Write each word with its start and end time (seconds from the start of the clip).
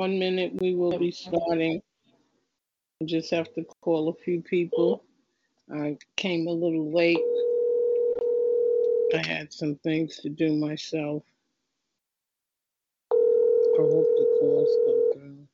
One 0.00 0.18
minute, 0.18 0.52
we 0.62 0.74
will 0.74 0.98
be 0.98 1.10
starting. 1.10 1.82
I 3.02 3.04
Just 3.04 3.30
have 3.32 3.52
to 3.52 3.64
call 3.82 4.08
a 4.08 4.14
few 4.14 4.40
people. 4.40 5.04
I 5.70 5.98
came 6.16 6.46
a 6.46 6.50
little 6.50 6.90
late. 6.90 7.18
I 9.14 9.18
had 9.18 9.52
some 9.52 9.74
things 9.84 10.16
to 10.20 10.30
do 10.30 10.56
myself. 10.56 11.22
I 13.12 13.76
hope 13.76 14.08
the 14.16 14.38
calls 14.40 14.74
go 14.86 15.12
through. 15.12 15.46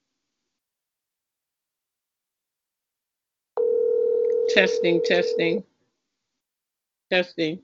Testing, 4.51 5.03
testing, 5.05 5.65
testing. 7.11 7.59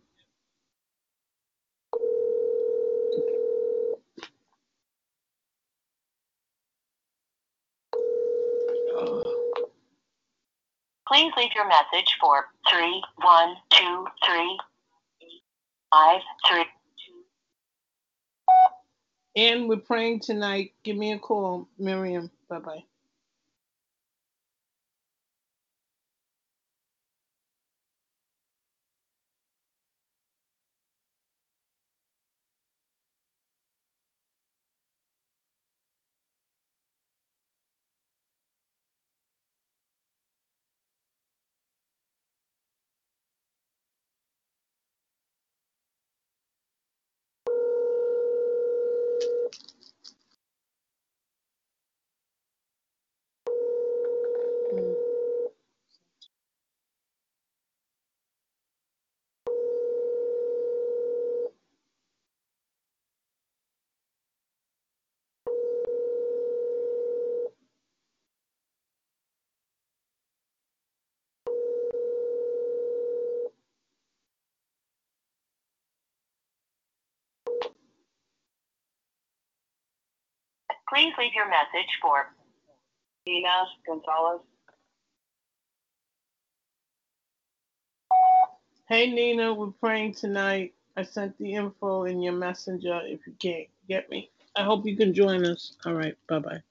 Please 11.13 11.33
leave 11.37 11.51
your 11.55 11.69
message 11.69 12.17
for 12.19 12.47
three 12.71 13.03
one 13.17 13.55
two 13.71 14.07
three 14.25 14.59
five 15.93 16.23
three. 16.49 16.65
And 19.37 19.69
we're 19.69 19.77
praying 19.77 20.21
tonight. 20.21 20.73
Give 20.85 20.97
me 20.97 21.13
a 21.13 21.19
call, 21.19 21.69
Miriam. 21.79 22.31
Bye 22.49 22.61
bye. 22.61 22.85
Please 80.93 81.15
leave 81.19 81.33
your 81.35 81.49
message 81.49 81.89
for 82.03 82.35
Nina 83.27 83.65
Gonzalez. 83.87 84.41
Hey 88.89 89.11
Nina, 89.11 89.55
we're 89.55 89.69
praying 89.69 90.13
tonight. 90.13 90.75
I 90.99 91.03
sent 91.05 91.39
the 91.39 91.55
info 91.55 92.05
in 92.05 92.21
your 92.21 92.35
messenger 92.35 93.01
if 93.05 93.27
you 93.27 93.33
can't 93.39 93.69
get 93.89 94.11
me. 94.11 94.31
I 94.55 94.65
hope 94.65 94.85
you 94.85 94.95
can 94.95 95.15
join 95.15 95.47
us. 95.47 95.77
All 95.87 95.95
right, 95.95 96.15
bye 96.29 96.41
bye. 96.41 96.63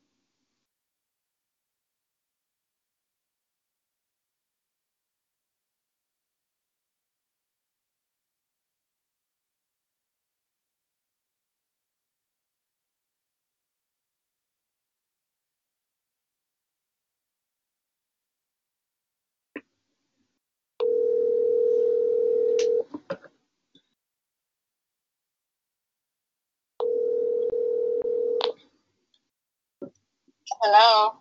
Hello. 30.73 31.15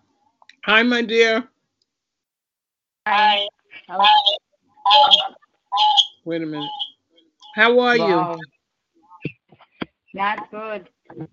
Hi, 0.63 0.81
my 0.81 1.01
dear. 1.01 1.43
Hi. 3.05 3.45
Wait 6.23 6.41
a 6.41 6.45
minute. 6.45 6.69
How 7.55 7.77
are 7.81 7.97
you? 7.97 8.39
Not 10.13 10.49
good. 10.51 10.87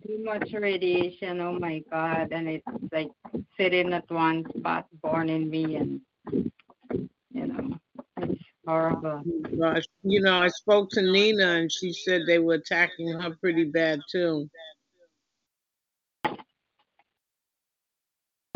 Too 0.04 0.24
much 0.24 0.52
radiation. 0.52 1.40
Oh 1.40 1.60
my 1.60 1.80
God. 1.92 2.32
And 2.32 2.48
it's 2.48 2.66
like 2.90 3.10
sitting 3.56 3.92
at 3.92 4.10
one 4.10 4.44
spot, 4.58 4.88
burning 5.00 5.48
me, 5.48 5.76
and 5.76 6.00
you 6.32 7.46
know, 7.46 7.78
it's 8.16 8.42
horrible. 8.66 9.22
Gosh, 9.60 9.84
you 10.02 10.22
know, 10.22 10.42
I 10.42 10.48
spoke 10.48 10.90
to 10.90 11.02
Nina 11.02 11.50
and 11.50 11.70
she 11.70 11.92
said 11.92 12.22
they 12.26 12.40
were 12.40 12.54
attacking 12.54 13.12
her 13.20 13.36
pretty 13.40 13.66
bad 13.66 14.00
too. 14.10 14.50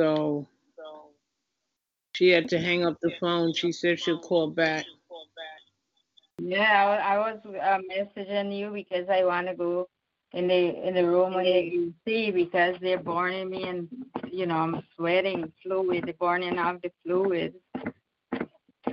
So 0.02 0.46
she 2.14 2.30
had 2.30 2.48
to 2.48 2.58
hang 2.58 2.84
up 2.84 2.98
the 3.00 3.12
phone. 3.20 3.54
She 3.54 3.70
said 3.72 4.00
she'll 4.00 4.18
call 4.18 4.50
back. 4.50 4.84
Yeah, 6.40 7.00
I, 7.04 7.18
was 7.18 7.38
uh, 7.46 7.78
messaging 7.88 8.56
you 8.58 8.70
because 8.70 9.08
I 9.08 9.24
want 9.24 9.46
to 9.46 9.54
go 9.54 9.88
in 10.32 10.48
the 10.48 10.88
in 10.88 10.94
the 10.94 11.06
room 11.06 11.34
where 11.34 11.44
you 11.44 11.94
see 12.04 12.32
because 12.32 12.74
they're 12.80 12.98
burning 12.98 13.48
me 13.50 13.62
and 13.68 13.88
you 14.30 14.46
know 14.46 14.56
I'm 14.56 14.82
sweating 14.96 15.52
fluid, 15.62 16.04
they're 16.04 16.14
burning 16.14 16.58
off 16.58 16.80
the 16.82 16.90
fluid, 17.04 17.54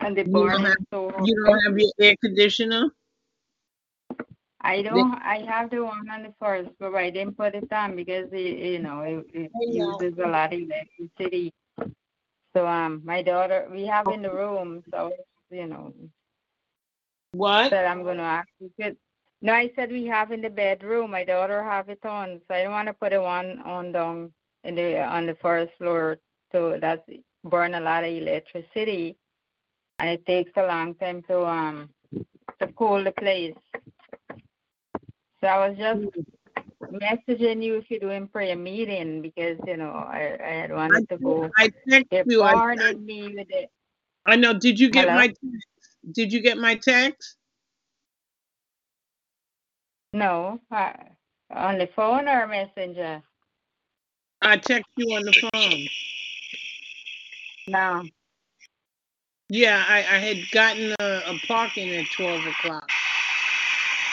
and 0.02 0.16
they're 0.16 0.26
You 0.26 0.32
don't 0.32 0.48
burning 0.48 0.66
have- 0.66 0.76
so. 0.94 1.12
You 1.24 1.44
don't 1.44 1.60
have 1.62 1.80
your 1.80 1.92
air 2.00 2.16
conditioner? 2.24 2.92
I 4.62 4.82
don't. 4.82 5.14
I 5.14 5.46
have 5.48 5.70
the 5.70 5.84
one 5.84 6.10
on 6.10 6.24
the 6.24 6.34
first, 6.40 6.70
but 6.80 6.94
I 6.94 7.10
didn't 7.10 7.38
put 7.38 7.56
it 7.56 7.72
on 7.72 7.96
because 7.96 8.28
it, 8.32 8.60
you 8.74 8.80
know, 8.80 9.02
it, 9.02 9.26
it 9.34 9.52
know. 9.54 9.98
uses 10.02 10.18
a 10.20 10.28
lot 10.28 10.54
of 10.54 10.60
electricity. 10.60 11.54
So 12.56 12.68
um, 12.68 13.02
my 13.06 13.22
daughter, 13.22 13.68
we 13.72 13.86
have 13.86 14.08
in 14.10 14.22
the 14.22 14.34
room, 14.34 14.84
so 14.92 15.14
you 15.50 15.68
know, 15.68 15.94
What? 17.32 17.72
that 17.72 17.86
I'm 17.86 18.04
gonna 18.04 18.24
ask 18.24 18.50
you. 18.60 18.72
Could, 18.80 18.98
no, 19.42 19.54
I 19.54 19.72
said 19.76 19.92
we 19.92 20.06
have 20.08 20.32
in 20.32 20.42
the 20.42 20.50
bedroom. 20.50 21.12
My 21.12 21.24
daughter 21.24 21.64
have 21.64 21.88
it 21.90 22.06
on, 22.06 22.42
so 22.48 22.56
I 22.56 22.64
don't 22.64 22.74
want 22.74 22.88
to 22.88 22.94
put 22.94 23.14
it 23.14 23.22
one 23.22 23.60
on 23.62 23.94
down 23.94 24.34
in 24.66 24.76
the 24.76 25.02
on 25.04 25.26
the 25.26 25.36
first 25.36 25.72
floor. 25.78 26.18
So 26.52 26.78
that's 26.82 27.02
burn 27.46 27.76
a 27.76 27.80
lot 27.80 28.04
of 28.04 28.10
electricity, 28.12 29.16
and 30.00 30.10
it 30.10 30.26
takes 30.26 30.52
a 30.58 30.66
long 30.68 30.96
time 30.96 31.22
to 31.30 31.46
um 31.46 31.90
to 32.60 32.68
cool 32.74 33.04
the 33.04 33.14
place. 33.14 33.54
So 35.42 35.48
I 35.48 35.68
was 35.68 35.78
just 35.78 36.02
messaging 36.92 37.64
you 37.64 37.78
if 37.78 37.90
you're 37.90 38.00
doing 38.00 38.28
prayer 38.28 38.56
meeting 38.56 39.22
because 39.22 39.58
you 39.66 39.78
know 39.78 39.92
I, 39.92 40.38
I 40.44 40.52
had 40.54 40.72
wanted 40.72 41.08
to 41.10 41.18
go. 41.18 41.50
I 41.58 41.70
text 41.90 42.10
you. 42.26 42.44
I, 42.44 42.94
me 42.94 43.34
with 43.36 43.48
it. 43.50 43.70
I 44.26 44.36
know. 44.36 44.54
Did 44.54 44.80
you 44.80 44.90
get 44.90 45.08
Hello? 45.08 45.16
my 45.16 45.28
text? 45.28 45.68
Did 46.12 46.34
you 46.34 46.42
get 46.42 46.58
my 46.58 46.76
text? 46.76 47.38
No, 50.14 50.60
uh, 50.72 50.94
on 51.52 51.78
the 51.78 51.88
phone 51.96 52.28
or 52.28 52.48
messenger? 52.48 53.22
I 54.42 54.58
text 54.58 54.90
you 54.98 55.16
on 55.16 55.24
the 55.24 55.50
phone. 55.54 55.88
No. 57.68 58.04
Yeah, 59.50 59.84
I, 59.88 59.98
I 59.98 60.20
had 60.20 60.38
gotten 60.52 60.96
a, 61.00 61.22
a 61.28 61.40
parking 61.48 61.90
at 61.96 62.06
12 62.16 62.46
o'clock. 62.48 62.90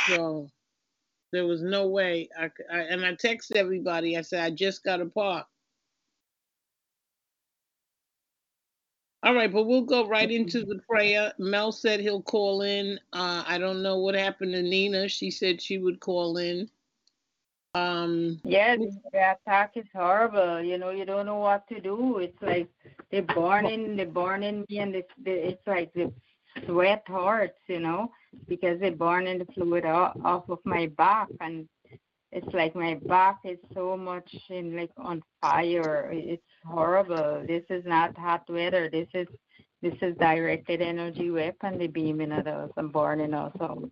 So 0.08 0.48
there 1.32 1.46
was 1.46 1.62
no 1.62 1.86
way. 1.88 2.28
I, 2.38 2.50
I- 2.72 2.78
and 2.80 3.04
I 3.04 3.14
texted 3.14 3.56
everybody. 3.56 4.16
I 4.16 4.22
said, 4.22 4.42
I 4.44 4.50
just 4.50 4.84
got 4.84 5.00
a 5.00 5.06
park. 5.06 5.46
All 9.22 9.34
right, 9.34 9.52
but 9.52 9.64
we'll 9.64 9.82
go 9.82 10.06
right 10.06 10.30
into 10.30 10.64
the 10.64 10.78
prayer. 10.88 11.32
Mel 11.38 11.72
said 11.72 11.98
he'll 12.00 12.22
call 12.22 12.62
in. 12.62 13.00
Uh, 13.12 13.42
I 13.46 13.58
don't 13.58 13.82
know 13.82 13.98
what 13.98 14.14
happened 14.14 14.52
to 14.52 14.62
Nina. 14.62 15.08
She 15.08 15.32
said 15.32 15.60
she 15.60 15.78
would 15.78 15.98
call 15.98 16.36
in. 16.36 16.70
Um, 17.74 18.40
Yeah, 18.44 18.76
the 18.76 18.92
attack 19.32 19.72
is 19.74 19.86
horrible. 19.92 20.62
You 20.62 20.78
know, 20.78 20.90
you 20.90 21.04
don't 21.04 21.26
know 21.26 21.38
what 21.38 21.66
to 21.68 21.80
do. 21.80 22.18
It's 22.18 22.40
like 22.40 22.68
they're 23.10 23.22
burning, 23.22 23.96
they're 23.96 24.06
burning 24.06 24.64
me, 24.68 24.78
and 24.78 24.94
it's 24.94 25.12
the- 25.22 25.48
it's 25.48 25.66
like 25.66 25.92
the 25.92 26.12
sweat 26.66 27.02
hurts. 27.06 27.58
You 27.68 27.80
know, 27.80 28.10
because 28.48 28.80
they're 28.80 28.92
burning 28.92 29.38
the 29.38 29.46
fluid 29.54 29.84
off, 29.84 30.16
off 30.24 30.48
of 30.48 30.58
my 30.64 30.86
back, 30.96 31.28
and 31.40 31.68
it's 32.32 32.52
like 32.52 32.74
my 32.74 32.94
back 33.06 33.38
is 33.44 33.58
so 33.74 33.96
much 33.96 34.34
in 34.50 34.76
like 34.76 34.90
on 34.96 35.22
fire. 35.40 36.10
It's 36.12 36.42
horrible. 36.64 37.44
This 37.46 37.64
is 37.70 37.84
not 37.86 38.16
hot 38.16 38.44
weather. 38.48 38.88
This 38.90 39.08
is 39.14 39.26
this 39.82 39.94
is 40.02 40.16
directed 40.18 40.80
energy 40.82 41.30
weapon. 41.30 41.78
They 41.78 41.86
beaming 41.86 42.32
at 42.32 42.46
us 42.46 42.70
and 42.76 42.92
burning 42.92 43.34
us 43.34 43.52
out. 43.60 43.90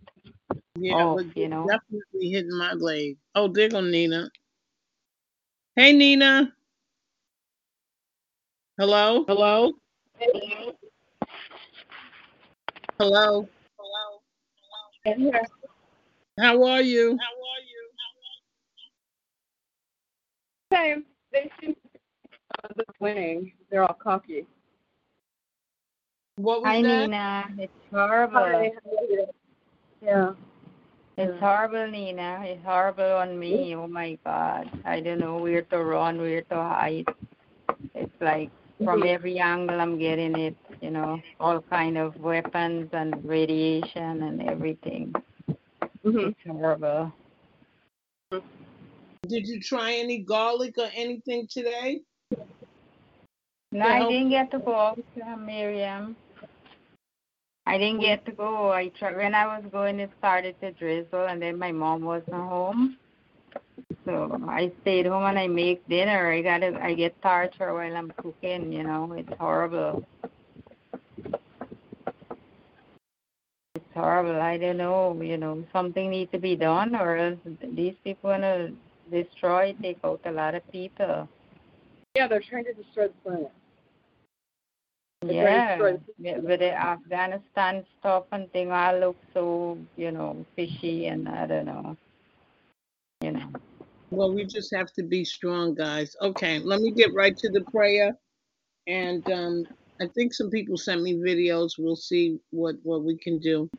yeah, 0.77 0.93
Oh, 0.97 1.19
you 1.35 1.47
know. 1.47 1.67
definitely 1.67 2.29
hitting 2.31 2.57
my 2.57 2.73
leg. 2.73 3.17
Oh, 3.35 3.47
there 3.47 3.69
go 3.69 3.81
Nina. 3.81 4.29
Hey, 5.75 5.93
Nina. 5.93 6.53
Hello? 8.77 9.23
Hello? 9.27 9.71
Hello? 12.97 13.47
Yeah. 15.05 15.41
How 16.39 16.63
are 16.63 16.81
you? 16.81 17.17
How 17.19 17.33
are 17.43 17.61
you? 17.67 17.83
Okay. 20.71 21.01
They 21.33 21.51
seem 21.59 21.75
uh, 22.63 22.69
the 22.77 22.85
winning. 23.01 23.51
They're 23.69 23.83
all 23.83 23.97
cocky. 24.01 24.45
What 26.37 26.61
was 26.61 26.67
Hi, 26.67 26.81
that? 26.81 27.01
Nina. 27.01 27.45
It's 27.57 27.73
horrible. 27.91 28.71
Yeah. 30.01 30.31
It's 31.17 31.39
horrible, 31.39 31.87
Nina. 31.91 32.43
It's 32.45 32.63
horrible 32.63 33.03
on 33.03 33.37
me. 33.37 33.75
Oh 33.75 33.87
my 33.87 34.17
God. 34.25 34.69
I 34.85 35.01
don't 35.01 35.19
know 35.19 35.37
where 35.37 35.63
to 35.63 35.83
run, 35.83 36.17
where 36.17 36.41
to 36.43 36.55
hide. 36.55 37.05
It's 37.93 38.21
like 38.21 38.51
from 38.77 39.01
mm-hmm. 39.01 39.07
every 39.07 39.39
angle 39.39 39.79
I'm 39.79 39.97
getting 39.97 40.37
it, 40.37 40.55
you 40.81 40.91
know, 40.91 41.21
all 41.39 41.61
kind 41.61 41.97
of 41.97 42.17
weapons 42.17 42.89
and 42.93 43.23
radiation 43.23 44.23
and 44.23 44.41
everything. 44.49 45.13
hmm 46.03 46.17
It's 46.17 46.39
horrible. 46.45 47.13
Mm-hmm. 48.31 48.47
Did 49.27 49.47
you 49.47 49.59
try 49.59 49.93
any 49.93 50.19
garlic 50.19 50.77
or 50.77 50.89
anything 50.93 51.47
today? 51.49 52.01
No, 53.71 53.85
I 53.85 53.99
didn't 53.99 54.29
get 54.29 54.51
to 54.51 54.59
go 54.59 54.95
Miriam. 55.39 56.15
I 57.65 57.77
didn't 57.77 57.95
mm-hmm. 57.95 58.01
get 58.01 58.25
to 58.25 58.31
go. 58.31 58.71
I 58.71 58.89
tried 58.89 59.17
when 59.17 59.33
I 59.33 59.47
was 59.47 59.65
going. 59.71 59.99
It 59.99 60.11
started 60.19 60.59
to 60.61 60.71
drizzle, 60.71 61.25
and 61.25 61.41
then 61.41 61.57
my 61.57 61.71
mom 61.71 62.03
wasn't 62.03 62.35
home, 62.35 62.97
so 64.05 64.39
I 64.47 64.71
stayed 64.81 65.07
home 65.07 65.25
and 65.25 65.39
I 65.39 65.47
make 65.47 65.87
dinner. 65.87 66.31
I 66.31 66.41
got 66.41 66.63
I 66.63 66.93
get 66.93 67.19
torture 67.21 67.73
while 67.73 67.95
I'm 67.95 68.11
cooking. 68.17 68.71
You 68.71 68.83
know, 68.83 69.11
it's 69.13 69.33
horrible. 69.39 70.03
It's 73.75 73.93
horrible. 73.93 74.39
I 74.39 74.57
don't 74.57 74.77
know. 74.77 75.19
You 75.21 75.37
know, 75.37 75.63
something 75.73 76.09
needs 76.09 76.31
to 76.31 76.39
be 76.39 76.55
done, 76.55 76.95
or 76.95 77.17
else 77.17 77.39
these 77.73 77.95
people 78.03 78.29
gonna 78.29 78.71
destroy, 79.11 79.75
take 79.81 79.99
out 80.03 80.21
a 80.25 80.31
lot 80.31 80.55
of 80.55 80.69
people. 80.71 81.27
Yeah, 82.15 82.27
they're 82.27 82.43
trying 82.49 82.65
to 82.65 82.73
destroy 82.73 83.07
the 83.07 83.13
planet. 83.23 83.51
They're 85.21 85.77
trying 85.77 85.97
to 85.97 86.03
Yeah, 86.17 86.37
but 86.39 86.59
the 86.59 86.71
Afghanistan 86.71 87.85
stuff 87.99 88.25
and 88.31 88.51
thing 88.51 88.71
all 88.71 88.99
look 88.99 89.17
so, 89.33 89.77
you 89.97 90.11
know, 90.11 90.45
fishy 90.55 91.07
and 91.07 91.27
I 91.27 91.47
don't 91.47 91.65
know. 91.65 91.97
You 93.21 93.31
know. 93.31 93.49
Well, 94.11 94.33
we 94.33 94.45
just 94.45 94.73
have 94.73 94.91
to 94.93 95.03
be 95.03 95.25
strong, 95.25 95.73
guys. 95.73 96.15
Okay, 96.21 96.59
let 96.59 96.81
me 96.81 96.91
get 96.91 97.13
right 97.13 97.35
to 97.37 97.49
the 97.49 97.61
prayer. 97.61 98.15
And 98.87 99.29
um, 99.31 99.65
I 99.99 100.07
think 100.07 100.33
some 100.33 100.49
people 100.49 100.77
sent 100.77 101.01
me 101.01 101.15
videos. 101.15 101.73
We'll 101.77 101.95
see 101.95 102.39
what 102.51 102.75
what 102.83 103.03
we 103.03 103.17
can 103.17 103.39
do. 103.39 103.69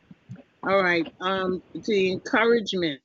All 0.63 0.83
right. 0.83 1.07
Um, 1.21 1.63
the 1.87 2.13
encouragement. 2.13 3.01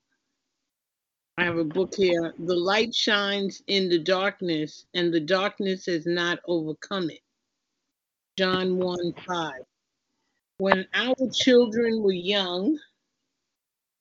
I 1.38 1.46
have 1.46 1.58
a 1.58 1.64
book 1.64 1.94
here. 1.96 2.34
The 2.40 2.56
light 2.56 2.94
shines 2.94 3.64
in 3.68 3.90
the 3.90 4.00
darkness, 4.00 4.86
and 4.94 5.14
the 5.14 5.20
darkness 5.20 5.86
has 5.86 6.06
not 6.06 6.40
overcome 6.48 7.10
it. 7.10 7.22
John 8.38 8.78
1 8.78 9.14
5. 9.28 9.54
When 10.58 10.86
our 10.94 11.16
children 11.34 12.02
were 12.02 12.12
young, 12.12 12.78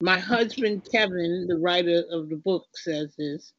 my 0.02 0.18
husband 0.18 0.88
Kevin, 0.90 1.46
the 1.46 1.58
writer 1.58 2.04
of 2.10 2.30
the 2.30 2.36
book, 2.36 2.66
says 2.74 3.14
this, 3.16 3.52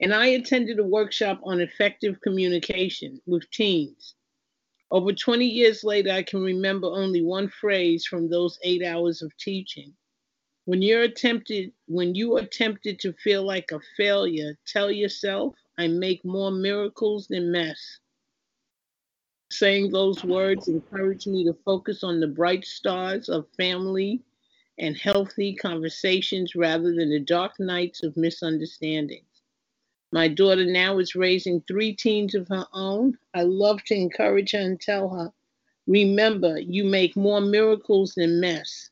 and 0.00 0.12
I 0.12 0.26
attended 0.26 0.80
a 0.80 0.84
workshop 0.84 1.40
on 1.44 1.60
effective 1.60 2.20
communication 2.20 3.20
with 3.26 3.48
teens. 3.50 4.16
Over 4.90 5.12
20 5.12 5.46
years 5.46 5.84
later, 5.84 6.10
I 6.10 6.24
can 6.24 6.42
remember 6.42 6.88
only 6.88 7.22
one 7.22 7.48
phrase 7.48 8.06
from 8.06 8.28
those 8.28 8.58
eight 8.64 8.84
hours 8.84 9.22
of 9.22 9.36
teaching. 9.36 9.94
When 10.64 10.82
you're 10.82 11.02
attempted, 11.02 11.72
when 11.86 12.14
you 12.16 12.36
are 12.38 12.46
tempted 12.46 12.98
to 13.00 13.12
feel 13.12 13.44
like 13.44 13.70
a 13.70 13.80
failure, 13.96 14.58
tell 14.66 14.90
yourself, 14.90 15.54
I 15.78 15.86
make 15.86 16.24
more 16.24 16.50
miracles 16.50 17.28
than 17.28 17.52
mess. 17.52 18.00
Saying 19.52 19.90
those 19.92 20.24
words 20.24 20.66
encouraged 20.66 21.28
me 21.28 21.44
to 21.44 21.56
focus 21.64 22.02
on 22.02 22.18
the 22.18 22.26
bright 22.26 22.64
stars 22.64 23.28
of 23.28 23.46
family 23.56 24.22
and 24.78 24.96
healthy 24.96 25.54
conversations 25.54 26.54
rather 26.54 26.94
than 26.94 27.10
the 27.10 27.20
dark 27.20 27.58
nights 27.58 28.02
of 28.02 28.16
misunderstandings. 28.16 29.42
My 30.12 30.28
daughter 30.28 30.64
now 30.64 30.98
is 30.98 31.14
raising 31.14 31.60
three 31.62 31.92
teens 31.92 32.34
of 32.34 32.48
her 32.48 32.66
own. 32.72 33.18
I 33.34 33.42
love 33.42 33.82
to 33.84 33.94
encourage 33.94 34.52
her 34.52 34.60
and 34.60 34.80
tell 34.80 35.08
her, 35.08 35.32
remember, 35.86 36.58
you 36.58 36.84
make 36.84 37.16
more 37.16 37.40
miracles 37.40 38.14
than 38.14 38.40
mess. 38.40 38.90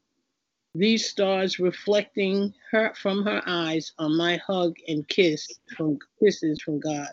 These 0.75 1.09
stars 1.09 1.59
reflecting 1.59 2.55
her 2.71 2.95
from 2.95 3.25
her 3.25 3.43
eyes 3.47 3.93
are 3.99 4.09
my 4.09 4.37
hug 4.39 4.77
and 4.89 5.07
kiss 5.07 5.49
from 5.77 5.99
kisses 6.19 6.63
from 6.63 6.81
God. 6.81 7.11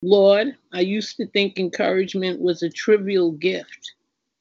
Lord, 0.00 0.56
I 0.72 0.80
used 0.80 1.16
to 1.16 1.26
think 1.26 1.58
encouragement 1.58 2.40
was 2.40 2.62
a 2.62 2.70
trivial 2.70 3.32
gift 3.32 3.94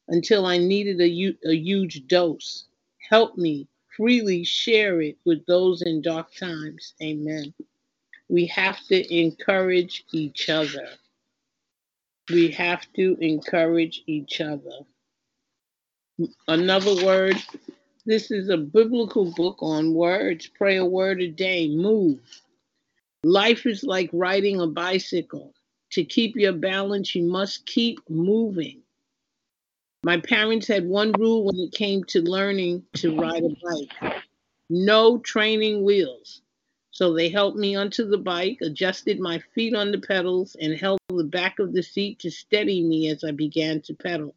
until 0.08 0.46
I 0.46 0.58
needed 0.58 1.02
a, 1.02 1.50
a 1.50 1.56
huge 1.56 2.08
dose. 2.08 2.66
Help 3.12 3.38
me 3.38 3.68
freely 3.96 4.44
share 4.44 5.02
it 5.02 5.18
with 5.26 5.46
those 5.46 5.84
in 5.84 6.02
dark 6.02 6.34
times. 6.34 6.94
Amen. 7.04 7.54
We 8.30 8.46
have 8.48 8.80
to 8.88 9.16
encourage 9.16 10.06
each 10.14 10.50
other. 10.50 10.88
We 12.30 12.50
have 12.52 12.88
to 12.96 13.18
encourage 13.20 14.02
each 14.08 14.42
other. 14.42 14.80
Another 16.48 17.06
word 17.06 17.36
this 18.06 18.32
is 18.32 18.50
a 18.50 18.58
biblical 18.58 19.32
book 19.34 19.58
on 19.62 19.94
words. 19.94 20.48
Pray 20.48 20.78
a 20.78 20.86
word 20.86 21.22
a 21.22 21.28
day. 21.28 21.68
Move. 21.68 22.20
Life 23.24 23.68
is 23.68 23.84
like 23.84 24.10
riding 24.12 24.60
a 24.60 24.66
bicycle. 24.66 25.54
To 25.92 26.04
keep 26.04 26.36
your 26.36 26.54
balance, 26.54 27.14
you 27.14 27.24
must 27.24 27.66
keep 27.68 28.00
moving. 28.10 28.81
My 30.04 30.18
parents 30.18 30.68
had 30.68 30.88
one 30.88 31.12
rule 31.14 31.44
when 31.46 31.60
it 31.60 31.74
came 31.74 32.04
to 32.06 32.22
learning 32.22 32.84
to 32.96 33.16
ride 33.16 33.44
a 33.44 33.50
bike 33.50 34.24
no 34.72 35.18
training 35.20 35.84
wheels. 35.84 36.42
So 36.92 37.14
they 37.14 37.28
helped 37.28 37.58
me 37.58 37.76
onto 37.76 38.08
the 38.08 38.18
bike, 38.18 38.60
adjusted 38.62 39.20
my 39.20 39.40
feet 39.54 39.76
on 39.76 39.92
the 39.92 40.00
pedals, 40.00 40.56
and 40.60 40.74
held 40.74 41.00
the 41.10 41.26
back 41.26 41.60
of 41.60 41.74
the 41.74 41.84
seat 41.84 42.20
to 42.20 42.32
steady 42.32 42.82
me 42.82 43.10
as 43.10 43.24
I 43.24 43.32
began 43.32 43.82
to 43.82 43.94
pedal. 43.94 44.34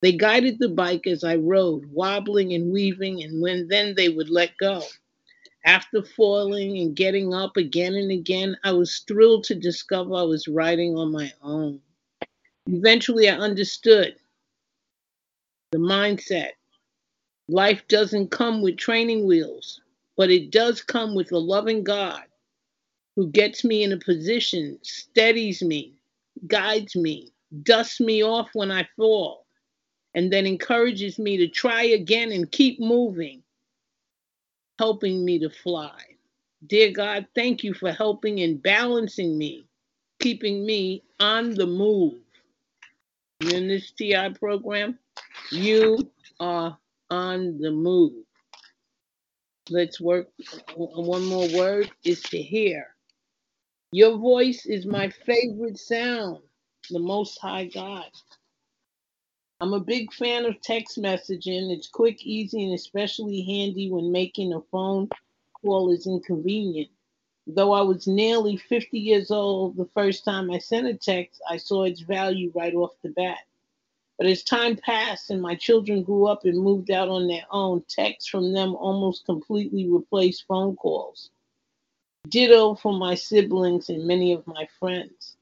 They 0.00 0.12
guided 0.12 0.58
the 0.58 0.68
bike 0.68 1.06
as 1.06 1.22
I 1.22 1.36
rode, 1.36 1.86
wobbling 1.86 2.52
and 2.52 2.72
weaving, 2.72 3.22
and 3.22 3.40
when 3.40 3.68
then 3.68 3.94
they 3.94 4.08
would 4.08 4.28
let 4.28 4.56
go. 4.58 4.82
After 5.64 6.02
falling 6.02 6.78
and 6.78 6.96
getting 6.96 7.32
up 7.32 7.56
again 7.56 7.94
and 7.94 8.10
again, 8.10 8.56
I 8.64 8.72
was 8.72 8.98
thrilled 9.06 9.44
to 9.44 9.54
discover 9.54 10.14
I 10.14 10.22
was 10.22 10.48
riding 10.48 10.96
on 10.96 11.12
my 11.12 11.32
own. 11.42 11.80
Eventually, 12.66 13.28
I 13.28 13.36
understood 13.36 14.16
the 15.74 15.80
mindset. 15.80 16.50
Life 17.48 17.82
doesn't 17.88 18.30
come 18.30 18.62
with 18.62 18.76
training 18.78 19.26
wheels. 19.26 19.80
but 20.16 20.30
it 20.30 20.50
does 20.52 20.82
come 20.82 21.14
with 21.14 21.32
a 21.32 21.38
loving 21.38 21.82
God 21.82 22.22
who 23.16 23.28
gets 23.28 23.64
me 23.64 23.82
in 23.82 23.92
a 23.92 23.98
position, 23.98 24.78
steadies 24.82 25.62
me, 25.62 25.94
guides 26.46 26.96
me, 26.96 27.32
dusts 27.64 28.00
me 28.00 28.22
off 28.22 28.50
when 28.54 28.70
I 28.70 28.88
fall, 28.96 29.46
and 30.14 30.32
then 30.32 30.46
encourages 30.46 31.18
me 31.18 31.36
to 31.38 31.48
try 31.48 31.82
again 31.84 32.32
and 32.32 32.50
keep 32.52 32.80
moving, 32.80 33.42
helping 34.78 35.24
me 35.24 35.40
to 35.40 35.50
fly. 35.50 36.00
Dear 36.66 36.92
God, 36.92 37.26
thank 37.34 37.64
you 37.64 37.74
for 37.74 37.92
helping 37.92 38.40
and 38.40 38.62
balancing 38.62 39.36
me, 39.36 39.66
keeping 40.20 40.64
me 40.64 41.02
on 41.20 41.54
the 41.54 41.66
move. 41.66 42.14
You 43.40 43.50
in 43.50 43.68
this 43.68 43.90
TI 43.90 44.30
program, 44.38 44.98
you 45.50 46.10
are 46.40 46.78
on 47.10 47.58
the 47.58 47.70
move. 47.70 48.24
Let's 49.70 50.00
work. 50.00 50.28
One 50.76 51.24
more 51.24 51.48
word 51.56 51.90
is 52.04 52.22
to 52.24 52.38
hear. 52.38 52.88
Your 53.92 54.18
voice 54.18 54.66
is 54.66 54.86
my 54.86 55.08
favorite 55.08 55.78
sound, 55.78 56.38
the 56.90 56.98
Most 56.98 57.38
High 57.40 57.66
God. 57.66 58.10
I'm 59.60 59.72
a 59.72 59.80
big 59.80 60.12
fan 60.12 60.44
of 60.44 60.60
text 60.60 60.98
messaging. 60.98 61.70
It's 61.72 61.88
quick, 61.88 62.22
easy, 62.26 62.64
and 62.64 62.74
especially 62.74 63.42
handy 63.42 63.90
when 63.90 64.12
making 64.12 64.52
a 64.52 64.60
phone 64.70 65.08
call 65.62 65.92
is 65.92 66.06
inconvenient. 66.06 66.90
Though 67.46 67.72
I 67.72 67.82
was 67.82 68.06
nearly 68.06 68.56
50 68.56 68.98
years 68.98 69.30
old 69.30 69.76
the 69.76 69.88
first 69.94 70.24
time 70.24 70.50
I 70.50 70.58
sent 70.58 70.86
a 70.86 70.94
text, 70.94 71.40
I 71.48 71.58
saw 71.58 71.84
its 71.84 72.00
value 72.00 72.52
right 72.54 72.74
off 72.74 72.92
the 73.02 73.10
bat. 73.10 73.38
But 74.16 74.26
as 74.26 74.44
time 74.44 74.76
passed 74.76 75.30
and 75.30 75.42
my 75.42 75.54
children 75.56 76.02
grew 76.02 76.26
up 76.26 76.44
and 76.44 76.62
moved 76.62 76.90
out 76.90 77.08
on 77.08 77.26
their 77.26 77.44
own, 77.50 77.82
texts 77.88 78.30
from 78.30 78.52
them 78.52 78.76
almost 78.76 79.24
completely 79.24 79.88
replaced 79.88 80.46
phone 80.46 80.76
calls. 80.76 81.30
Ditto 82.28 82.74
for 82.76 82.92
my 82.92 83.14
siblings 83.14 83.90
and 83.90 84.06
many 84.06 84.32
of 84.32 84.46
my 84.46 84.66
friends. 84.78 85.36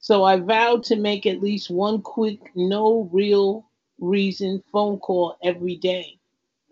So 0.00 0.24
I 0.24 0.36
vowed 0.36 0.84
to 0.84 0.96
make 0.96 1.26
at 1.26 1.42
least 1.42 1.70
one 1.70 2.00
quick, 2.00 2.40
no 2.54 3.08
real 3.12 3.68
reason 4.00 4.62
phone 4.72 4.98
call 4.98 5.36
every 5.42 5.76
day. 5.76 6.18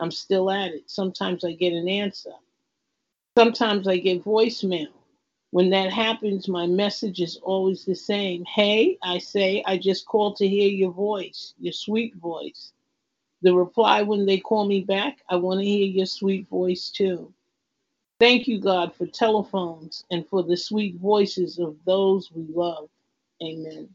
I'm 0.01 0.11
still 0.11 0.51
at 0.51 0.73
it. 0.73 0.91
Sometimes 0.91 1.45
I 1.45 1.53
get 1.53 1.73
an 1.73 1.89
answer. 1.89 2.33
Sometimes 3.37 3.87
I 3.87 3.99
get 3.99 4.25
voicemail. 4.25 4.89
When 5.51 5.71
that 5.71 5.93
happens, 5.93 6.49
my 6.49 6.67
message 6.67 7.21
is 7.21 7.39
always 7.43 7.85
the 7.85 7.95
same. 7.95 8.45
Hey, 8.45 8.99
I 9.03 9.19
say, 9.19 9.63
I 9.67 9.79
just 9.79 10.07
called 10.07 10.37
to 10.37 10.49
hear 10.49 10.69
your 10.69 10.93
voice, 10.93 11.55
your 11.59 11.73
sweet 11.73 12.15
voice. 12.17 12.73
The 13.43 13.55
reply 13.55 14.03
when 14.03 14.27
they 14.27 14.39
call 14.39 14.67
me 14.67 14.81
back, 14.81 15.19
I 15.29 15.37
want 15.37 15.61
to 15.61 15.67
hear 15.67 15.87
your 15.87 16.07
sweet 16.07 16.49
voice 16.49 16.91
too. 16.91 17.33
Thank 18.19 18.49
you, 18.49 18.61
God, 18.61 18.95
for 18.95 19.07
telephones 19.07 20.05
and 20.11 20.27
for 20.29 20.43
the 20.43 20.57
sweet 20.57 20.97
voices 20.97 21.59
of 21.59 21.77
those 21.85 22.33
we 22.33 22.47
love. 22.53 22.89
Amen. 23.43 23.89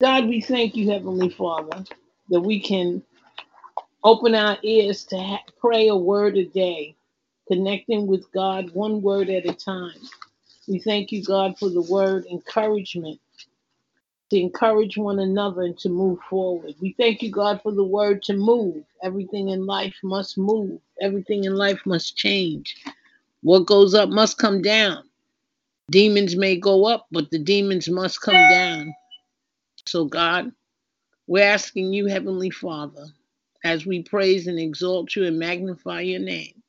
God, 0.00 0.28
we 0.28 0.40
thank 0.40 0.76
you, 0.76 0.90
Heavenly 0.90 1.30
Father, 1.30 1.84
that 2.30 2.40
we 2.40 2.60
can 2.60 3.02
open 4.04 4.34
our 4.34 4.58
ears 4.62 5.04
to 5.04 5.18
ha- 5.18 5.44
pray 5.58 5.88
a 5.88 5.96
word 5.96 6.36
a 6.36 6.44
day, 6.44 6.96
connecting 7.48 8.06
with 8.06 8.30
God 8.32 8.70
one 8.72 9.02
word 9.02 9.30
at 9.30 9.46
a 9.46 9.54
time. 9.54 9.94
We 10.68 10.80
thank 10.80 11.12
you, 11.12 11.22
God, 11.22 11.58
for 11.58 11.68
the 11.68 11.82
word 11.82 12.26
encouragement, 12.26 13.20
to 14.30 14.40
encourage 14.40 14.96
one 14.96 15.20
another 15.20 15.62
and 15.62 15.78
to 15.78 15.88
move 15.88 16.18
forward. 16.28 16.74
We 16.80 16.94
thank 16.98 17.22
you, 17.22 17.30
God, 17.30 17.60
for 17.62 17.70
the 17.70 17.84
word 17.84 18.22
to 18.24 18.32
move. 18.32 18.84
Everything 19.02 19.50
in 19.50 19.66
life 19.66 19.94
must 20.02 20.36
move, 20.36 20.80
everything 21.00 21.44
in 21.44 21.54
life 21.54 21.80
must 21.86 22.16
change. 22.16 22.76
What 23.42 23.66
goes 23.66 23.94
up 23.94 24.08
must 24.08 24.38
come 24.38 24.60
down. 24.62 25.04
Demons 25.90 26.34
may 26.34 26.56
go 26.56 26.86
up, 26.86 27.06
but 27.12 27.30
the 27.30 27.38
demons 27.38 27.88
must 27.88 28.20
come 28.20 28.34
down. 28.48 28.92
So, 29.86 30.04
God, 30.04 30.50
we're 31.28 31.44
asking 31.44 31.92
you, 31.92 32.06
Heavenly 32.06 32.50
Father, 32.50 33.06
as 33.62 33.86
we 33.86 34.02
praise 34.02 34.48
and 34.48 34.58
exalt 34.58 35.14
you 35.14 35.26
and 35.26 35.38
magnify 35.38 36.00
your 36.00 36.20
name, 36.20 36.60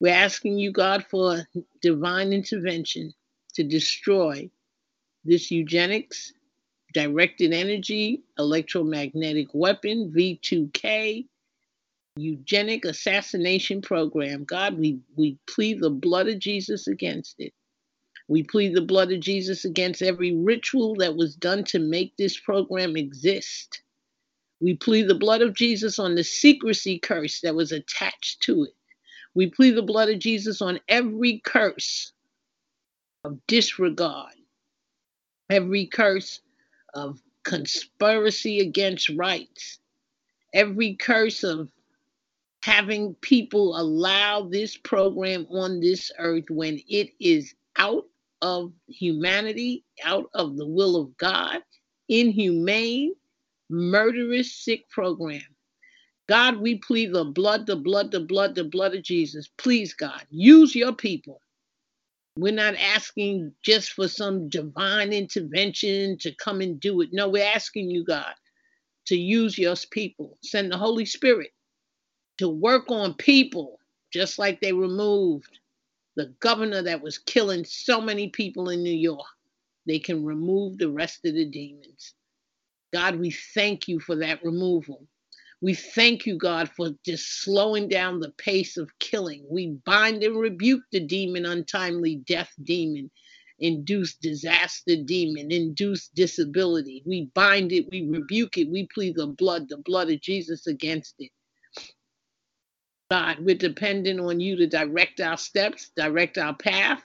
we're 0.00 0.14
asking 0.14 0.58
you, 0.58 0.72
God, 0.72 1.04
for 1.08 1.46
divine 1.80 2.32
intervention 2.32 3.14
to 3.60 3.68
destroy 3.68 4.50
this 5.22 5.50
eugenics, 5.50 6.32
directed 6.94 7.52
energy, 7.52 8.22
electromagnetic 8.38 9.48
weapon, 9.52 10.10
V2K, 10.16 11.26
eugenic 12.16 12.86
assassination 12.86 13.82
program. 13.82 14.44
God, 14.44 14.78
we, 14.78 15.00
we 15.14 15.38
plead 15.46 15.80
the 15.80 15.90
blood 15.90 16.26
of 16.28 16.38
Jesus 16.38 16.86
against 16.86 17.36
it. 17.38 17.52
We 18.28 18.44
plead 18.44 18.74
the 18.74 18.80
blood 18.80 19.12
of 19.12 19.20
Jesus 19.20 19.66
against 19.66 20.00
every 20.00 20.34
ritual 20.34 20.94
that 20.96 21.16
was 21.16 21.36
done 21.36 21.64
to 21.64 21.78
make 21.78 22.16
this 22.16 22.40
program 22.40 22.96
exist. 22.96 23.82
We 24.60 24.76
plead 24.76 25.06
the 25.08 25.14
blood 25.14 25.42
of 25.42 25.54
Jesus 25.54 25.98
on 25.98 26.14
the 26.14 26.24
secrecy 26.24 26.98
curse 26.98 27.42
that 27.42 27.54
was 27.54 27.72
attached 27.72 28.40
to 28.44 28.64
it. 28.64 28.74
We 29.34 29.50
plead 29.50 29.72
the 29.72 29.82
blood 29.82 30.08
of 30.08 30.18
Jesus 30.18 30.62
on 30.62 30.80
every 30.88 31.42
curse 31.44 32.12
of 33.24 33.38
disregard, 33.46 34.32
every 35.48 35.86
curse 35.86 36.40
of 36.94 37.20
conspiracy 37.44 38.60
against 38.60 39.08
rights, 39.10 39.78
every 40.54 40.94
curse 40.94 41.42
of 41.44 41.70
having 42.62 43.14
people 43.16 43.78
allow 43.78 44.42
this 44.42 44.76
program 44.76 45.46
on 45.50 45.80
this 45.80 46.10
earth 46.18 46.44
when 46.50 46.80
it 46.88 47.10
is 47.18 47.54
out 47.76 48.04
of 48.42 48.72
humanity, 48.86 49.84
out 50.04 50.28
of 50.34 50.56
the 50.56 50.66
will 50.66 50.96
of 50.96 51.16
God, 51.16 51.62
inhumane, 52.08 53.14
murderous, 53.68 54.54
sick 54.54 54.88
program. 54.90 55.42
God, 56.28 56.58
we 56.58 56.76
plead 56.76 57.12
the 57.12 57.24
blood, 57.24 57.66
the 57.66 57.76
blood, 57.76 58.12
the 58.12 58.20
blood, 58.20 58.54
the 58.54 58.64
blood 58.64 58.94
of 58.94 59.02
Jesus. 59.02 59.48
Please, 59.58 59.94
God, 59.94 60.24
use 60.30 60.74
your 60.74 60.92
people. 60.92 61.40
We're 62.36 62.52
not 62.54 62.76
asking 62.76 63.52
just 63.62 63.92
for 63.92 64.08
some 64.08 64.48
divine 64.48 65.12
intervention 65.12 66.18
to 66.20 66.34
come 66.36 66.60
and 66.62 66.80
do 66.80 67.00
it. 67.02 67.10
No, 67.12 67.28
we're 67.28 67.44
asking 67.44 67.90
you, 67.90 68.04
God, 68.04 68.34
to 69.06 69.16
use 69.16 69.58
your 69.58 69.76
people. 69.90 70.38
Send 70.42 70.72
the 70.72 70.78
Holy 70.78 71.06
Spirit 71.06 71.50
to 72.38 72.48
work 72.48 72.90
on 72.90 73.14
people, 73.14 73.78
just 74.12 74.38
like 74.38 74.60
they 74.60 74.72
removed 74.72 75.60
the 76.16 76.34
governor 76.40 76.82
that 76.82 77.02
was 77.02 77.18
killing 77.18 77.64
so 77.64 78.00
many 78.00 78.28
people 78.28 78.70
in 78.70 78.82
New 78.82 78.94
York. 78.94 79.26
They 79.86 79.98
can 79.98 80.24
remove 80.24 80.78
the 80.78 80.90
rest 80.90 81.24
of 81.26 81.34
the 81.34 81.46
demons. 81.46 82.14
God, 82.92 83.16
we 83.16 83.30
thank 83.32 83.88
you 83.88 84.00
for 84.00 84.16
that 84.16 84.44
removal. 84.44 85.06
We 85.62 85.74
thank 85.74 86.24
you, 86.24 86.38
God, 86.38 86.70
for 86.70 86.90
just 87.04 87.42
slowing 87.42 87.88
down 87.88 88.20
the 88.20 88.30
pace 88.32 88.78
of 88.78 88.98
killing. 88.98 89.44
We 89.50 89.78
bind 89.84 90.22
and 90.22 90.36
rebuke 90.36 90.82
the 90.90 91.00
demon, 91.00 91.44
untimely 91.44 92.16
death 92.16 92.52
demon, 92.62 93.10
induced 93.58 94.22
disaster 94.22 94.96
demon, 94.96 95.52
induced 95.52 96.14
disability. 96.14 97.02
We 97.04 97.30
bind 97.34 97.72
it, 97.72 97.88
we 97.90 98.08
rebuke 98.08 98.56
it, 98.56 98.70
we 98.70 98.88
plead 98.94 99.16
the 99.16 99.26
blood, 99.26 99.68
the 99.68 99.76
blood 99.76 100.10
of 100.10 100.22
Jesus 100.22 100.66
against 100.66 101.16
it. 101.18 101.30
God, 103.10 103.38
we're 103.40 103.56
dependent 103.56 104.20
on 104.20 104.40
you 104.40 104.56
to 104.56 104.66
direct 104.66 105.20
our 105.20 105.36
steps, 105.36 105.90
direct 105.96 106.38
our 106.38 106.54
path, 106.54 107.02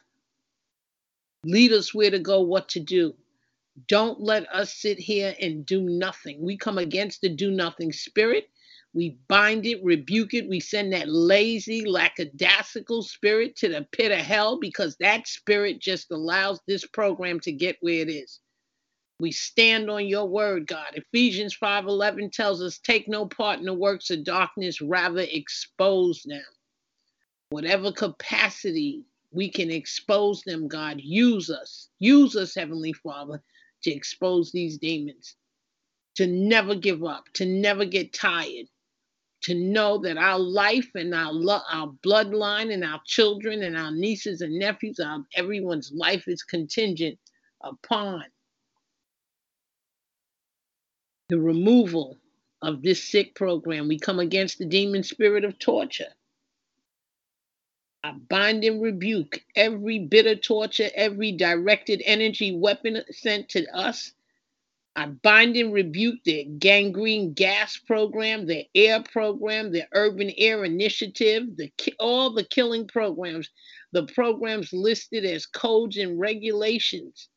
lead 1.44 1.74
us 1.74 1.94
where 1.94 2.12
to 2.12 2.20
go, 2.20 2.42
what 2.42 2.70
to 2.70 2.80
do. 2.80 3.16
Don't 3.88 4.22
let 4.22 4.48
us 4.54 4.74
sit 4.74 4.98
here 4.98 5.36
and 5.42 5.66
do 5.66 5.82
nothing. 5.82 6.42
We 6.42 6.58
come 6.58 6.78
against 6.78 7.22
the 7.22 7.30
do 7.30 7.52
nothing 7.52 7.92
spirit. 7.92 8.50
We 8.94 9.18
bind 9.28 9.66
it, 9.66 9.84
rebuke 9.84 10.34
it. 10.34 10.48
We 10.48 10.62
send 10.62 10.94
that 10.94 11.10
lazy, 11.10 11.86
lackadaisical 11.86 13.04
spirit 13.04 13.58
to 13.58 13.68
the 13.68 13.86
pit 13.92 14.12
of 14.14 14.20
hell 14.20 14.58
because 14.60 14.96
that 14.98 15.28
spirit 15.28 15.80
just 15.80 16.12
allows 16.12 16.62
this 16.66 16.86
program 16.88 17.42
to 17.42 17.52
get 17.52 17.76
where 17.82 18.02
it 18.02 18.10
is. 18.10 18.40
We 19.20 19.32
stand 19.32 19.90
on 19.90 20.08
your 20.08 20.28
word, 20.28 20.68
God. 20.68 20.94
Ephesians 20.94 21.54
5:11 21.54 22.30
tells 22.32 22.62
us, 22.62 22.80
"Take 22.80 23.08
no 23.08 23.26
part 23.26 23.60
in 23.60 23.66
the 23.66 23.74
works 23.74 24.10
of 24.10 24.24
darkness, 24.24 24.82
rather 24.82 25.22
expose 25.22 26.24
them." 26.24 26.44
Whatever 27.50 27.92
capacity 27.92 29.04
we 29.32 29.50
can 29.50 29.70
expose 29.70 30.42
them, 30.44 30.68
God, 30.68 31.02
use 31.02 31.50
us. 31.50 31.90
Use 32.00 32.36
us, 32.36 32.56
Heavenly 32.56 32.94
Father, 32.94 33.42
to 33.86 33.92
expose 33.92 34.52
these 34.52 34.78
demons, 34.80 35.36
to 36.16 36.28
never 36.28 36.76
give 36.76 37.04
up, 37.04 37.26
to 37.36 37.46
never 37.46 37.86
get 37.86 38.14
tired, 38.14 38.66
to 39.44 39.54
know 39.54 40.00
that 40.00 40.18
our 40.18 40.40
life 40.40 40.90
and 40.96 41.14
our 41.14 41.32
lo- 41.32 41.62
our 41.72 41.94
bloodline 42.04 42.74
and 42.74 42.84
our 42.84 43.00
children 43.06 43.62
and 43.62 43.78
our 43.78 43.92
nieces 43.92 44.42
and 44.42 44.58
nephews, 44.58 45.00
our, 45.00 45.24
everyone's 45.36 45.92
life 45.94 46.28
is 46.28 46.42
contingent 46.42 47.20
upon 47.62 48.24
the 51.30 51.40
removal 51.40 52.18
of 52.64 52.82
this 52.82 53.04
sick 53.04 53.36
program. 53.36 53.88
We 53.88 54.00
come 54.00 54.20
against 54.20 54.58
the 54.58 54.66
demon 54.66 55.04
spirit 55.04 55.46
of 55.46 55.60
torture. 55.60 56.14
I 58.06 58.12
bind 58.12 58.64
and 58.64 58.84
rebuke 58.84 59.44
every 59.56 59.98
bitter 59.98 60.36
torture, 60.36 60.92
every 60.94 61.32
directed 61.32 62.04
energy 62.06 62.56
weapon 62.56 63.02
sent 63.10 63.50
to 63.50 63.66
us. 63.76 64.14
I 64.96 65.08
bind 65.08 65.56
and 65.56 65.74
rebuke 65.74 66.24
the 66.24 66.44
gangrene 66.60 67.34
gas 67.34 67.78
program, 67.78 68.46
the 68.46 68.68
air 68.76 69.02
program, 69.02 69.72
the 69.72 69.88
urban 69.92 70.32
air 70.38 70.64
initiative, 70.64 71.58
the 71.58 71.72
all 72.00 72.30
the 72.30 72.44
killing 72.44 72.88
programs, 72.88 73.50
the 73.92 74.06
programs 74.06 74.72
listed 74.72 75.26
as 75.26 75.48
codes 75.48 75.98
and 75.98 76.20
regulations, 76.20 77.28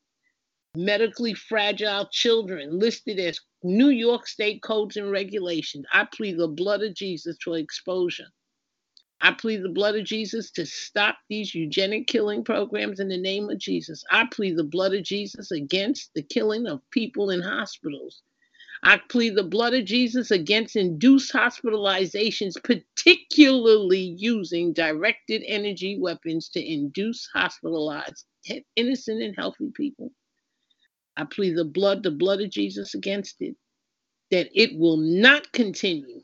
medically 0.76 1.32
fragile 1.32 2.10
children 2.12 2.78
listed 2.78 3.18
as 3.18 3.40
New 3.62 3.88
York 3.88 4.26
State 4.28 4.60
codes 4.60 4.98
and 4.98 5.10
regulations. 5.10 5.86
I 5.94 6.04
plead 6.04 6.36
the 6.36 6.46
blood 6.46 6.82
of 6.82 6.92
Jesus 6.92 7.38
for 7.42 7.56
exposure. 7.56 8.28
I 9.20 9.32
plead 9.32 9.62
the 9.62 9.68
blood 9.70 9.96
of 9.96 10.04
Jesus 10.04 10.50
to 10.52 10.66
stop 10.66 11.18
these 11.28 11.54
eugenic 11.54 12.06
killing 12.06 12.44
programs 12.44 13.00
in 13.00 13.08
the 13.08 13.18
name 13.18 13.50
of 13.50 13.58
Jesus. 13.58 14.04
I 14.10 14.26
plead 14.32 14.56
the 14.56 14.64
blood 14.64 14.94
of 14.94 15.02
Jesus 15.02 15.50
against 15.50 16.10
the 16.14 16.22
killing 16.22 16.66
of 16.68 16.82
people 16.92 17.30
in 17.30 17.42
hospitals. 17.42 18.22
I 18.84 19.00
plead 19.08 19.34
the 19.34 19.42
blood 19.44 19.74
of 19.74 19.84
Jesus 19.86 20.30
against 20.30 20.76
induced 20.76 21.32
hospitalizations, 21.32 22.54
particularly 22.62 24.14
using 24.16 24.72
directed 24.72 25.42
energy 25.46 25.98
weapons 25.98 26.48
to 26.50 26.64
induce 26.64 27.28
hospitalized 27.34 28.24
innocent 28.76 29.22
and 29.22 29.34
healthy 29.36 29.70
people. 29.74 30.12
I 31.16 31.24
plead 31.24 31.56
the 31.56 31.64
blood, 31.64 32.04
the 32.04 32.12
blood 32.12 32.40
of 32.40 32.50
Jesus 32.50 32.94
against 32.94 33.36
it, 33.40 33.56
that 34.30 34.48
it 34.54 34.78
will 34.78 34.98
not 34.98 35.50
continue 35.52 36.22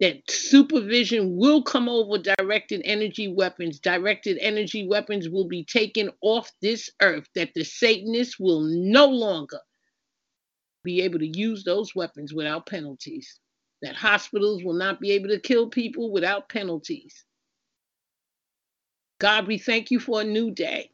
that 0.00 0.18
supervision 0.28 1.36
will 1.36 1.62
come 1.62 1.88
over 1.88 2.18
directed 2.18 2.82
energy 2.84 3.28
weapons. 3.28 3.80
Directed 3.80 4.38
energy 4.40 4.86
weapons 4.86 5.28
will 5.28 5.48
be 5.48 5.64
taken 5.64 6.10
off 6.20 6.50
this 6.60 6.90
earth, 7.00 7.26
that 7.34 7.50
the 7.54 7.64
Satanists 7.64 8.38
will 8.38 8.60
no 8.60 9.06
longer 9.06 9.60
be 10.84 11.00
able 11.02 11.18
to 11.18 11.38
use 11.38 11.64
those 11.64 11.94
weapons 11.94 12.34
without 12.34 12.66
penalties, 12.66 13.40
that 13.82 13.96
hospitals 13.96 14.62
will 14.62 14.74
not 14.74 15.00
be 15.00 15.12
able 15.12 15.28
to 15.28 15.40
kill 15.40 15.68
people 15.68 16.12
without 16.12 16.48
penalties. 16.48 17.24
God, 19.18 19.46
we 19.46 19.58
thank 19.58 19.90
you 19.90 19.98
for 19.98 20.20
a 20.20 20.24
new 20.24 20.50
day. 20.50 20.90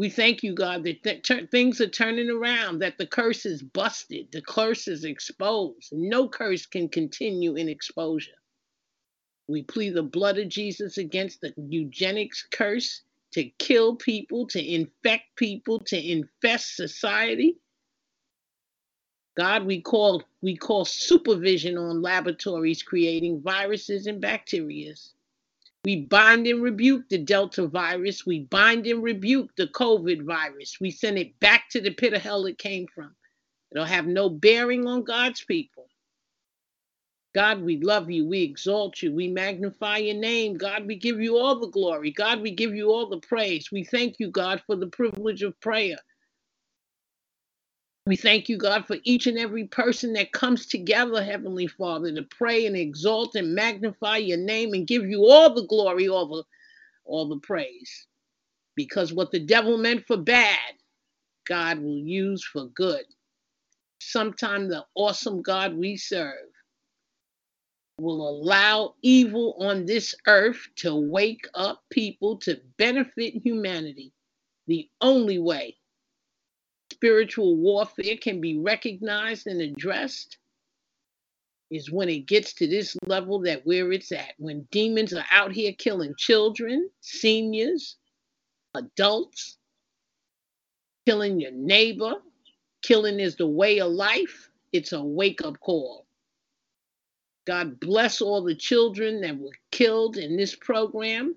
We 0.00 0.08
thank 0.08 0.42
you, 0.42 0.54
God, 0.54 0.84
that 0.84 1.02
th- 1.02 1.50
things 1.50 1.78
are 1.82 1.86
turning 1.86 2.30
around, 2.30 2.78
that 2.78 2.96
the 2.96 3.06
curse 3.06 3.44
is 3.44 3.62
busted, 3.62 4.32
the 4.32 4.40
curse 4.40 4.88
is 4.88 5.04
exposed. 5.04 5.92
No 5.92 6.26
curse 6.26 6.64
can 6.64 6.88
continue 6.88 7.54
in 7.56 7.68
exposure. 7.68 8.40
We 9.46 9.62
plead 9.62 9.92
the 9.92 10.02
blood 10.02 10.38
of 10.38 10.48
Jesus 10.48 10.96
against 10.96 11.42
the 11.42 11.52
eugenics 11.58 12.46
curse 12.50 13.02
to 13.32 13.44
kill 13.58 13.94
people, 13.94 14.46
to 14.46 14.74
infect 14.74 15.36
people, 15.36 15.80
to 15.80 15.98
infest 16.02 16.76
society. 16.76 17.58
God, 19.36 19.66
we 19.66 19.82
call 19.82 20.22
we 20.40 20.56
call 20.56 20.86
supervision 20.86 21.76
on 21.76 22.00
laboratories 22.00 22.82
creating 22.82 23.42
viruses 23.42 24.06
and 24.06 24.22
bacterias. 24.22 25.12
We 25.84 26.02
bind 26.02 26.46
and 26.46 26.62
rebuke 26.62 27.08
the 27.08 27.18
Delta 27.18 27.66
virus. 27.66 28.26
We 28.26 28.40
bind 28.40 28.86
and 28.86 29.02
rebuke 29.02 29.56
the 29.56 29.68
COVID 29.68 30.24
virus. 30.26 30.78
We 30.80 30.90
send 30.90 31.18
it 31.18 31.38
back 31.40 31.70
to 31.70 31.80
the 31.80 31.90
pit 31.90 32.12
of 32.12 32.20
hell 32.20 32.44
it 32.46 32.58
came 32.58 32.86
from. 32.94 33.14
It'll 33.72 33.84
have 33.86 34.06
no 34.06 34.28
bearing 34.28 34.86
on 34.86 35.04
God's 35.04 35.42
people. 35.44 35.88
God, 37.34 37.62
we 37.62 37.78
love 37.80 38.10
you. 38.10 38.26
We 38.26 38.42
exalt 38.42 39.02
you. 39.02 39.14
We 39.14 39.28
magnify 39.28 39.98
your 39.98 40.16
name. 40.16 40.58
God, 40.58 40.86
we 40.86 40.96
give 40.96 41.20
you 41.20 41.38
all 41.38 41.58
the 41.58 41.68
glory. 41.68 42.10
God, 42.10 42.42
we 42.42 42.50
give 42.50 42.74
you 42.74 42.90
all 42.90 43.08
the 43.08 43.20
praise. 43.20 43.70
We 43.70 43.84
thank 43.84 44.16
you, 44.18 44.30
God, 44.30 44.62
for 44.66 44.76
the 44.76 44.88
privilege 44.88 45.42
of 45.42 45.58
prayer. 45.60 45.96
We 48.10 48.16
thank 48.16 48.48
you, 48.48 48.58
God, 48.58 48.88
for 48.88 48.96
each 49.04 49.28
and 49.28 49.38
every 49.38 49.68
person 49.68 50.14
that 50.14 50.32
comes 50.32 50.66
together, 50.66 51.22
Heavenly 51.22 51.68
Father, 51.68 52.12
to 52.12 52.24
pray 52.24 52.66
and 52.66 52.74
exalt 52.74 53.36
and 53.36 53.54
magnify 53.54 54.16
your 54.16 54.36
name 54.36 54.74
and 54.74 54.84
give 54.84 55.04
you 55.04 55.26
all 55.26 55.54
the 55.54 55.64
glory, 55.68 56.08
all 56.08 56.26
the, 56.26 56.42
all 57.04 57.28
the 57.28 57.38
praise. 57.38 58.08
Because 58.74 59.12
what 59.12 59.30
the 59.30 59.38
devil 59.38 59.78
meant 59.78 60.08
for 60.08 60.16
bad, 60.16 60.58
God 61.46 61.78
will 61.78 61.98
use 62.00 62.44
for 62.44 62.66
good. 62.66 63.04
Sometime 64.00 64.68
the 64.68 64.84
awesome 64.96 65.40
God 65.40 65.76
we 65.76 65.96
serve 65.96 66.48
will 68.00 68.28
allow 68.28 68.96
evil 69.02 69.54
on 69.60 69.86
this 69.86 70.16
earth 70.26 70.66
to 70.78 70.96
wake 70.96 71.46
up 71.54 71.84
people 71.90 72.38
to 72.38 72.60
benefit 72.76 73.34
humanity 73.44 74.12
the 74.66 74.90
only 75.00 75.38
way 75.38 75.76
spiritual 77.00 77.56
warfare 77.56 78.14
can 78.20 78.42
be 78.42 78.58
recognized 78.58 79.46
and 79.46 79.62
addressed 79.62 80.36
is 81.70 81.90
when 81.90 82.10
it 82.10 82.26
gets 82.26 82.52
to 82.52 82.66
this 82.66 82.94
level 83.06 83.40
that 83.40 83.64
where 83.64 83.90
it's 83.90 84.12
at. 84.12 84.34
When 84.36 84.68
demons 84.70 85.14
are 85.14 85.24
out 85.30 85.50
here 85.50 85.72
killing 85.72 86.12
children 86.18 86.90
seniors 87.00 87.96
adults 88.74 89.56
killing 91.06 91.40
your 91.40 91.52
neighbor 91.52 92.16
killing 92.82 93.18
is 93.18 93.34
the 93.34 93.46
way 93.46 93.80
of 93.80 93.90
life 93.90 94.50
it's 94.72 94.92
a 94.92 95.02
wake-up 95.02 95.58
call. 95.58 96.06
God 97.46 97.80
bless 97.80 98.20
all 98.20 98.44
the 98.44 98.54
children 98.54 99.22
that 99.22 99.38
were 99.38 99.56
killed 99.72 100.16
in 100.16 100.36
this 100.36 100.54
program. 100.54 101.34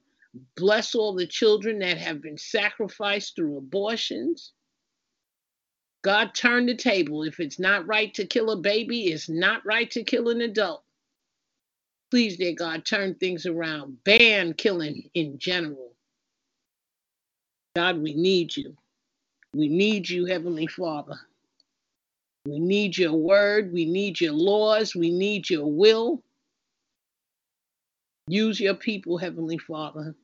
Bless 0.56 0.93
all 0.93 1.15
the 1.15 1.26
children 1.26 1.80
that 1.80 1.97
have 1.97 2.21
been 2.21 2.38
sacrificed 2.38 3.36
through 3.36 3.58
abortions 3.58 4.52
God 6.03 6.35
turned 6.35 6.67
the 6.67 6.75
table. 6.75 7.23
If 7.23 7.39
it's 7.39 7.59
not 7.59 7.87
right 7.87 8.13
to 8.13 8.25
kill 8.25 8.51
a 8.51 8.57
baby, 8.57 9.07
it's 9.07 9.29
not 9.29 9.65
right 9.65 9.89
to 9.91 10.03
kill 10.03 10.29
an 10.29 10.41
adult. 10.41 10.83
Please, 12.11 12.37
dear 12.37 12.53
God, 12.53 12.85
turn 12.85 13.15
things 13.15 13.45
around. 13.45 14.03
Ban 14.03 14.53
killing 14.53 15.09
in 15.13 15.39
general. 15.39 15.93
God, 17.75 17.97
we 18.01 18.13
need 18.13 18.55
you. 18.55 18.75
We 19.55 19.69
need 19.69 20.09
you, 20.09 20.25
Heavenly 20.25 20.67
Father. 20.67 21.19
We 22.45 22.59
need 22.59 22.97
your 22.97 23.13
word. 23.13 23.71
We 23.71 23.85
need 23.85 24.19
your 24.19 24.33
laws. 24.33 24.93
We 24.93 25.09
need 25.09 25.49
your 25.49 25.71
will. 25.71 26.21
Use 28.27 28.59
your 28.59 28.75
people, 28.75 29.17
Heavenly 29.17 29.57
Father 29.57 30.15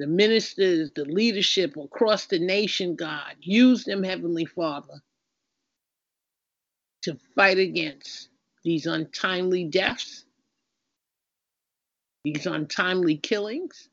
the 0.00 0.06
ministers, 0.06 0.90
the 0.96 1.04
leadership 1.04 1.76
across 1.76 2.24
the 2.24 2.38
nation, 2.38 2.96
God. 2.96 3.36
Use 3.42 3.84
them, 3.84 4.02
Heavenly 4.02 4.46
Father, 4.46 5.02
to 7.02 7.18
fight 7.36 7.58
against 7.58 8.30
these 8.64 8.86
untimely 8.86 9.64
deaths, 9.64 10.24
these 12.24 12.46
untimely 12.46 13.18
killings, 13.18 13.90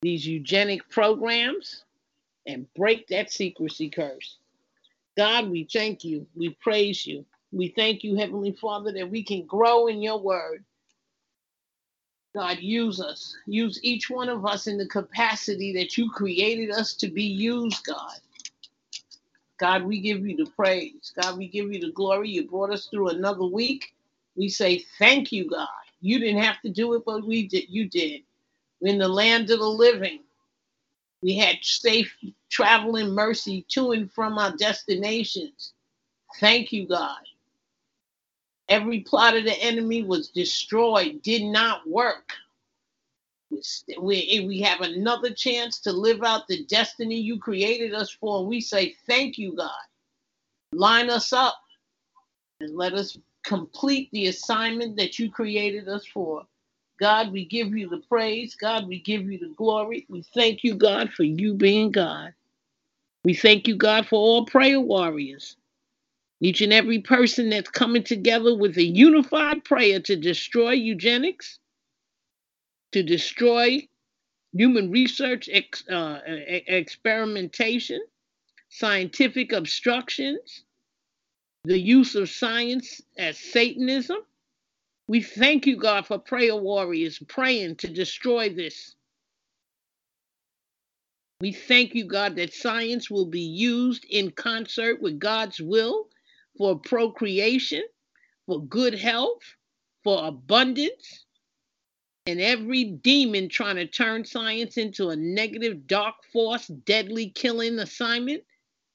these 0.00 0.26
eugenic 0.26 0.88
programs, 0.88 1.84
and 2.46 2.66
break 2.74 3.06
that 3.08 3.30
secrecy 3.30 3.90
curse. 3.90 4.38
God, 5.18 5.50
we 5.50 5.68
thank 5.70 6.02
you. 6.02 6.26
We 6.34 6.56
praise 6.62 7.06
you. 7.06 7.26
We 7.52 7.68
thank 7.76 8.04
you, 8.04 8.16
Heavenly 8.16 8.52
Father, 8.52 8.90
that 8.92 9.10
we 9.10 9.22
can 9.22 9.44
grow 9.44 9.86
in 9.86 10.00
your 10.00 10.18
word 10.18 10.64
God, 12.34 12.58
use 12.60 13.00
us. 13.00 13.36
Use 13.46 13.80
each 13.82 14.10
one 14.10 14.28
of 14.28 14.46
us 14.46 14.66
in 14.68 14.78
the 14.78 14.86
capacity 14.88 15.72
that 15.74 15.98
you 15.98 16.10
created 16.10 16.70
us 16.70 16.94
to 16.94 17.08
be 17.08 17.24
used, 17.24 17.84
God. 17.86 18.12
God, 19.58 19.84
we 19.84 20.00
give 20.00 20.26
you 20.26 20.36
the 20.36 20.50
praise. 20.52 21.12
God, 21.20 21.38
we 21.38 21.48
give 21.48 21.72
you 21.72 21.80
the 21.80 21.92
glory. 21.92 22.30
You 22.30 22.48
brought 22.48 22.72
us 22.72 22.86
through 22.86 23.10
another 23.10 23.44
week. 23.46 23.94
We 24.36 24.48
say 24.48 24.84
thank 24.98 25.32
you, 25.32 25.48
God. 25.48 25.68
You 26.00 26.18
didn't 26.18 26.42
have 26.42 26.60
to 26.62 26.70
do 26.70 26.94
it, 26.94 27.04
but 27.06 27.26
we 27.26 27.46
did. 27.48 27.66
You 27.68 27.88
did. 27.88 28.22
We're 28.80 28.92
in 28.94 28.98
the 28.98 29.08
land 29.08 29.50
of 29.50 29.60
the 29.60 29.68
living. 29.68 30.20
We 31.22 31.36
had 31.36 31.56
safe 31.62 32.14
travel 32.50 32.96
and 32.96 33.14
mercy 33.14 33.66
to 33.70 33.92
and 33.92 34.12
from 34.12 34.38
our 34.38 34.56
destinations. 34.56 35.74
Thank 36.40 36.72
you, 36.72 36.88
God. 36.88 37.18
Every 38.68 39.00
plot 39.00 39.36
of 39.36 39.44
the 39.44 39.62
enemy 39.62 40.02
was 40.02 40.28
destroyed, 40.28 41.22
did 41.22 41.42
not 41.42 41.86
work. 41.88 42.32
We, 44.00 44.44
we 44.48 44.60
have 44.60 44.80
another 44.80 45.32
chance 45.32 45.78
to 45.80 45.92
live 45.92 46.22
out 46.22 46.48
the 46.48 46.64
destiny 46.64 47.16
you 47.16 47.38
created 47.38 47.94
us 47.94 48.10
for. 48.10 48.44
We 48.46 48.60
say, 48.60 48.96
Thank 49.06 49.38
you, 49.38 49.54
God. 49.54 49.70
Line 50.72 51.10
us 51.10 51.32
up 51.32 51.56
and 52.60 52.76
let 52.76 52.94
us 52.94 53.16
complete 53.44 54.08
the 54.12 54.26
assignment 54.26 54.96
that 54.96 55.18
you 55.18 55.30
created 55.30 55.88
us 55.88 56.06
for. 56.06 56.44
God, 56.98 57.32
we 57.32 57.44
give 57.44 57.76
you 57.76 57.88
the 57.88 58.02
praise. 58.08 58.54
God, 58.54 58.88
we 58.88 59.00
give 59.00 59.30
you 59.30 59.38
the 59.38 59.52
glory. 59.56 60.06
We 60.08 60.22
thank 60.34 60.64
you, 60.64 60.74
God, 60.74 61.10
for 61.12 61.24
you 61.24 61.54
being 61.54 61.90
God. 61.90 62.32
We 63.24 63.34
thank 63.34 63.66
you, 63.66 63.76
God, 63.76 64.06
for 64.06 64.16
all 64.16 64.46
prayer 64.46 64.80
warriors. 64.80 65.56
Each 66.40 66.60
and 66.60 66.72
every 66.72 67.00
person 67.00 67.50
that's 67.50 67.70
coming 67.70 68.02
together 68.02 68.54
with 68.56 68.76
a 68.76 68.84
unified 68.84 69.64
prayer 69.64 70.00
to 70.00 70.16
destroy 70.16 70.72
eugenics, 70.72 71.58
to 72.92 73.02
destroy 73.02 73.88
human 74.52 74.90
research 74.90 75.48
ex, 75.52 75.88
uh, 75.88 76.20
experimentation, 76.26 78.00
scientific 78.68 79.52
obstructions, 79.52 80.64
the 81.64 81.78
use 81.78 82.14
of 82.14 82.28
science 82.28 83.00
as 83.16 83.38
Satanism. 83.38 84.18
We 85.08 85.22
thank 85.22 85.66
you, 85.66 85.76
God, 85.76 86.06
for 86.06 86.18
prayer 86.18 86.56
warriors 86.56 87.18
praying 87.28 87.76
to 87.76 87.88
destroy 87.88 88.48
this. 88.48 88.94
We 91.40 91.52
thank 91.52 91.94
you, 91.94 92.06
God, 92.06 92.36
that 92.36 92.54
science 92.54 93.10
will 93.10 93.26
be 93.26 93.40
used 93.40 94.04
in 94.08 94.30
concert 94.30 95.00
with 95.02 95.18
God's 95.18 95.60
will 95.60 96.08
for 96.56 96.78
procreation, 96.78 97.82
for 98.46 98.64
good 98.66 98.94
health, 98.94 99.42
for 100.02 100.26
abundance, 100.26 101.24
and 102.26 102.40
every 102.40 102.84
demon 102.84 103.48
trying 103.48 103.76
to 103.76 103.86
turn 103.86 104.24
science 104.24 104.76
into 104.76 105.10
a 105.10 105.16
negative, 105.16 105.86
dark 105.86 106.14
force, 106.32 106.68
deadly 106.68 107.30
killing 107.30 107.78
assignment 107.78 108.42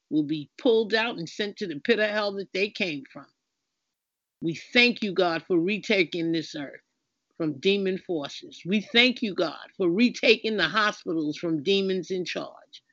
will 0.10 0.24
be 0.24 0.50
pulled 0.58 0.94
out 0.94 1.18
and 1.18 1.30
sent 1.30 1.58
to 1.58 1.68
the 1.68 1.80
pit 1.82 2.00
of 2.00 2.10
hell 2.10 2.32
that 2.34 2.52
they 2.54 2.70
came 2.70 3.04
from. 3.12 3.28
We 4.42 4.56
thank 4.74 5.04
you, 5.04 5.14
God, 5.14 5.44
for 5.48 5.60
retaking 5.60 6.32
this 6.32 6.56
earth 6.56 6.82
from 7.38 7.60
demon 7.60 7.98
forces. 8.00 8.62
We 8.66 8.82
thank 8.82 9.22
you, 9.22 9.36
God, 9.36 9.68
for 9.78 9.90
retaking 9.90 10.58
the 10.58 10.68
hospitals 10.68 11.38
from 11.38 11.64
demons 11.64 12.12
in 12.12 12.26
charge. 12.26 12.84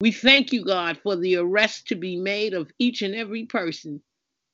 We 0.00 0.12
thank 0.12 0.52
you, 0.52 0.64
God, 0.64 0.98
for 1.02 1.16
the 1.16 1.36
arrest 1.36 1.88
to 1.88 1.94
be 1.94 2.16
made 2.16 2.52
of 2.52 2.70
each 2.78 3.02
and 3.02 3.14
every 3.14 3.46
person 3.46 4.02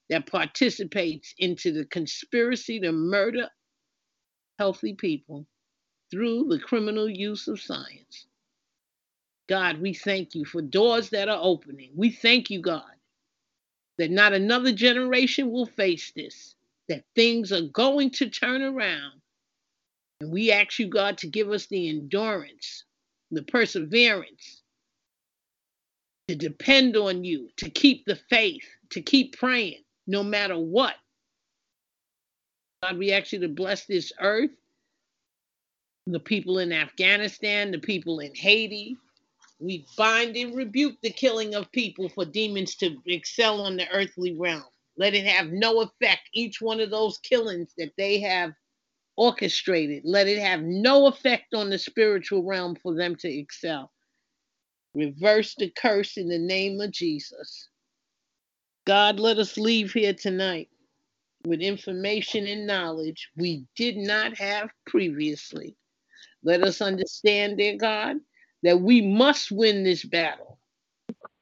that 0.09 0.27
participates 0.27 1.35
into 1.39 1.73
the 1.73 1.85
conspiracy 1.87 2.79
to 2.81 2.93
murder 2.93 3.49
healthy 4.59 4.95
people 4.95 5.47
through 6.11 6.45
the 6.49 6.61
criminal 6.61 7.09
use 7.09 7.49
of 7.49 7.61
science. 7.61 8.27
God, 9.49 9.81
we 9.81 9.95
thank 9.95 10.35
you 10.35 10.45
for 10.45 10.63
doors 10.63 11.11
that 11.11 11.29
are 11.29 11.41
opening. 11.43 11.91
We 11.97 12.11
thank 12.11 12.51
you, 12.51 12.61
God, 12.61 12.95
that 13.99 14.11
not 14.11 14.33
another 14.33 14.73
generation 14.73 15.51
will 15.51 15.67
face 15.67 16.13
this, 16.15 16.55
that 16.89 17.05
things 17.17 17.53
are 17.53 17.63
going 17.63 18.11
to 18.11 18.31
turn 18.31 18.63
around. 18.63 19.21
And 20.21 20.31
we 20.31 20.53
ask 20.53 20.79
you, 20.79 20.87
God, 20.87 21.19
to 21.19 21.27
give 21.27 21.51
us 21.51 21.67
the 21.67 21.89
endurance, 21.89 22.85
the 23.33 23.43
perseverance, 23.43 24.62
to 26.29 26.35
depend 26.35 26.97
on 26.97 27.25
you, 27.25 27.49
to 27.57 27.69
keep 27.71 28.05
the 28.07 28.17
faith, 28.31 28.65
to 28.91 29.03
keep 29.03 29.37
praying 29.37 29.83
no 30.07 30.23
matter 30.23 30.59
what. 30.59 30.95
God, 32.83 32.99
we 32.99 33.13
ask 33.13 33.33
you 33.33 33.41
to 33.41 33.49
bless 33.49 33.87
this 33.87 34.13
earth, 34.21 34.51
the 36.07 36.21
people 36.21 36.59
in 36.59 36.73
Afghanistan, 36.73 37.71
the 37.71 37.79
people 37.79 38.21
in 38.21 38.35
Haiti, 38.35 38.97
we 39.61 39.87
bind 39.97 40.37
and 40.37 40.57
rebuke 40.57 40.97
the 41.03 41.11
killing 41.11 41.55
of 41.55 41.71
people 41.71 42.09
for 42.09 42.25
demons 42.25 42.75
to 42.77 42.97
excel 43.07 43.61
on 43.61 43.77
the 43.77 43.89
earthly 43.91 44.37
realm. 44.37 44.65
Let 44.97 45.15
it 45.15 45.25
have 45.25 45.53
no 45.53 45.83
effect. 45.83 46.29
Each 46.35 46.61
one 46.61 46.81
of 46.81 46.91
those 46.91 47.19
killings 47.19 47.73
that 47.79 47.93
they 47.97 48.21
have 48.21 48.53
orchestrated, 49.17 50.03
let 50.05 50.27
it 50.27 50.41
have 50.41 50.63
no 50.63 51.07
effect 51.07 51.55
on 51.55 51.71
the 51.71 51.79
spiritual 51.79 52.43
realm 52.43 52.75
for 52.75 52.95
them 52.95 53.15
to 53.17 53.29
excel. 53.29 53.93
Reverse 54.95 55.55
the 55.55 55.71
curse 55.71 56.17
in 56.17 56.29
the 56.29 56.39
name 56.39 56.81
of 56.81 56.91
Jesus. 56.91 57.69
God, 58.87 59.19
let 59.19 59.39
us 59.39 59.57
leave 59.57 59.93
here 59.93 60.13
tonight 60.13 60.69
with 61.47 61.61
information 61.61 62.47
and 62.47 62.67
knowledge 62.67 63.31
we 63.37 63.65
did 63.75 63.97
not 63.97 64.37
have 64.37 64.71
previously. 64.87 65.77
Let 66.45 66.63
us 66.63 66.81
understand, 66.81 67.59
dear 67.59 67.77
God, 67.77 68.17
that 68.63 68.81
we 68.81 69.01
must 69.01 69.51
win 69.51 69.83
this 69.83 70.05
battle, 70.05 70.59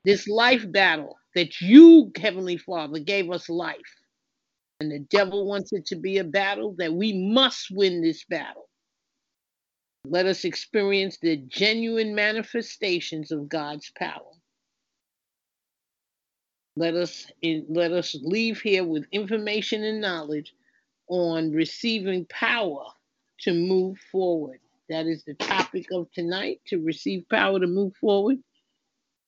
this 0.05 0.29
life 0.29 0.71
battle 0.71 1.19
that 1.35 1.61
you, 1.61 2.13
Heavenly 2.17 2.57
Father, 2.57 2.99
gave 2.99 3.31
us 3.31 3.49
life. 3.49 3.77
And 4.81 4.91
the 4.91 5.01
devil 5.01 5.47
wants 5.47 5.73
it 5.73 5.87
to 5.87 5.97
be 5.97 6.19
a 6.19 6.25
battle 6.25 6.75
that 6.79 6.93
we 6.93 7.13
must 7.13 7.71
win 7.71 8.01
this 8.01 8.25
battle. 8.25 8.69
Let 10.05 10.27
us 10.27 10.45
experience 10.45 11.19
the 11.19 11.37
genuine 11.37 12.15
manifestations 12.15 13.33
of 13.33 13.49
God's 13.49 13.91
power. 13.97 14.33
Let 16.77 16.95
us 16.95 17.27
let 17.69 17.93
us 17.93 18.17
leave 18.23 18.61
here 18.61 18.85
with 18.85 19.05
information 19.13 19.85
and 19.85 20.01
knowledge 20.01 20.55
on 21.09 21.53
receiving 21.53 22.25
power 22.27 22.85
to 23.41 23.53
move 23.53 23.99
forward. 24.11 24.61
That 24.89 25.07
is 25.07 25.23
the 25.25 25.35
topic 25.35 25.87
of 25.93 26.11
tonight 26.13 26.61
to 26.69 26.79
receive 26.79 27.29
power 27.29 27.61
to 27.61 27.67
move 27.67 27.95
forward. 27.97 28.39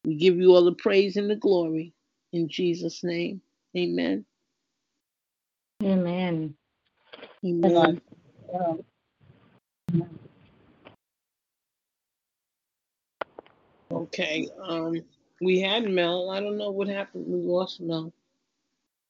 We 0.05 0.17
give 0.17 0.37
you 0.37 0.55
all 0.55 0.65
the 0.65 0.73
praise 0.73 1.17
and 1.17 1.29
the 1.29 1.37
glory 1.37 1.93
in 2.33 2.49
Jesus' 2.49 3.05
name. 3.05 3.41
Amen. 3.77 4.25
Amen. 5.85 6.55
Amen. 7.45 8.01
Okay. 13.93 14.49
Um, 14.63 15.03
we 15.41 15.61
had 15.61 15.85
Mel. 15.85 16.31
I 16.31 16.41
don't 16.41 16.57
know 16.57 16.71
what 16.71 16.89
happened. 16.89 17.27
We 17.27 17.41
lost 17.41 17.81
Mel. 17.81 18.13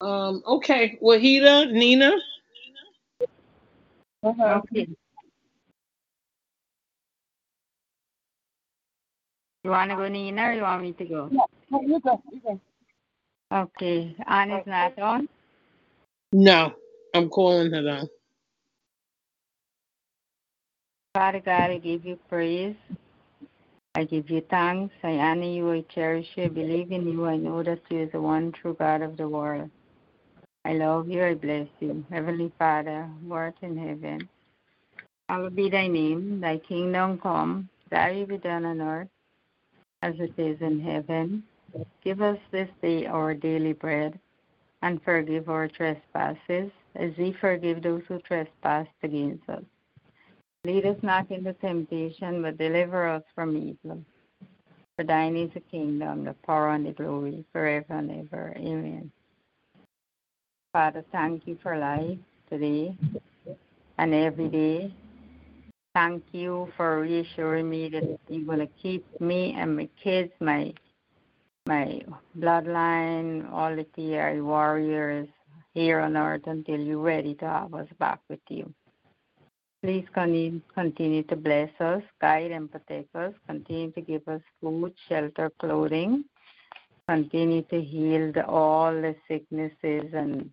Um, 0.00 0.42
okay. 0.46 0.98
Wahida, 1.02 1.70
Nina. 1.70 2.12
Okay. 4.24 4.88
You 9.64 9.70
want 9.70 9.90
to 9.90 9.96
go, 9.96 10.08
Nina, 10.08 10.48
or 10.48 10.52
you 10.54 10.62
want 10.62 10.82
me 10.82 10.92
to 10.92 11.04
go? 11.04 11.28
Yeah, 11.30 11.78
you 11.80 12.00
go. 12.00 12.22
You 12.32 12.40
go. 12.44 12.60
Okay. 13.52 14.16
Anne 14.26 14.50
is 14.50 14.66
not 14.66 14.98
on? 14.98 15.28
No, 16.32 16.72
I'm 17.14 17.28
calling 17.28 17.72
her 17.72 17.82
down. 17.82 18.08
Father 21.14 21.40
God, 21.40 21.70
I 21.70 21.78
give 21.78 22.04
you 22.06 22.18
praise. 22.28 22.74
I 23.94 24.05
give 24.05 24.31
you 24.31 24.42
thanks. 24.48 24.94
I 25.02 25.18
honor 25.18 25.44
you. 25.44 25.70
I 25.70 25.85
cherish 25.94 26.26
you. 26.37 26.44
I 26.44 26.48
believe 26.48 26.92
in 26.92 27.07
you. 27.07 27.26
I 27.26 27.37
know 27.37 27.62
that 27.62 27.81
you 27.90 28.02
are 28.02 28.07
the 28.07 28.20
one 28.20 28.52
true 28.52 28.74
God 28.78 29.02
of 29.02 29.16
the 29.16 29.28
world. 29.28 29.70
I 30.64 30.74
love 30.74 31.09
you. 31.09 31.24
I 31.24 31.35
bless 31.35 31.68
you. 31.81 32.05
Heavenly 32.11 32.52
Father, 32.59 33.09
who 33.22 33.33
art 33.35 33.57
in 33.62 33.76
heaven, 33.76 34.28
hallowed 35.28 35.57
be 35.57 35.68
thy 35.68 35.88
name. 35.88 36.40
Thy 36.40 36.59
kingdom 36.59 37.18
come. 37.18 37.68
Thy 37.90 38.12
will 38.12 38.26
be 38.26 38.38
done 38.38 38.64
on 38.64 38.81
earth 38.81 39.09
as 40.02 40.14
it 40.18 40.33
is 40.38 40.61
in 40.61 40.81
heaven. 40.81 41.42
Give 42.05 42.20
us 42.22 42.38
this 42.50 42.68
day 42.83 43.07
our 43.07 43.35
daily 43.35 43.72
bread, 43.72 44.18
and 44.83 45.02
forgive 45.02 45.48
our 45.48 45.68
trespasses, 45.68 46.70
as 46.96 47.12
we 47.16 47.33
forgive 47.40 47.83
those 47.83 48.02
who 48.09 48.18
trespass 48.20 48.87
against 49.02 49.48
us. 49.48 49.62
Lead 50.64 50.87
us 50.87 50.96
not 51.03 51.29
into 51.33 51.53
temptation, 51.55 52.40
but 52.40 52.57
deliver 52.57 53.09
us 53.09 53.25
from 53.35 53.57
evil. 53.57 54.01
For 54.94 55.05
thine 55.05 55.37
is 55.37 55.51
the 55.55 55.61
kingdom, 55.61 56.25
the 56.25 56.35
power, 56.46 56.70
and 56.70 56.87
the 56.87 56.92
glory, 56.92 57.44
forever 57.53 57.94
and 57.94 58.11
ever. 58.11 58.55
Amen. 58.57 59.11
Father, 60.72 61.05
thank 61.11 61.48
you 61.48 61.59
for 61.64 61.77
life 61.77 62.16
today 62.48 62.94
and 63.98 64.14
every 64.14 64.48
day. 64.48 64.94
Thank 65.94 66.22
you 66.31 66.68
for 66.77 67.01
reassuring 67.01 67.68
me 67.68 67.88
that 67.88 68.18
you're 68.29 68.44
going 68.46 68.61
to 68.61 68.68
keep 68.81 69.05
me 69.20 69.57
and 69.59 69.77
my 69.77 69.88
kids, 70.03 70.33
my 70.40 70.72
my 71.66 72.03
bloodline, 72.38 73.51
all 73.53 73.75
the 73.75 73.85
TI 73.96 74.40
warriors 74.40 75.29
here 75.75 75.98
on 76.01 76.16
earth 76.16 76.46
until 76.46 76.79
you're 76.79 76.98
ready 76.98 77.35
to 77.35 77.46
have 77.46 77.75
us 77.75 77.88
back 77.98 78.20
with 78.29 78.40
you. 78.48 78.72
Please 79.82 80.06
continue 80.14 81.22
to 81.24 81.34
bless 81.34 81.70
us, 81.80 82.02
guide 82.20 82.52
and 82.52 82.70
protect 82.70 83.14
us, 83.16 83.34
continue 83.48 83.90
to 83.92 84.00
give 84.00 84.26
us 84.28 84.40
food, 84.60 84.92
shelter, 85.08 85.50
clothing, 85.58 86.24
continue 87.08 87.62
to 87.62 87.82
heal 87.82 88.30
the, 88.32 88.46
all 88.46 88.92
the 88.92 89.16
sicknesses 89.26 90.12
and 90.14 90.50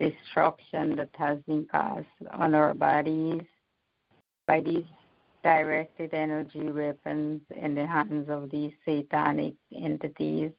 destruction 0.00 0.96
that 0.96 1.10
has 1.16 1.38
been 1.46 1.64
caused 1.70 2.06
on 2.32 2.56
our 2.56 2.74
bodies 2.74 3.42
by 4.48 4.58
these 4.58 4.84
directed 5.44 6.12
energy 6.12 6.68
weapons 6.68 7.40
in 7.54 7.76
the 7.76 7.86
hands 7.86 8.28
of 8.28 8.50
these 8.50 8.72
satanic 8.84 9.54
entities. 9.76 10.50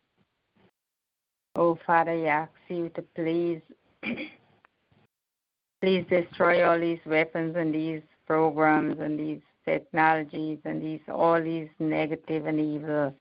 Oh, 1.55 1.77
Father, 1.85 2.11
I 2.11 2.25
ask 2.25 2.51
you 2.69 2.89
to 2.95 3.01
please, 3.15 3.61
please 5.81 6.05
destroy 6.09 6.65
all 6.65 6.79
these 6.79 6.99
weapons 7.05 7.55
and 7.57 7.75
these 7.75 8.01
programs 8.27 8.99
and 8.99 9.19
these 9.19 9.41
technologies 9.65 10.59
and 10.65 10.81
these 10.81 10.99
all 11.07 11.41
these 11.41 11.69
negative 11.79 12.45
and 12.45 12.59
evil 12.59 13.13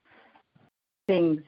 things 1.07 1.41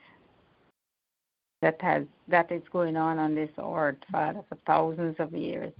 that 1.63 1.81
has 1.81 2.05
that 2.29 2.51
is 2.53 2.63
going 2.73 2.97
on 2.97 3.19
on 3.19 3.35
this 3.35 3.51
earth, 3.59 3.97
Father, 4.13 4.43
for 4.49 4.59
thousands 4.67 5.17
of 5.19 5.33
years 5.33 5.73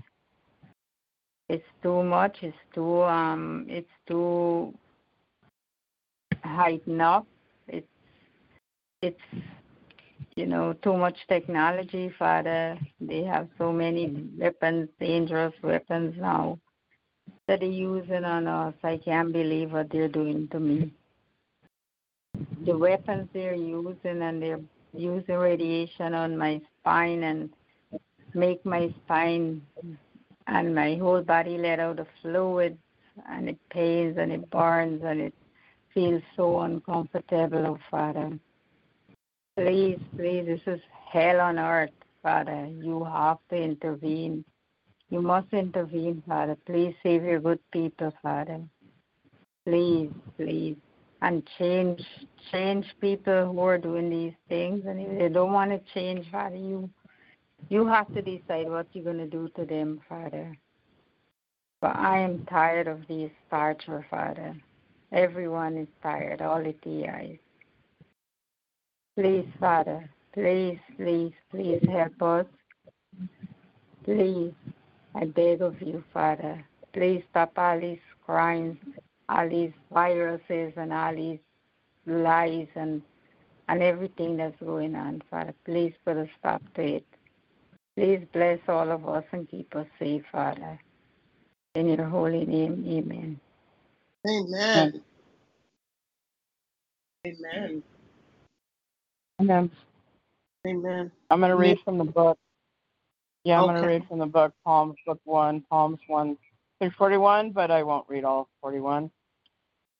it's 1.49 1.67
too 1.83 2.03
much 2.03 2.39
it's 2.43 2.57
too 2.75 3.03
um 3.03 3.67
it's 3.69 3.91
too 4.07 4.73
heighten 6.43 7.01
up. 7.01 7.27
It's 7.69 7.87
it's 9.03 9.21
you 10.37 10.47
know 10.47 10.73
too 10.83 10.97
much 10.97 11.19
technology, 11.29 12.13
Father. 12.19 12.79
They 13.01 13.23
have 13.25 13.49
so 13.59 13.73
many 13.73 14.29
weapons, 14.39 14.89
dangerous 15.01 15.55
weapons 15.63 16.15
now 16.19 16.59
that 17.47 17.61
they're 17.61 17.69
using 17.69 18.25
on 18.25 18.47
us. 18.47 18.75
I 18.83 18.99
can't 18.99 19.33
believe 19.33 19.73
what 19.73 19.91
they're 19.91 20.09
doing 20.09 20.49
to 20.49 20.61
me. 20.61 20.93
The 22.65 22.77
weapons 22.77 23.29
they're 23.33 23.55
using 23.55 24.23
and 24.23 24.43
they're 24.43 24.61
using 24.93 25.37
radiation 25.37 26.15
on 26.15 26.37
my 26.37 26.61
spine 26.81 27.23
and 27.23 27.51
make 28.35 28.65
my 28.65 28.93
spine 29.05 29.63
and 30.47 30.75
my 30.75 30.97
whole 30.97 31.23
body 31.23 31.59
let 31.59 31.81
out 31.81 31.97
the 31.97 32.07
fluid 32.23 32.77
and 33.29 33.49
it 33.49 33.59
pains 33.71 34.17
and 34.19 34.33
it 34.33 34.51
burns 34.51 35.03
and 35.05 35.21
it 35.21 35.35
feels 35.93 36.23
so 36.37 36.61
uncomfortable, 36.61 37.67
oh 37.67 37.79
Father. 37.91 38.39
Please, 39.57 40.01
please, 40.17 40.47
this 40.47 40.61
is 40.67 40.81
hell 41.13 41.41
on 41.41 41.59
earth, 41.59 41.91
Father. 42.23 42.67
You 42.67 43.05
have 43.05 43.39
to 43.51 43.57
intervene. 43.57 44.45
You 45.15 45.23
must 45.23 45.53
intervene, 45.53 46.25
Father. 46.27 46.57
Please 46.67 46.93
save 47.05 47.23
your 47.23 47.39
good 47.39 47.61
people, 47.71 48.13
Father. 48.21 48.61
Please, 49.65 50.11
please. 50.37 50.77
And 51.23 51.49
change 51.57 52.05
change 52.51 52.85
people 53.01 53.53
who 53.53 53.61
are 53.61 53.79
doing 53.79 54.11
these 54.11 54.35
things 54.49 54.83
and 54.89 54.99
if 54.99 55.17
they 55.17 55.29
don't 55.29 55.53
want 55.53 55.71
to 55.71 55.81
change, 55.95 56.29
Father, 56.33 56.57
you 56.57 56.91
you 57.69 57.87
have 57.87 58.13
to 58.13 58.23
decide 58.23 58.69
what 58.69 58.89
you're 58.93 59.05
gonna 59.05 59.29
do 59.29 59.49
to 59.55 59.65
them, 59.65 60.01
Father. 60.09 60.53
But 61.81 61.95
I 61.95 62.19
am 62.19 62.45
tired 62.47 62.89
of 62.89 63.07
these 63.09 63.31
torture, 63.49 64.05
Father. 64.11 64.57
Everyone 65.13 65.77
is 65.77 65.89
tired, 66.03 66.43
all 66.43 66.61
the 66.61 66.73
TIs. 66.83 67.39
Please, 69.17 69.47
Father, 69.61 70.11
please, 70.33 70.81
please, 70.97 71.33
please 71.53 71.81
help 71.89 72.21
us. 72.21 72.47
Please, 74.05 74.53
I 75.15 75.27
beg 75.27 75.63
of 75.63 75.81
you, 75.83 76.05
Father. 76.13 76.65
Please 76.93 77.23
stop 77.31 77.53
all 77.59 77.81
these 77.81 78.01
crimes, 78.27 78.79
all 79.29 79.49
these 79.49 79.73
viruses, 79.93 80.73
and 80.77 80.93
all 80.93 81.15
these 81.15 81.41
lies 82.07 82.69
and 82.75 83.03
and 83.69 83.83
everything 83.83 84.37
that's 84.37 84.61
going 84.61 84.95
on, 84.95 85.23
Father. 85.31 85.55
Please 85.65 85.95
put 86.05 86.17
a 86.17 86.29
stop 86.39 86.63
to 86.75 86.83
it. 86.97 87.07
Please 87.97 88.27
bless 88.33 88.61
all 88.69 88.91
of 88.91 89.09
us 89.09 89.25
and 89.33 89.49
keep 89.49 89.75
us 89.77 89.87
safe, 89.99 90.25
Father. 90.33 90.79
In 91.75 91.89
your 91.89 92.07
holy 92.07 92.47
name, 92.47 92.85
amen. 92.89 93.41
Amen. 94.29 95.03
Amen. 97.27 97.83
Amen. 99.41 99.71
Amen. 100.67 101.13
I'm 101.31 101.41
going 101.41 101.51
to 101.51 101.57
read 101.57 101.79
from 101.85 101.99
the 101.99 102.05
book. 102.05 102.39
Yeah, 103.45 103.61
I'm 103.61 103.69
going 103.69 103.83
to 103.83 103.87
read 103.87 104.07
from 104.09 104.19
the 104.19 104.27
book, 104.27 104.55
Psalms, 104.65 104.97
book 105.07 105.21
1, 105.25 105.65
Psalms 105.69 105.99
1 106.07 106.37
through 106.79 106.91
41, 106.97 107.51
but 107.51 107.71
I 107.71 107.83
won't 107.83 108.09
read 108.09 108.25
all 108.25 108.49
41. 108.63 109.11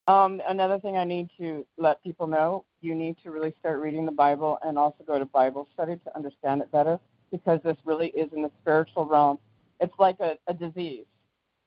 Um, 0.07 0.41
another 0.47 0.79
thing 0.79 0.97
I 0.97 1.03
need 1.03 1.29
to 1.39 1.65
let 1.77 2.01
people 2.03 2.25
know, 2.25 2.65
you 2.81 2.95
need 2.95 3.17
to 3.23 3.31
really 3.31 3.53
start 3.59 3.81
reading 3.81 4.05
the 4.05 4.11
Bible 4.11 4.57
and 4.63 4.77
also 4.77 5.03
go 5.05 5.19
to 5.19 5.25
Bible 5.25 5.67
study 5.73 5.95
to 6.05 6.15
understand 6.15 6.61
it 6.61 6.71
better 6.71 6.99
because 7.31 7.59
this 7.63 7.77
really 7.85 8.07
is 8.09 8.31
in 8.33 8.41
the 8.41 8.51
spiritual 8.61 9.05
realm. 9.05 9.37
It's 9.79 9.93
like 9.99 10.19
a, 10.19 10.37
a 10.47 10.53
disease. 10.53 11.05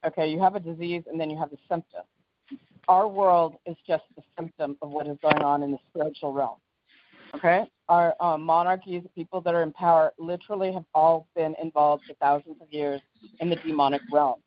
Okay, 0.04 0.30
you 0.30 0.40
have 0.40 0.56
a 0.56 0.60
disease 0.60 1.04
and 1.10 1.20
then 1.20 1.30
you 1.30 1.38
have 1.38 1.52
a 1.52 1.58
symptom. 1.68 2.02
Our 2.88 3.06
world 3.06 3.56
is 3.66 3.76
just 3.86 4.04
the 4.16 4.22
symptom 4.36 4.76
of 4.82 4.90
what 4.90 5.06
is 5.06 5.18
going 5.22 5.42
on 5.42 5.62
in 5.62 5.72
the 5.72 5.78
spiritual 5.90 6.32
realm. 6.32 6.56
Okay? 7.34 7.68
Our 7.88 8.14
um, 8.20 8.42
monarchies, 8.42 9.02
the 9.02 9.08
people 9.10 9.40
that 9.40 9.54
are 9.54 9.62
in 9.62 9.72
power, 9.72 10.12
literally 10.18 10.72
have 10.72 10.84
all 10.94 11.26
been 11.34 11.54
involved 11.62 12.04
for 12.06 12.14
thousands 12.14 12.56
of 12.60 12.70
years 12.70 13.00
in 13.40 13.48
the 13.48 13.56
demonic 13.56 14.02
realm. 14.12 14.40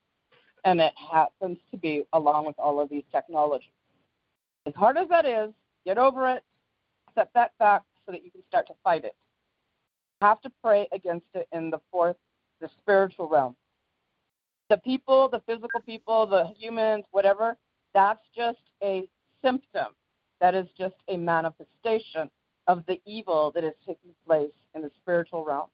And 0.64 0.80
it 0.80 0.94
happens 1.12 1.58
to 1.72 1.78
be 1.78 2.04
along 2.14 2.46
with 2.46 2.60
all 2.60 2.80
of 2.80 2.90
these 2.90 3.04
technologies. 3.12 3.72
As 4.68 4.76
hard 4.76 4.98
as 4.98 5.10
that 5.10 5.26
is, 5.26 5.52
get 5.86 5.98
over 5.98 6.30
it, 6.30 6.44
accept 7.10 7.34
that 7.34 7.52
fact 7.58 7.86
so 8.06 8.12
that 8.12 8.24
you 8.24 8.30
can 8.30 8.42
start 8.48 8.68
to 8.68 8.74
fight 8.84 9.06
it. 9.06 9.16
You 10.22 10.28
have 10.28 10.42
to 10.42 10.52
pray 10.64 10.88
against 10.92 11.26
it 11.34 11.48
in 11.52 11.72
the 11.72 11.80
fourth, 11.92 12.18
the 12.60 12.70
spiritual 12.82 13.28
realm. 13.28 13.56
The 14.70 14.78
people, 14.78 15.30
the 15.30 15.42
physical 15.48 15.82
people, 15.82 16.28
the 16.28 16.54
humans, 16.58 17.06
whatever, 17.10 17.58
that's 17.96 18.22
just 18.36 18.60
a 18.84 19.08
symptom. 19.44 19.88
That 20.40 20.54
is 20.54 20.68
just 20.78 20.96
a 21.08 21.18
manifestation 21.18 22.30
of 22.72 22.86
the 22.88 23.02
evil 23.06 23.52
that 23.54 23.64
is 23.66 23.74
taking 23.86 24.12
place 24.26 24.52
in 24.74 24.82
the 24.82 24.92
spiritual 25.02 25.44
realm. 25.44 25.68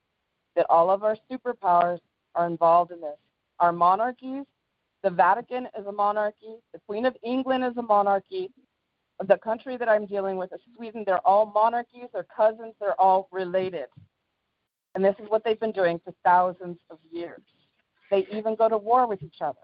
That 0.56 0.66
all 0.68 0.90
of 0.90 1.04
our 1.04 1.16
superpowers 1.30 2.00
are 2.34 2.46
involved 2.46 2.90
in 2.90 3.00
this. 3.00 3.16
Our 3.60 3.72
monarchies, 3.72 4.44
the 5.04 5.10
Vatican 5.10 5.68
is 5.78 5.86
a 5.86 5.92
monarchy, 5.92 6.56
the 6.72 6.80
Queen 6.88 7.06
of 7.06 7.16
England 7.22 7.64
is 7.64 7.76
a 7.76 7.82
monarchy, 7.82 8.50
the 9.26 9.36
country 9.36 9.76
that 9.76 9.88
I'm 9.88 10.06
dealing 10.06 10.36
with 10.36 10.52
is 10.52 10.60
Sweden. 10.76 11.04
They're 11.06 11.26
all 11.26 11.46
monarchies, 11.46 12.08
they're 12.12 12.26
cousins, 12.36 12.74
they're 12.80 13.00
all 13.00 13.28
related. 13.30 13.86
And 14.94 15.04
this 15.04 15.14
is 15.20 15.28
what 15.28 15.44
they've 15.44 15.58
been 15.58 15.72
doing 15.72 16.00
for 16.04 16.12
thousands 16.24 16.78
of 16.90 16.98
years. 17.12 17.42
They 18.10 18.26
even 18.32 18.56
go 18.56 18.68
to 18.68 18.78
war 18.78 19.06
with 19.06 19.22
each 19.22 19.40
other. 19.40 19.58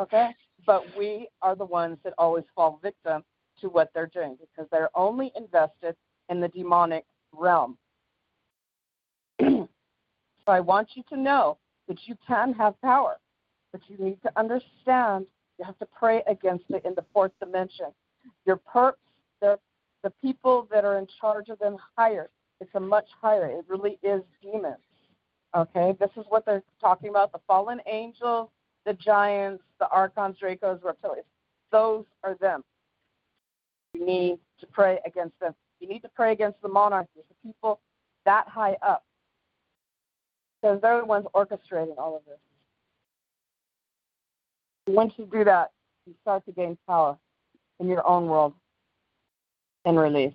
Okay? 0.00 0.30
But 0.66 0.84
we 0.96 1.28
are 1.42 1.56
the 1.56 1.64
ones 1.64 1.98
that 2.04 2.14
always 2.18 2.44
fall 2.54 2.78
victim 2.82 3.24
to 3.60 3.68
what 3.68 3.90
they're 3.94 4.10
doing 4.12 4.36
because 4.40 4.68
they're 4.70 4.90
only 4.94 5.32
invested 5.36 5.96
in 6.28 6.40
the 6.40 6.48
demonic 6.48 7.04
realm. 7.32 7.76
so 9.40 9.68
I 10.46 10.60
want 10.60 10.90
you 10.94 11.02
to 11.10 11.16
know 11.16 11.58
that 11.88 11.98
you 12.06 12.16
can 12.26 12.52
have 12.54 12.80
power, 12.80 13.18
but 13.72 13.80
you 13.88 13.96
need 13.98 14.20
to 14.22 14.32
understand 14.38 15.26
you 15.58 15.64
have 15.64 15.78
to 15.78 15.86
pray 15.86 16.22
against 16.26 16.64
it 16.70 16.84
in 16.84 16.94
the 16.94 17.04
fourth 17.12 17.32
dimension. 17.40 17.86
Your 18.46 18.56
perps, 18.56 18.94
the 19.40 19.58
the 20.02 20.10
people 20.22 20.68
that 20.70 20.84
are 20.84 20.98
in 20.98 21.06
charge 21.20 21.48
of 21.48 21.58
them 21.58 21.76
higher. 21.96 22.28
It's 22.60 22.74
a 22.74 22.80
much 22.80 23.06
higher. 23.20 23.46
It 23.46 23.64
really 23.68 23.98
is 24.02 24.22
demons. 24.42 24.76
Okay, 25.56 25.94
this 25.98 26.10
is 26.16 26.24
what 26.28 26.44
they're 26.44 26.62
talking 26.80 27.10
about: 27.10 27.32
the 27.32 27.40
fallen 27.46 27.80
angels, 27.86 28.48
the 28.84 28.94
giants, 28.94 29.62
the 29.78 29.88
archons, 29.88 30.36
dracos, 30.42 30.80
reptilians. 30.80 31.24
Those 31.70 32.04
are 32.22 32.34
them. 32.40 32.62
You 33.94 34.04
need 34.04 34.38
to 34.60 34.66
pray 34.66 34.98
against 35.06 35.38
them. 35.40 35.54
You 35.80 35.88
need 35.88 36.00
to 36.00 36.08
pray 36.08 36.32
against 36.32 36.60
the 36.62 36.68
monarchies, 36.68 37.24
the 37.28 37.48
people 37.48 37.80
that 38.24 38.48
high 38.48 38.76
up, 38.82 39.04
because 40.60 40.80
they're 40.80 41.00
the 41.00 41.04
ones 41.04 41.26
orchestrating 41.34 41.98
all 41.98 42.16
of 42.16 42.22
this. 42.24 42.38
Once 44.86 45.14
you 45.16 45.26
do 45.30 45.44
that, 45.44 45.72
you 46.06 46.14
start 46.22 46.44
to 46.46 46.52
gain 46.52 46.76
power 46.86 47.18
in 47.80 47.88
your 47.88 48.06
own 48.06 48.26
world 48.26 48.54
and 49.84 49.98
release. 49.98 50.34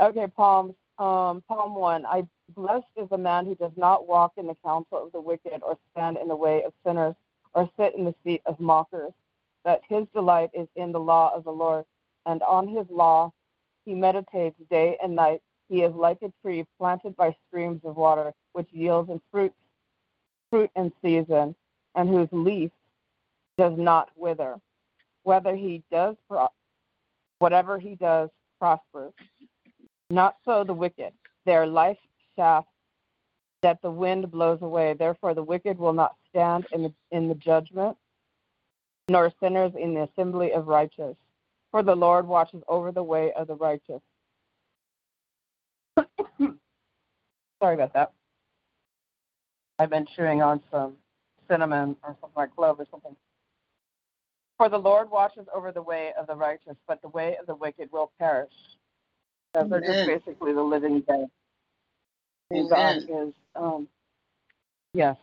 Okay, 0.00 0.26
Palms. 0.28 0.74
Um, 0.98 1.42
Palm 1.46 1.74
1. 1.74 2.06
I 2.06 2.26
blessed 2.54 2.86
is 2.96 3.08
the 3.10 3.18
man 3.18 3.44
who 3.44 3.54
does 3.54 3.72
not 3.76 4.06
walk 4.08 4.32
in 4.36 4.46
the 4.46 4.56
counsel 4.64 5.04
of 5.04 5.12
the 5.12 5.20
wicked 5.20 5.60
or 5.62 5.76
stand 5.92 6.16
in 6.16 6.28
the 6.28 6.36
way 6.36 6.62
of 6.64 6.72
sinners 6.86 7.14
or 7.54 7.68
sit 7.78 7.94
in 7.94 8.04
the 8.04 8.14
seat 8.24 8.40
of 8.46 8.58
mockers, 8.60 9.12
that 9.64 9.80
his 9.88 10.06
delight 10.14 10.50
is 10.54 10.68
in 10.76 10.92
the 10.92 11.00
law 11.00 11.34
of 11.34 11.44
the 11.44 11.50
Lord, 11.50 11.84
and 12.24 12.42
on 12.42 12.68
his 12.68 12.86
law 12.90 13.32
he 13.86 13.94
meditates 13.94 14.56
day 14.68 14.98
and 15.02 15.16
night. 15.16 15.40
He 15.70 15.82
is 15.82 15.94
like 15.94 16.18
a 16.22 16.32
tree 16.42 16.66
planted 16.78 17.16
by 17.16 17.34
streams 17.48 17.80
of 17.84 17.96
water, 17.96 18.34
which 18.52 18.68
yields 18.72 19.08
in 19.08 19.20
fruit, 19.30 19.52
fruit 20.50 20.70
in 20.76 20.92
season, 21.02 21.54
and 21.94 22.08
whose 22.08 22.28
leaf 22.32 22.70
does 23.56 23.72
not 23.78 24.10
wither. 24.16 24.56
Whether 25.22 25.56
he 25.56 25.82
does, 25.90 26.16
pro- 26.28 26.48
whatever 27.38 27.78
he 27.78 27.94
does, 27.94 28.28
prospers. 28.60 29.12
Not 30.10 30.36
so 30.44 30.62
the 30.64 30.74
wicked. 30.74 31.12
Their 31.46 31.66
life 31.66 31.98
shaft 32.36 32.68
that 33.62 33.80
the 33.82 33.90
wind 33.90 34.30
blows 34.30 34.62
away. 34.62 34.94
Therefore, 34.94 35.34
the 35.34 35.42
wicked 35.42 35.78
will 35.78 35.92
not 35.92 36.14
stand 36.28 36.66
in 36.72 36.82
the 36.82 36.92
in 37.10 37.28
the 37.28 37.34
judgment, 37.34 37.96
nor 39.08 39.32
sinners 39.40 39.72
in 39.78 39.94
the 39.94 40.02
assembly 40.02 40.52
of 40.52 40.68
righteous. 40.68 41.16
For 41.70 41.82
the 41.82 41.94
Lord 41.94 42.26
watches 42.26 42.62
over 42.68 42.92
the 42.92 43.02
way 43.02 43.32
of 43.32 43.48
the 43.48 43.54
righteous. 43.54 44.00
Sorry 46.38 47.74
about 47.74 47.92
that. 47.94 48.12
I've 49.78 49.90
been 49.90 50.06
chewing 50.16 50.42
on 50.42 50.62
some 50.70 50.94
cinnamon 51.48 51.96
or 52.02 52.16
something 52.20 52.36
like 52.36 52.54
clove 52.54 52.80
or 52.80 52.86
something. 52.90 53.14
For 54.56 54.68
the 54.70 54.78
Lord 54.78 55.10
watches 55.10 55.46
over 55.54 55.70
the 55.70 55.82
way 55.82 56.12
of 56.18 56.26
the 56.26 56.34
righteous, 56.34 56.76
but 56.88 57.02
the 57.02 57.08
way 57.08 57.36
of 57.38 57.46
the 57.46 57.54
wicked 57.54 57.90
will 57.92 58.10
perish. 58.18 58.52
So 59.54 59.66
they're 59.68 59.80
just 59.80 60.06
basically 60.06 60.54
the 60.54 60.62
living 60.62 61.00
dead. 61.00 61.26
And 62.50 62.70
God 62.70 62.96
Amen. 62.96 63.28
is, 63.28 63.34
um, 63.54 63.88
yes. 64.94 65.16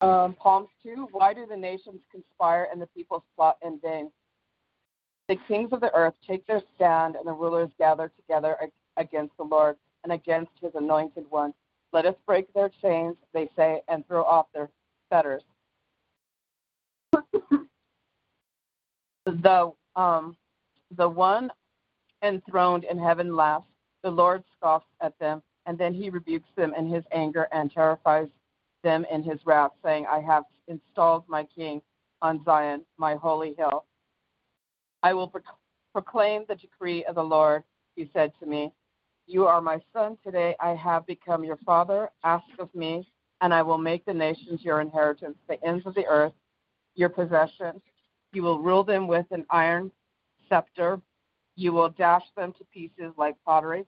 Um, 0.00 0.36
Psalms 0.42 0.68
2 0.84 1.08
Why 1.12 1.34
do 1.34 1.46
the 1.46 1.56
nations 1.56 2.00
conspire 2.10 2.68
and 2.72 2.80
the 2.80 2.86
peoples 2.86 3.22
plot 3.36 3.58
in 3.62 3.78
vain? 3.82 4.10
The 5.30 5.38
kings 5.46 5.68
of 5.70 5.80
the 5.80 5.94
earth 5.94 6.14
take 6.26 6.44
their 6.48 6.60
stand, 6.74 7.14
and 7.14 7.24
the 7.24 7.32
rulers 7.32 7.70
gather 7.78 8.10
together 8.16 8.56
against 8.96 9.36
the 9.36 9.44
Lord 9.44 9.76
and 10.02 10.12
against 10.12 10.50
his 10.60 10.72
anointed 10.74 11.24
one. 11.30 11.54
Let 11.92 12.04
us 12.04 12.16
break 12.26 12.52
their 12.52 12.68
chains, 12.82 13.14
they 13.32 13.48
say, 13.54 13.80
and 13.86 14.04
throw 14.08 14.24
off 14.24 14.46
their 14.52 14.70
fetters. 15.08 15.44
the 19.24 19.72
um, 19.94 20.36
the 20.96 21.08
one 21.08 21.52
enthroned 22.24 22.82
in 22.82 22.98
heaven 22.98 23.36
laughs. 23.36 23.66
The 24.02 24.10
Lord 24.10 24.42
scoffs 24.56 24.86
at 25.00 25.16
them, 25.20 25.44
and 25.64 25.78
then 25.78 25.94
he 25.94 26.10
rebukes 26.10 26.48
them 26.56 26.74
in 26.76 26.88
his 26.88 27.04
anger 27.12 27.46
and 27.52 27.70
terrifies 27.70 28.26
them 28.82 29.06
in 29.08 29.22
his 29.22 29.38
wrath, 29.46 29.70
saying, 29.84 30.06
I 30.10 30.18
have 30.22 30.42
installed 30.66 31.22
my 31.28 31.44
king 31.44 31.80
on 32.20 32.42
Zion, 32.44 32.84
my 32.98 33.14
holy 33.14 33.54
hill. 33.56 33.84
I 35.02 35.14
will 35.14 35.28
pro- 35.28 35.42
proclaim 35.92 36.44
the 36.48 36.54
decree 36.54 37.04
of 37.04 37.14
the 37.14 37.24
Lord, 37.24 37.62
he 37.96 38.10
said 38.12 38.32
to 38.40 38.46
me. 38.46 38.72
You 39.26 39.46
are 39.46 39.60
my 39.60 39.80
son. 39.92 40.18
Today 40.24 40.56
I 40.60 40.70
have 40.70 41.06
become 41.06 41.44
your 41.44 41.58
father. 41.58 42.10
Ask 42.24 42.44
of 42.58 42.74
me, 42.74 43.06
and 43.40 43.54
I 43.54 43.62
will 43.62 43.78
make 43.78 44.04
the 44.04 44.14
nations 44.14 44.62
your 44.62 44.80
inheritance, 44.80 45.36
the 45.48 45.62
ends 45.64 45.86
of 45.86 45.94
the 45.94 46.06
earth 46.06 46.32
your 46.94 47.08
possession. 47.08 47.80
You 48.32 48.42
will 48.42 48.60
rule 48.60 48.84
them 48.84 49.06
with 49.06 49.26
an 49.30 49.46
iron 49.50 49.90
scepter. 50.48 51.00
You 51.56 51.72
will 51.72 51.90
dash 51.90 52.24
them 52.36 52.52
to 52.58 52.64
pieces 52.72 53.12
like 53.16 53.36
pottery. 53.44 53.86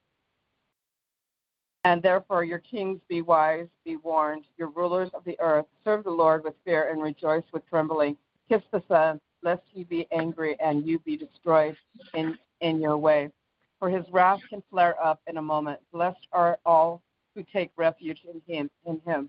And 1.84 2.02
therefore, 2.02 2.44
your 2.44 2.60
kings 2.60 3.00
be 3.08 3.22
wise, 3.22 3.66
be 3.84 3.96
warned. 3.96 4.44
Your 4.56 4.68
rulers 4.68 5.10
of 5.14 5.24
the 5.24 5.38
earth 5.40 5.66
serve 5.84 6.04
the 6.04 6.10
Lord 6.10 6.44
with 6.44 6.54
fear 6.64 6.90
and 6.90 7.02
rejoice 7.02 7.44
with 7.52 7.68
trembling. 7.68 8.16
Kiss 8.48 8.62
the 8.72 8.82
Son, 8.88 9.20
lest 9.42 9.62
he 9.72 9.84
be 9.84 10.06
angry 10.12 10.56
and 10.60 10.86
you 10.86 10.98
be 11.00 11.16
destroyed 11.16 11.76
in, 12.14 12.38
in 12.60 12.80
your 12.80 12.96
way. 12.96 13.30
For 13.78 13.90
his 13.90 14.04
wrath 14.12 14.40
can 14.48 14.62
flare 14.70 14.94
up 15.04 15.20
in 15.26 15.36
a 15.38 15.42
moment. 15.42 15.80
Blessed 15.92 16.26
are 16.32 16.58
all 16.64 17.02
who 17.34 17.44
take 17.52 17.70
refuge 17.76 18.22
in 18.32 18.40
him. 18.46 18.70
In 18.86 19.00
him. 19.04 19.28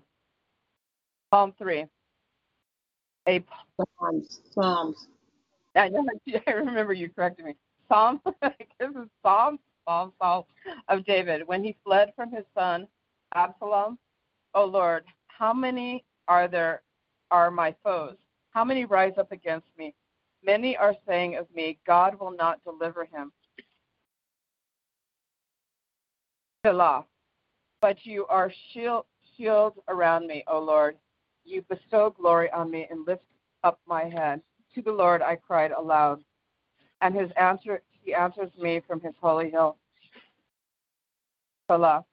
Psalm 1.32 1.54
three. 1.58 1.86
A 3.26 3.44
Psalms. 3.98 4.40
Psalms. 4.52 5.08
I 5.74 5.88
know. 5.88 6.06
I 6.46 6.50
remember 6.52 6.92
you 6.92 7.08
corrected 7.08 7.46
me. 7.46 7.54
Psalm. 7.88 8.20
this 8.42 8.52
is 8.80 9.08
Psalm. 9.22 9.58
Psalm. 9.86 10.12
Psalm 10.20 10.44
of 10.88 11.04
David 11.04 11.46
when 11.46 11.62
he 11.64 11.76
fled 11.84 12.12
from 12.16 12.30
his 12.30 12.44
son 12.56 12.86
Absalom. 13.34 13.98
O 14.54 14.64
Lord, 14.64 15.04
how 15.26 15.52
many 15.52 16.04
are 16.28 16.46
there 16.46 16.82
are 17.30 17.50
my 17.50 17.74
foes? 17.82 18.14
How 18.50 18.64
many 18.64 18.84
rise 18.84 19.14
up 19.18 19.32
against 19.32 19.66
me? 19.76 19.94
Many 20.44 20.76
are 20.76 20.94
saying 21.06 21.36
of 21.36 21.46
me, 21.54 21.78
God 21.86 22.18
will 22.20 22.30
not 22.30 22.62
deliver 22.64 23.04
him. 23.04 23.32
But 27.80 27.96
you 28.04 28.26
are 28.26 28.52
shield, 28.72 29.04
shield 29.36 29.74
around 29.88 30.26
me, 30.26 30.44
O 30.46 30.58
Lord. 30.58 30.96
You 31.44 31.62
bestow 31.68 32.10
glory 32.10 32.50
on 32.50 32.70
me 32.70 32.86
and 32.90 33.06
lift 33.06 33.22
up 33.62 33.78
my 33.86 34.04
head. 34.04 34.40
To 34.74 34.82
the 34.82 34.92
Lord 34.92 35.22
I 35.22 35.36
cried 35.36 35.70
aloud, 35.70 36.22
and 37.00 37.14
his 37.14 37.30
answer 37.36 37.82
he 38.02 38.12
answers 38.12 38.50
me 38.58 38.80
from 38.86 39.00
his 39.00 39.14
holy 39.20 39.50
hill. 39.50 39.76
Selah. 41.70 42.04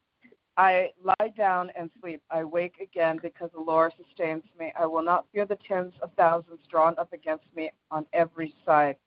I 0.57 0.89
lie 1.03 1.29
down 1.37 1.71
and 1.77 1.89
sleep. 2.01 2.21
I 2.29 2.43
wake 2.43 2.75
again 2.81 3.19
because 3.21 3.49
the 3.53 3.61
Lord 3.61 3.93
sustains 3.97 4.43
me. 4.59 4.73
I 4.77 4.85
will 4.85 5.03
not 5.03 5.25
fear 5.33 5.45
the 5.45 5.57
tens 5.67 5.93
of 6.01 6.11
thousands 6.17 6.59
drawn 6.69 6.95
up 6.97 7.13
against 7.13 7.45
me 7.55 7.71
on 7.89 8.05
every 8.13 8.53
side. 8.65 8.97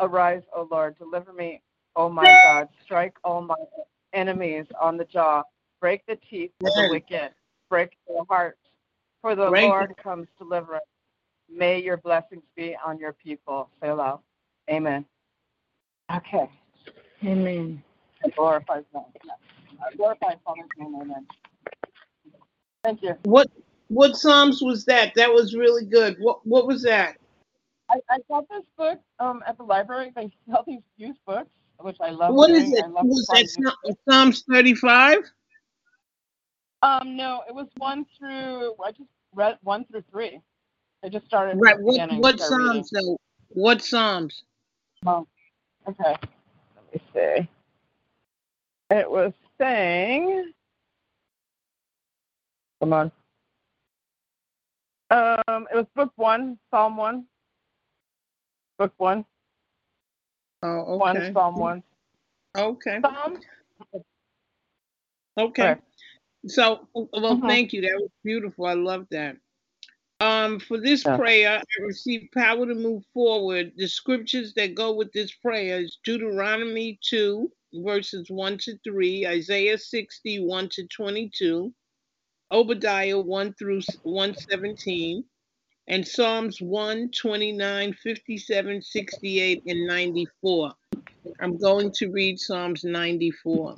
Arise, 0.00 0.42
O 0.54 0.66
Lord, 0.70 0.96
deliver 0.98 1.32
me, 1.32 1.62
O 1.96 2.08
my 2.08 2.24
God. 2.44 2.68
Strike 2.82 3.16
all 3.24 3.42
my 3.42 3.54
enemies 4.12 4.66
on 4.80 4.96
the 4.96 5.04
jaw. 5.04 5.42
Break 5.80 6.04
the 6.06 6.18
teeth 6.30 6.52
of 6.64 6.72
the 6.74 6.88
wicked. 6.88 7.30
Break 7.68 7.90
their 8.08 8.24
hearts. 8.28 8.58
For 9.20 9.34
the 9.34 9.50
Break 9.50 9.64
Lord 9.64 9.94
comes 10.02 10.28
deliverance. 10.38 10.84
May 11.48 11.82
your 11.82 11.96
blessings 11.98 12.42
be 12.56 12.76
on 12.84 12.98
your 12.98 13.12
people. 13.12 13.70
Selah. 13.80 14.20
Amen. 14.70 15.04
Okay. 16.14 16.48
Amen. 17.24 17.82
I 18.24 18.28
glorify 18.30 18.80
God. 18.92 19.04
I 19.84 19.94
glorify 19.96 20.34
Father's 20.44 20.64
name. 20.78 20.94
Amen. 21.00 21.26
Thank 22.84 23.02
you. 23.02 23.14
What 23.24 23.50
what 23.88 24.16
Psalms 24.16 24.62
was 24.62 24.84
that? 24.86 25.12
That 25.14 25.32
was 25.32 25.54
really 25.54 25.84
good. 25.84 26.16
What 26.18 26.46
what 26.46 26.66
was 26.66 26.82
that? 26.82 27.16
I, 27.88 28.00
I 28.10 28.18
got 28.28 28.48
this 28.48 28.64
book 28.76 29.00
um, 29.20 29.42
at 29.46 29.56
the 29.56 29.62
library. 29.62 30.12
They 30.14 30.30
sell 30.50 30.64
these 30.66 30.80
used 30.96 31.20
books, 31.26 31.50
which 31.80 31.96
I 32.00 32.10
love. 32.10 32.34
What 32.34 32.48
doing. 32.48 32.62
is 32.62 32.72
it? 32.72 32.84
Was 32.88 33.26
that 33.26 33.48
finding- 33.84 33.96
Psalms 34.08 34.44
35? 34.50 35.18
Um, 36.82 37.16
no, 37.16 37.42
it 37.48 37.54
was 37.54 37.68
one 37.76 38.06
through. 38.18 38.74
I 38.84 38.90
just 38.90 39.08
read 39.34 39.58
one 39.62 39.84
through 39.86 40.04
three. 40.10 40.40
I 41.04 41.08
just 41.08 41.26
started. 41.26 41.58
Right. 41.60 41.78
What 41.78 42.12
what. 42.14 42.40
Psalms 42.40 42.90
though? 42.90 43.16
What 43.48 43.82
Psalms? 43.82 44.42
Oh, 45.04 45.26
okay. 45.88 46.16
Let 46.74 46.94
me 46.94 47.00
see. 47.14 47.48
It 48.90 49.10
was 49.10 49.32
saying. 49.60 50.52
Come 52.80 52.92
on. 52.92 53.12
Um, 55.10 55.66
it 55.72 55.76
was 55.76 55.86
book 55.94 56.12
one, 56.16 56.58
Psalm 56.70 56.96
one. 56.96 57.26
Book 58.78 58.92
one, 58.98 59.24
Oh, 60.62 60.68
okay. 60.68 60.96
One 60.98 61.32
Psalm 61.32 61.56
one. 61.56 61.82
Okay. 62.56 63.00
Psalm. 63.00 63.40
Okay. 63.94 64.02
Okay. 65.38 65.80
So, 66.48 66.88
well, 66.94 67.38
Mhm. 67.38 67.48
thank 67.48 67.72
you. 67.72 67.82
That 67.82 67.98
was 68.00 68.10
beautiful. 68.24 68.66
I 68.66 68.74
love 68.74 69.06
that. 69.10 69.38
Um, 70.20 70.60
for 70.60 70.78
this 70.78 71.04
Yeah. 71.04 71.16
prayer, 71.16 71.58
I 71.60 71.82
receive 71.82 72.28
power 72.32 72.66
to 72.66 72.74
move 72.74 73.04
forward. 73.12 73.72
The 73.76 73.88
scriptures 73.88 74.54
that 74.54 74.74
go 74.74 74.92
with 74.94 75.12
this 75.12 75.32
prayer 75.34 75.80
is 75.80 75.98
Deuteronomy 76.04 76.98
2, 77.02 77.52
verses 77.84 78.30
1 78.30 78.58
to 78.58 78.78
3, 78.84 79.26
Isaiah 79.26 79.78
60, 79.78 80.40
1 80.40 80.68
to 80.70 80.86
22, 80.88 81.72
Obadiah 82.52 83.18
1 83.18 83.54
through 83.54 83.80
117, 84.02 85.24
and 85.88 86.06
Psalms 86.06 86.60
1, 86.60 87.10
29, 87.10 87.92
57, 87.92 88.82
68, 88.82 89.62
and 89.66 89.86
94. 89.86 90.72
I'm 91.40 91.58
going 91.58 91.92
to 91.96 92.08
read 92.10 92.38
Psalms 92.38 92.84
94. 92.84 93.76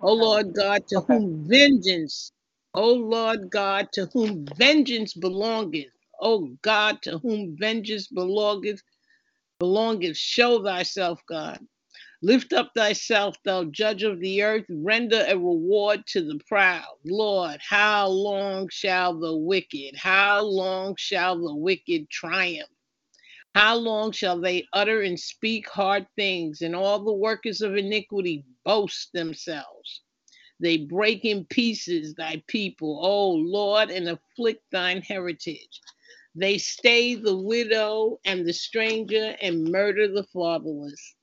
O 0.00 0.12
Lord 0.12 0.52
God, 0.52 0.86
to 0.88 1.00
whom 1.00 1.48
vengeance, 1.48 2.30
O 2.74 2.92
Lord 2.92 3.50
God, 3.50 3.88
to 3.92 4.06
whom 4.12 4.46
vengeance 4.56 5.14
belongeth, 5.14 5.92
O 6.20 6.50
God, 6.62 7.00
to 7.02 7.18
whom 7.18 7.56
vengeance 7.58 8.08
belongeth, 8.08 8.82
belongeth, 9.58 10.16
show 10.16 10.62
thyself, 10.62 11.22
God. 11.26 11.58
Lift 12.24 12.54
up 12.54 12.72
thyself, 12.74 13.36
thou 13.44 13.64
judge 13.64 14.02
of 14.02 14.18
the 14.18 14.42
earth, 14.42 14.64
render 14.70 15.26
a 15.28 15.34
reward 15.34 16.06
to 16.06 16.22
the 16.22 16.40
proud. 16.48 16.96
Lord, 17.04 17.60
how 17.60 18.08
long 18.08 18.70
shall 18.70 19.20
the 19.20 19.36
wicked, 19.36 19.94
how 19.94 20.42
long 20.42 20.96
shall 20.96 21.38
the 21.38 21.54
wicked 21.54 22.08
triumph? 22.08 22.70
How 23.54 23.76
long 23.76 24.10
shall 24.10 24.40
they 24.40 24.66
utter 24.72 25.02
and 25.02 25.20
speak 25.20 25.68
hard 25.68 26.06
things, 26.16 26.62
and 26.62 26.74
all 26.74 26.98
the 27.04 27.12
workers 27.12 27.60
of 27.60 27.76
iniquity 27.76 28.46
boast 28.64 29.12
themselves? 29.12 30.00
They 30.58 30.78
break 30.78 31.26
in 31.26 31.44
pieces 31.44 32.14
thy 32.14 32.42
people, 32.46 33.04
O 33.04 33.32
Lord, 33.32 33.90
and 33.90 34.08
afflict 34.08 34.62
thine 34.72 35.02
heritage. 35.02 35.78
They 36.34 36.56
stay 36.56 37.16
the 37.16 37.36
widow 37.36 38.18
and 38.24 38.46
the 38.46 38.54
stranger 38.54 39.36
and 39.42 39.70
murder 39.70 40.08
the 40.08 40.24
fatherless. 40.32 41.16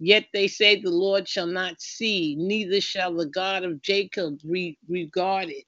Yet 0.00 0.26
they 0.34 0.48
say 0.48 0.80
the 0.80 0.90
Lord 0.90 1.28
shall 1.28 1.46
not 1.48 1.80
see, 1.80 2.36
neither 2.38 2.80
shall 2.82 3.14
the 3.16 3.26
God 3.26 3.64
of 3.64 3.82
Jacob 3.82 4.40
re- 4.44 4.78
regard 4.88 5.50
it. 5.50 5.64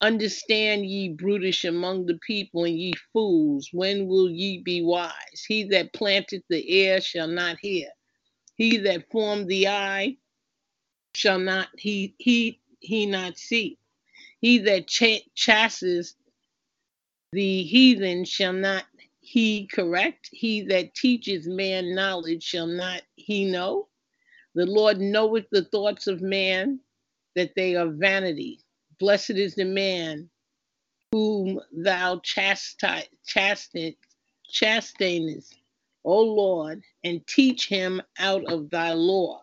Understand 0.00 0.86
ye 0.86 1.10
brutish 1.10 1.64
among 1.66 2.06
the 2.06 2.18
people, 2.26 2.64
and 2.66 2.78
ye 2.78 2.94
fools, 3.12 3.70
when 3.72 4.08
will 4.08 4.30
ye 4.30 4.58
be 4.60 4.82
wise? 4.82 5.44
He 5.48 5.64
that 5.66 5.92
planted 5.94 6.44
the 6.50 6.72
ear 6.74 7.00
shall 7.02 7.28
not 7.28 7.58
hear. 7.60 7.88
He 8.56 8.78
that 8.78 9.10
formed 9.10 9.48
the 9.48 9.68
eye 9.68 10.18
shall 11.14 11.38
not 11.40 11.68
he 11.78 12.14
he 12.18 12.60
he 12.80 13.06
not 13.06 13.38
see. 13.38 13.78
He 14.40 14.58
that 14.60 14.88
cha- 14.88 15.24
chases 15.34 16.16
the 17.32 17.64
heathen 17.64 18.24
shall 18.24 18.54
not 18.54 18.84
he 19.34 19.66
correct. 19.66 20.28
He 20.30 20.62
that 20.62 20.94
teaches 20.94 21.48
man 21.48 21.92
knowledge 21.92 22.44
shall 22.44 22.68
not 22.68 23.02
he 23.16 23.44
know. 23.44 23.88
The 24.54 24.64
Lord 24.64 25.00
knoweth 25.00 25.46
the 25.50 25.64
thoughts 25.64 26.06
of 26.06 26.22
man, 26.22 26.78
that 27.34 27.56
they 27.56 27.74
are 27.74 27.88
vanity. 27.88 28.60
Blessed 29.00 29.30
is 29.30 29.56
the 29.56 29.64
man 29.64 30.30
whom 31.10 31.60
thou 31.72 32.20
chasten, 32.22 33.02
chastenest, 33.26 33.96
O 36.04 36.20
Lord, 36.20 36.84
and 37.02 37.26
teach 37.26 37.68
him 37.68 38.00
out 38.20 38.44
of 38.44 38.70
thy 38.70 38.92
law, 38.92 39.42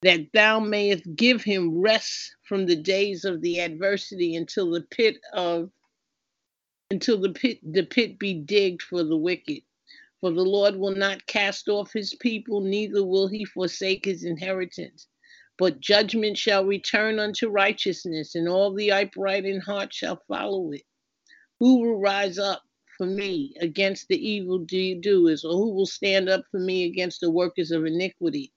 that 0.00 0.26
thou 0.34 0.58
mayest 0.58 1.04
give 1.14 1.44
him 1.44 1.80
rest 1.80 2.34
from 2.42 2.66
the 2.66 2.74
days 2.74 3.24
of 3.24 3.42
the 3.42 3.60
adversity 3.60 4.34
until 4.34 4.72
the 4.72 4.82
pit 4.82 5.18
of 5.34 5.70
until 6.92 7.18
the 7.18 7.30
pit 7.30 7.58
the 7.72 7.84
pit 7.84 8.18
be 8.18 8.34
digged 8.34 8.82
for 8.82 9.02
the 9.02 9.16
wicked. 9.16 9.62
For 10.20 10.30
the 10.30 10.44
Lord 10.44 10.76
will 10.76 10.94
not 10.94 11.26
cast 11.26 11.66
off 11.68 11.90
his 11.90 12.12
people, 12.20 12.60
neither 12.60 13.02
will 13.02 13.28
he 13.28 13.46
forsake 13.46 14.04
his 14.04 14.24
inheritance. 14.24 15.08
But 15.56 15.80
judgment 15.80 16.36
shall 16.36 16.66
return 16.66 17.18
unto 17.18 17.48
righteousness, 17.48 18.34
and 18.34 18.46
all 18.46 18.74
the 18.74 18.92
upright 18.92 19.46
in 19.46 19.60
heart 19.60 19.94
shall 19.94 20.22
follow 20.28 20.72
it. 20.72 20.82
Who 21.60 21.80
will 21.80 21.98
rise 21.98 22.38
up 22.38 22.62
for 22.98 23.06
me 23.06 23.54
against 23.58 24.08
the 24.08 24.18
evil 24.18 24.58
doers, 24.58 25.44
or 25.44 25.52
who 25.54 25.72
will 25.72 25.86
stand 25.86 26.28
up 26.28 26.44
for 26.50 26.60
me 26.60 26.84
against 26.84 27.20
the 27.20 27.30
workers 27.30 27.70
of 27.70 27.86
iniquity? 27.86 28.52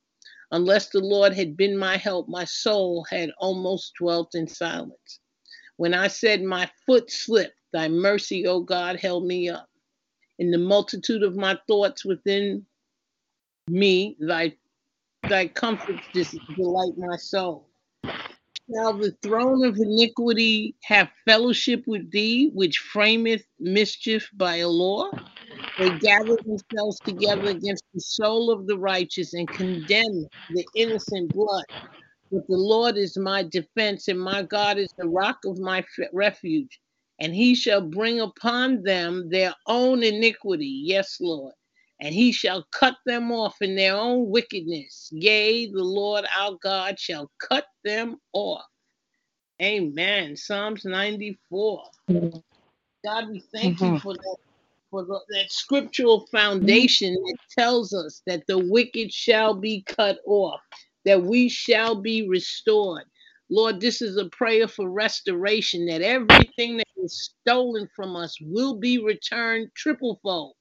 Unless 0.52 0.90
the 0.90 1.00
Lord 1.00 1.34
had 1.34 1.56
been 1.56 1.78
my 1.78 1.96
help, 1.96 2.28
my 2.28 2.44
soul 2.44 3.06
had 3.10 3.32
almost 3.40 3.94
dwelt 3.98 4.36
in 4.36 4.48
silence. 4.48 5.22
When 5.78 5.94
I 5.94 6.08
said, 6.08 6.42
My 6.44 6.70
foot 6.86 7.12
slipped, 7.12 7.58
thy 7.74 7.88
mercy, 7.90 8.48
O 8.48 8.62
God, 8.62 8.98
held 9.00 9.26
me 9.26 9.50
up 9.50 9.70
in 10.40 10.52
the 10.52 10.58
multitude 10.58 11.24
of 11.24 11.36
my 11.36 11.58
thoughts 11.68 12.06
within 12.06 12.66
me, 13.68 14.16
thy 14.20 14.56
thy 15.28 15.48
comforts 15.48 16.08
delight 16.56 16.94
my 16.98 17.18
soul. 17.18 17.68
Shall 18.74 18.98
the 18.98 19.12
throne 19.22 19.66
of 19.66 19.78
iniquity 19.78 20.76
have 20.84 21.10
fellowship 21.26 21.84
with 21.88 22.12
thee, 22.12 22.50
which 22.54 22.80
frameth 22.80 23.46
mischief 23.60 24.30
by 24.34 24.58
a 24.58 24.70
law? 24.70 25.12
They 25.78 25.92
gather 25.92 26.38
themselves 26.46 27.00
together 27.02 27.50
against 27.50 27.84
the 27.94 28.02
soul 28.02 28.52
of 28.52 28.66
the 28.68 28.78
righteous 28.78 29.34
and 29.34 29.52
condemn 29.52 30.28
the 30.50 30.66
innocent 30.76 31.34
blood. 31.34 31.66
But 32.36 32.48
the 32.48 32.58
Lord 32.58 32.98
is 32.98 33.18
my 33.18 33.44
defense, 33.44 34.10
and 34.10 34.20
my 34.20 34.44
God 34.44 34.78
is 34.78 34.94
the 34.98 35.08
rock 35.08 35.40
of 35.46 35.58
my 35.58 35.84
refuge 36.14 36.80
and 37.20 37.34
he 37.34 37.56
shall 37.56 37.82
bring 37.82 38.20
upon 38.20 38.84
them 38.84 39.30
their 39.30 39.54
own 39.68 40.04
iniquity. 40.04 40.82
Yes, 40.84 41.18
Lord. 41.22 41.54
And 42.02 42.14
he 42.14 42.34
shall 42.34 42.68
cut 42.74 42.96
them 43.06 43.32
off 43.32 43.62
in 43.62 43.76
their 43.76 43.96
own 43.96 44.30
wickedness. 44.30 45.10
Yea, 45.14 45.72
the 45.72 45.84
Lord 45.84 46.26
our 46.38 46.58
God 46.62 47.00
shall 47.00 47.32
cut 47.40 47.66
them 47.86 48.18
off. 48.34 48.66
Amen. 49.62 50.36
Psalms 50.36 50.84
94. 50.84 51.84
God, 52.10 53.30
we 53.30 53.40
thank 53.54 53.78
mm-hmm. 53.78 53.94
you 53.94 54.00
for 54.00 54.14
that 54.14 54.38
for 54.92 55.04
the, 55.04 55.20
that 55.30 55.52
scriptural 55.52 56.28
foundation 56.32 57.14
that 57.14 57.38
tells 57.58 57.94
us 57.94 58.22
that 58.28 58.44
the 58.48 58.60
wicked 58.70 59.12
shall 59.12 59.54
be 59.54 59.84
cut 59.84 60.20
off, 60.26 60.62
that 61.06 61.24
we 61.24 61.50
shall 61.50 61.96
be 61.96 62.28
restored. 62.28 63.06
Lord, 63.50 63.80
this 63.80 64.02
is 64.02 64.18
a 64.18 64.26
prayer 64.30 64.68
for 64.68 64.90
restoration 64.90 65.86
that 65.86 66.02
everything 66.02 66.78
that 66.78 66.88
is 66.98 67.32
stolen 67.42 67.88
from 67.96 68.16
us 68.16 68.38
will 68.42 68.76
be 68.76 68.98
returned 68.98 69.70
triple 69.76 70.20
fold. 70.24 70.56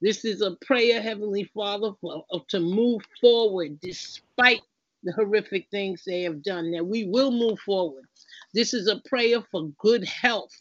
This 0.00 0.24
is 0.24 0.40
a 0.40 0.56
prayer, 0.64 1.02
Heavenly 1.02 1.44
Father, 1.54 1.92
for, 2.00 2.24
uh, 2.32 2.38
to 2.48 2.60
move 2.60 3.02
forward 3.20 3.80
despite 3.80 4.62
the 5.02 5.12
horrific 5.12 5.68
things 5.70 6.04
they 6.04 6.22
have 6.22 6.42
done, 6.42 6.70
that 6.72 6.86
we 6.86 7.04
will 7.04 7.32
move 7.32 7.58
forward. 7.60 8.04
This 8.54 8.74
is 8.74 8.88
a 8.88 9.02
prayer 9.08 9.42
for 9.50 9.68
good 9.78 10.04
health, 10.04 10.52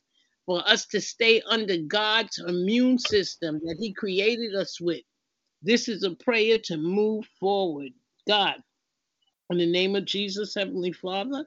for 0.48 0.68
us 0.68 0.88
to 0.88 1.02
stay 1.02 1.42
under 1.48 1.78
God's 1.78 2.40
immune 2.40 2.98
system 2.98 3.60
that 3.66 3.78
He 3.80 3.94
created 3.94 4.56
us 4.56 4.82
with. 4.82 5.04
This 5.62 5.88
is 5.88 6.04
a 6.04 6.12
prayer 6.16 6.58
to 6.66 6.78
move 6.78 7.26
forward. 7.40 7.92
God, 8.28 8.56
in 9.52 9.58
the 9.58 9.66
name 9.66 9.96
of 9.96 10.06
Jesus, 10.06 10.56
Heavenly 10.56 10.92
Father, 10.92 11.46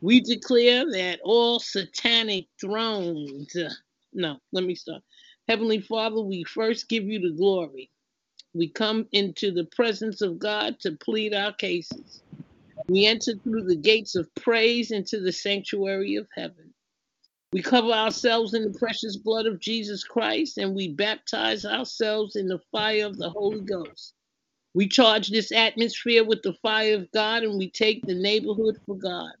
we 0.00 0.20
declare 0.20 0.90
that 0.92 1.20
all 1.22 1.58
satanic 1.58 2.46
thrones, 2.60 3.56
no, 4.12 4.38
let 4.52 4.64
me 4.64 4.74
start. 4.74 5.02
Heavenly 5.48 5.80
Father, 5.80 6.20
we 6.20 6.44
first 6.44 6.88
give 6.88 7.04
you 7.04 7.18
the 7.18 7.36
glory. 7.36 7.90
We 8.54 8.68
come 8.68 9.06
into 9.12 9.52
the 9.52 9.64
presence 9.64 10.22
of 10.22 10.38
God 10.38 10.78
to 10.80 10.92
plead 10.92 11.34
our 11.34 11.52
cases. 11.52 12.22
We 12.88 13.06
enter 13.06 13.34
through 13.34 13.64
the 13.64 13.76
gates 13.76 14.14
of 14.16 14.32
praise 14.34 14.90
into 14.90 15.20
the 15.20 15.32
sanctuary 15.32 16.16
of 16.16 16.28
heaven. 16.34 16.72
We 17.52 17.62
cover 17.62 17.90
ourselves 17.90 18.54
in 18.54 18.70
the 18.70 18.78
precious 18.78 19.16
blood 19.16 19.46
of 19.46 19.58
Jesus 19.58 20.04
Christ 20.04 20.58
and 20.58 20.74
we 20.74 20.88
baptize 20.88 21.64
ourselves 21.64 22.36
in 22.36 22.46
the 22.46 22.60
fire 22.70 23.06
of 23.06 23.18
the 23.18 23.30
Holy 23.30 23.60
Ghost. 23.60 24.14
We 24.74 24.88
charge 24.88 25.28
this 25.28 25.52
atmosphere 25.52 26.24
with 26.24 26.42
the 26.42 26.54
fire 26.54 26.94
of 26.94 27.10
God 27.12 27.42
and 27.42 27.58
we 27.58 27.70
take 27.70 28.06
the 28.06 28.14
neighborhood 28.14 28.78
for 28.86 28.96
God. 28.96 29.32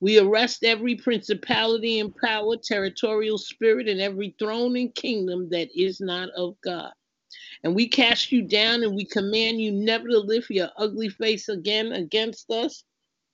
We 0.00 0.18
arrest 0.18 0.64
every 0.64 0.96
principality 0.96 2.00
and 2.00 2.14
power, 2.16 2.56
territorial 2.56 3.38
spirit, 3.38 3.88
and 3.88 4.00
every 4.00 4.34
throne 4.38 4.76
and 4.76 4.94
kingdom 4.94 5.48
that 5.50 5.68
is 5.74 6.00
not 6.00 6.28
of 6.30 6.60
God. 6.60 6.92
And 7.64 7.74
we 7.74 7.88
cast 7.88 8.30
you 8.30 8.42
down 8.42 8.82
and 8.82 8.94
we 8.94 9.04
command 9.04 9.60
you 9.60 9.72
never 9.72 10.08
to 10.08 10.18
lift 10.18 10.50
your 10.50 10.68
ugly 10.76 11.08
face 11.08 11.48
again 11.48 11.92
against 11.92 12.50
us 12.50 12.84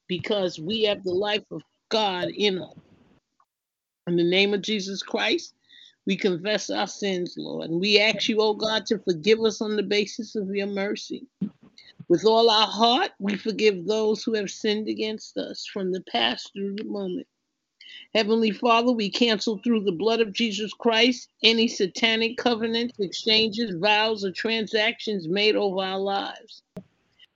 because 0.07 0.59
we 0.59 0.83
have 0.85 1.03
the 1.03 1.13
life 1.13 1.45
of 1.51 1.63
God 1.89 2.29
in 2.29 2.61
us. 2.63 2.75
In 4.07 4.17
the 4.17 4.25
name 4.25 4.55
of 4.55 4.63
Jesus 4.63 5.03
Christ, 5.03 5.55
we 6.07 6.17
confess 6.17 6.71
our 6.71 6.87
sins, 6.87 7.35
Lord, 7.37 7.71
and 7.71 7.81
we 7.81 8.01
ask 8.01 8.29
you, 8.29 8.41
oh 8.41 8.55
God, 8.55 8.87
to 8.87 8.99
forgive 8.99 9.41
us 9.41 9.61
on 9.61 9.77
the 9.77 9.83
basis 9.83 10.35
of 10.35 10.55
your 10.55 10.67
mercy. 10.67 11.27
With 12.09 12.25
all 12.25 12.51
our 12.51 12.67
heart, 12.67 13.13
we 13.19 13.37
forgive 13.37 13.87
those 13.87 14.25
who 14.25 14.35
have 14.35 14.51
sinned 14.51 14.89
against 14.89 15.39
us 15.39 15.67
from 15.73 15.93
the 15.93 16.03
past 16.03 16.51
through 16.53 16.77
the 16.77 16.85
moment. 16.85 17.27
Heavenly 18.15 18.51
Father, 18.51 18.93
we 18.93 19.11
cancel 19.11 19.59
through 19.59 19.85
the 19.85 19.93
blood 19.93 20.21
of 20.21 20.33
Jesus 20.33 20.73
Christ 20.75 21.31
any 21.43 21.69
satanic 21.69 22.37
covenants, 22.37 22.99
exchanges, 22.99 23.75
vows, 23.77 24.25
or 24.25 24.33
transactions 24.33 25.29
made 25.29 25.57
over 25.57 25.81
our 25.81 25.99
lives. 25.99 26.63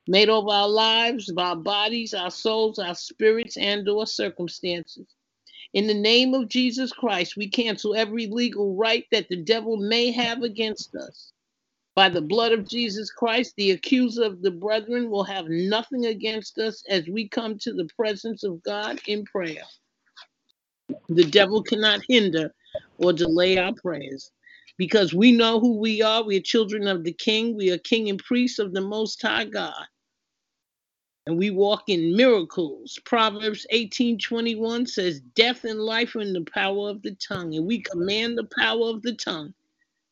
Made 0.08 0.28
over 0.28 0.50
our 0.50 0.68
lives, 0.68 1.32
our 1.36 1.56
bodies, 1.56 2.12
our 2.12 2.30
souls, 2.30 2.78
our 2.78 2.94
spirits, 2.94 3.56
and 3.56 3.88
or 3.88 4.06
circumstances. 4.06 5.06
In 5.74 5.86
the 5.86 5.94
name 5.94 6.34
of 6.34 6.48
Jesus 6.48 6.92
Christ, 6.92 7.36
we 7.36 7.48
cancel 7.48 7.94
every 7.94 8.26
legal 8.26 8.74
right 8.76 9.04
that 9.10 9.28
the 9.28 9.36
devil 9.36 9.76
may 9.76 10.10
have 10.12 10.42
against 10.42 10.94
us. 10.94 11.32
By 11.94 12.08
the 12.08 12.20
blood 12.20 12.52
of 12.52 12.68
Jesus 12.68 13.10
Christ, 13.10 13.54
the 13.56 13.70
accuser 13.72 14.24
of 14.24 14.42
the 14.42 14.50
brethren 14.50 15.10
will 15.10 15.24
have 15.24 15.48
nothing 15.48 16.06
against 16.06 16.58
us 16.58 16.82
as 16.88 17.08
we 17.08 17.28
come 17.28 17.58
to 17.58 17.72
the 17.72 17.88
presence 17.96 18.44
of 18.44 18.62
God 18.62 19.00
in 19.06 19.24
prayer. 19.24 19.64
The 21.08 21.24
devil 21.24 21.62
cannot 21.62 22.00
hinder 22.08 22.54
or 22.98 23.12
delay 23.12 23.56
our 23.58 23.72
prayers 23.74 24.30
because 24.76 25.14
we 25.14 25.32
know 25.32 25.58
who 25.58 25.78
we 25.78 26.02
are. 26.02 26.22
We 26.22 26.36
are 26.36 26.42
children 26.42 26.86
of 26.86 27.02
the 27.02 27.12
King, 27.12 27.56
we 27.56 27.70
are 27.70 27.78
king 27.78 28.08
and 28.10 28.18
priests 28.18 28.58
of 28.58 28.72
the 28.72 28.82
Most 28.82 29.22
High 29.22 29.44
God 29.44 29.86
and 31.26 31.36
we 31.36 31.50
walk 31.50 31.84
in 31.88 32.16
miracles. 32.16 32.98
Proverbs 33.04 33.66
18:21 33.72 34.86
says, 34.86 35.20
"Death 35.34 35.64
and 35.64 35.80
life 35.80 36.14
are 36.14 36.20
in 36.20 36.32
the 36.32 36.44
power 36.44 36.88
of 36.88 37.02
the 37.02 37.16
tongue," 37.16 37.54
and 37.54 37.66
we 37.66 37.80
command 37.80 38.38
the 38.38 38.48
power 38.56 38.88
of 38.90 39.02
the 39.02 39.14
tongue 39.14 39.52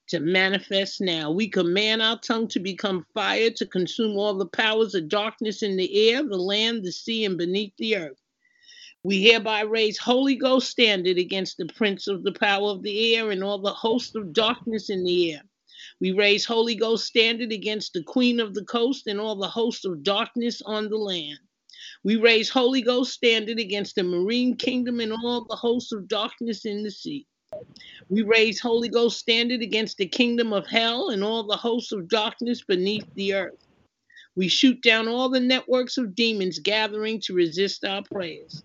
to 0.09 0.21
manifest 0.21 1.01
now. 1.01 1.31
We 1.31 1.49
command 1.49 2.03
our 2.03 2.19
tongue 2.19 2.49
to 2.49 2.61
become 2.61 3.07
fire 3.15 3.51
to 3.51 3.67
consume 3.67 4.19
all 4.19 4.35
the 4.35 4.47
powers 4.47 4.95
of 4.95 5.09
darkness 5.09 5.62
in 5.62 5.77
the 5.77 6.11
air, 6.11 6.23
the 6.23 6.37
land, 6.37 6.85
the 6.85 6.93
sea, 6.93 7.25
and 7.25 7.39
beneath 7.39 7.73
the 7.79 7.97
earth. 7.97 8.21
We 9.05 9.23
hereby 9.23 9.62
raise 9.62 9.99
Holy 9.99 10.35
Ghost 10.35 10.71
standard 10.71 11.19
against 11.19 11.59
the 11.59 11.67
prince 11.67 12.09
of 12.09 12.23
the 12.25 12.33
power 12.33 12.71
of 12.71 12.83
the 12.83 13.15
air 13.15 13.31
and 13.31 13.45
all 13.45 13.59
the 13.59 13.73
host 13.73 14.17
of 14.17 14.33
darkness 14.33 14.91
in 14.91 15.05
the 15.05 15.35
air. 15.35 15.43
We 16.01 16.12
raise 16.12 16.45
Holy 16.45 16.74
Ghost 16.74 17.07
standard 17.07 17.53
against 17.53 17.92
the 17.92 18.03
queen 18.03 18.40
of 18.40 18.55
the 18.55 18.64
coast 18.64 19.07
and 19.07 19.20
all 19.20 19.36
the 19.36 19.49
hosts 19.49 19.84
of 19.84 20.03
darkness 20.03 20.61
on 20.62 20.88
the 20.88 20.97
land. 20.97 21.38
We 22.03 22.16
raise 22.16 22.51
Holy 22.51 22.82
Ghost 22.82 23.12
standard 23.12 23.59
against 23.59 23.95
the 23.95 24.03
marine 24.03 24.57
kingdom 24.57 25.01
and 25.01 25.12
all 25.12 25.45
the 25.45 25.57
hosts 25.57 25.92
of 25.92 26.09
darkness 26.09 26.64
in 26.64 26.82
the 26.82 26.90
sea. 26.90 27.26
We 28.09 28.22
raise 28.22 28.61
Holy 28.61 28.88
Ghost 28.88 29.18
standard 29.18 29.62
against 29.62 29.97
the 29.97 30.07
kingdom 30.07 30.53
of 30.53 30.66
hell 30.66 31.11
and 31.11 31.22
all 31.22 31.45
the 31.45 31.57
hosts 31.57 31.92
of 31.92 32.09
darkness 32.09 32.62
beneath 32.62 33.07
the 33.14 33.34
earth. 33.34 33.66
We 34.36 34.49
shoot 34.49 34.82
down 34.82 35.09
all 35.09 35.28
the 35.28 35.40
networks 35.40 35.97
of 35.97 36.14
demons 36.14 36.59
gathering 36.59 37.20
to 37.22 37.34
resist 37.34 37.84
our 37.84 38.03
prayers. 38.03 38.62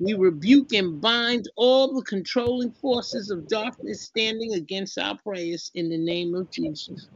We 0.00 0.14
rebuke 0.14 0.72
and 0.72 0.98
bind 0.98 1.50
all 1.56 1.94
the 1.94 2.02
controlling 2.02 2.72
forces 2.72 3.30
of 3.30 3.46
darkness 3.48 4.00
standing 4.00 4.54
against 4.54 4.98
our 4.98 5.18
prayers 5.18 5.70
in 5.74 5.90
the 5.90 5.98
name 5.98 6.34
of 6.34 6.50
Jesus. 6.50 7.08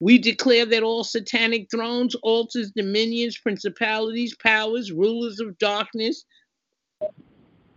We 0.00 0.16
declare 0.16 0.64
that 0.64 0.82
all 0.82 1.04
satanic 1.04 1.70
thrones, 1.70 2.14
altars, 2.22 2.70
dominions, 2.70 3.36
principalities, 3.36 4.34
powers, 4.36 4.92
rulers 4.92 5.40
of 5.40 5.58
darkness, 5.58 6.24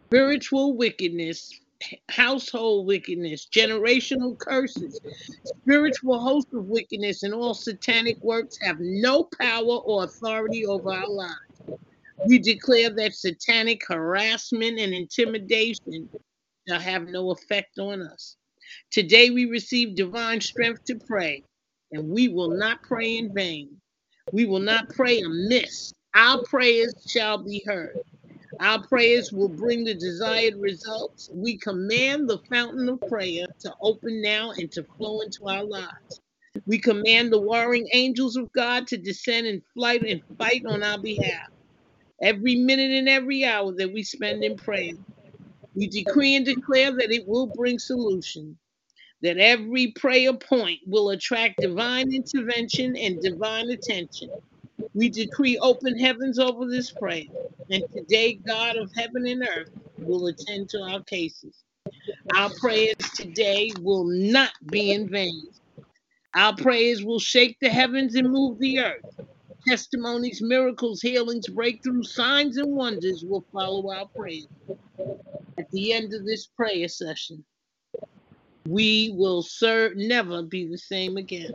spiritual 0.08 0.78
wickedness, 0.78 1.60
household 2.10 2.88
wickedness, 2.88 3.46
generational 3.54 4.38
curses, 4.38 5.02
spiritual 5.44 6.20
hosts 6.20 6.54
of 6.54 6.66
wickedness, 6.66 7.24
and 7.24 7.34
all 7.34 7.54
satanic 7.54 8.18
works 8.24 8.58
have 8.62 8.78
no 8.80 9.24
power 9.40 9.80
or 9.80 10.06
authority 10.06 10.66
over 10.66 10.94
our 10.94 11.10
lives. 11.10 11.49
We 12.26 12.40
declare 12.40 12.90
that 12.92 13.16
satanic 13.16 13.86
harassment 13.88 14.80
and 14.80 14.94
intimidation 14.94 16.10
shall 16.68 16.80
have 16.80 17.08
no 17.08 17.32
effect 17.32 17.80
on 17.80 18.02
us. 18.02 18.36
Today 18.92 19.30
we 19.30 19.46
receive 19.46 19.96
divine 19.96 20.42
strength 20.42 20.84
to 20.86 20.96
pray, 20.96 21.44
and 21.92 22.10
we 22.10 22.28
will 22.28 22.52
not 22.52 22.84
pray 22.84 23.18
in 23.18 23.34
vain. 23.34 23.70
We 24.32 24.46
will 24.46 24.60
not 24.60 24.90
pray 24.90 25.22
amiss. 25.22 25.94
Our 26.14 26.44
prayers 26.44 26.94
shall 27.08 27.38
be 27.38 27.64
heard. 27.66 28.00
Our 28.60 28.86
prayers 28.86 29.32
will 29.32 29.48
bring 29.48 29.86
the 29.86 29.94
desired 29.94 30.56
results. 30.58 31.30
We 31.34 31.58
command 31.58 32.30
the 32.30 32.40
fountain 32.50 32.90
of 32.90 33.00
prayer 33.08 33.48
to 33.60 33.74
open 33.82 34.22
now 34.22 34.52
and 34.52 34.72
to 34.74 34.84
flow 34.98 35.22
into 35.22 35.48
our 35.48 35.64
lives. 35.64 36.20
We 36.66 36.78
command 36.80 37.32
the 37.32 37.40
warring 37.40 37.88
angels 37.94 38.36
of 38.36 38.52
God 38.52 38.86
to 38.88 38.98
descend 38.98 39.48
in 39.48 39.62
flight 39.74 40.04
and 40.04 40.22
fight 40.38 40.66
on 40.66 40.84
our 40.84 40.98
behalf. 40.98 41.50
Every 42.22 42.56
minute 42.56 42.92
and 42.92 43.08
every 43.08 43.46
hour 43.46 43.72
that 43.74 43.94
we 43.94 44.04
spend 44.04 44.44
in 44.44 44.58
prayer, 44.58 44.94
we 45.76 45.88
decree 45.88 46.36
and 46.36 46.46
declare 46.46 46.92
that 46.92 47.12
it 47.12 47.28
will 47.28 47.48
bring 47.48 47.80
solution, 47.80 48.58
that 49.22 49.38
every 49.38 49.92
prayer 49.92 50.34
point 50.34 50.80
will 50.86 51.12
attract 51.12 51.62
divine 51.62 52.14
intervention 52.14 52.96
and 52.98 53.22
divine 53.22 53.70
attention. 53.70 54.30
We 54.94 55.10
decree 55.10 55.58
open 55.60 55.98
heavens 55.98 56.40
over 56.40 56.66
this 56.66 56.92
prayer, 56.92 57.26
and 57.70 57.84
today, 57.94 58.34
God 58.46 58.76
of 58.76 58.92
heaven 58.96 59.26
and 59.28 59.48
earth 59.48 59.72
will 59.98 60.28
attend 60.28 60.70
to 60.70 60.82
our 60.82 61.04
cases. 61.04 61.64
Our 62.36 62.50
prayers 62.60 62.96
today 63.16 63.72
will 63.82 64.06
not 64.06 64.52
be 64.70 64.92
in 64.92 65.08
vain. 65.10 65.44
Our 66.36 66.56
prayers 66.56 67.04
will 67.04 67.20
shake 67.20 67.58
the 67.62 67.70
heavens 67.70 68.16
and 68.16 68.30
move 68.30 68.60
the 68.60 68.80
earth. 68.80 69.20
Testimonies, 69.70 70.42
miracles, 70.42 71.00
healings, 71.00 71.48
breakthroughs, 71.48 72.08
signs, 72.08 72.58
and 72.58 72.76
wonders 72.76 73.24
will 73.24 73.46
follow 73.54 73.92
our 73.92 74.08
prayers. 74.16 74.48
At 75.60 75.70
the 75.70 75.94
end 75.94 76.12
of 76.16 76.26
this 76.26 76.48
prayer 76.48 76.88
session, 76.88 77.44
we 78.68 79.14
will 79.16 79.44
serve 79.44 79.96
never 79.96 80.42
be 80.42 80.66
the 80.66 80.78
same 80.78 81.18
again 81.18 81.54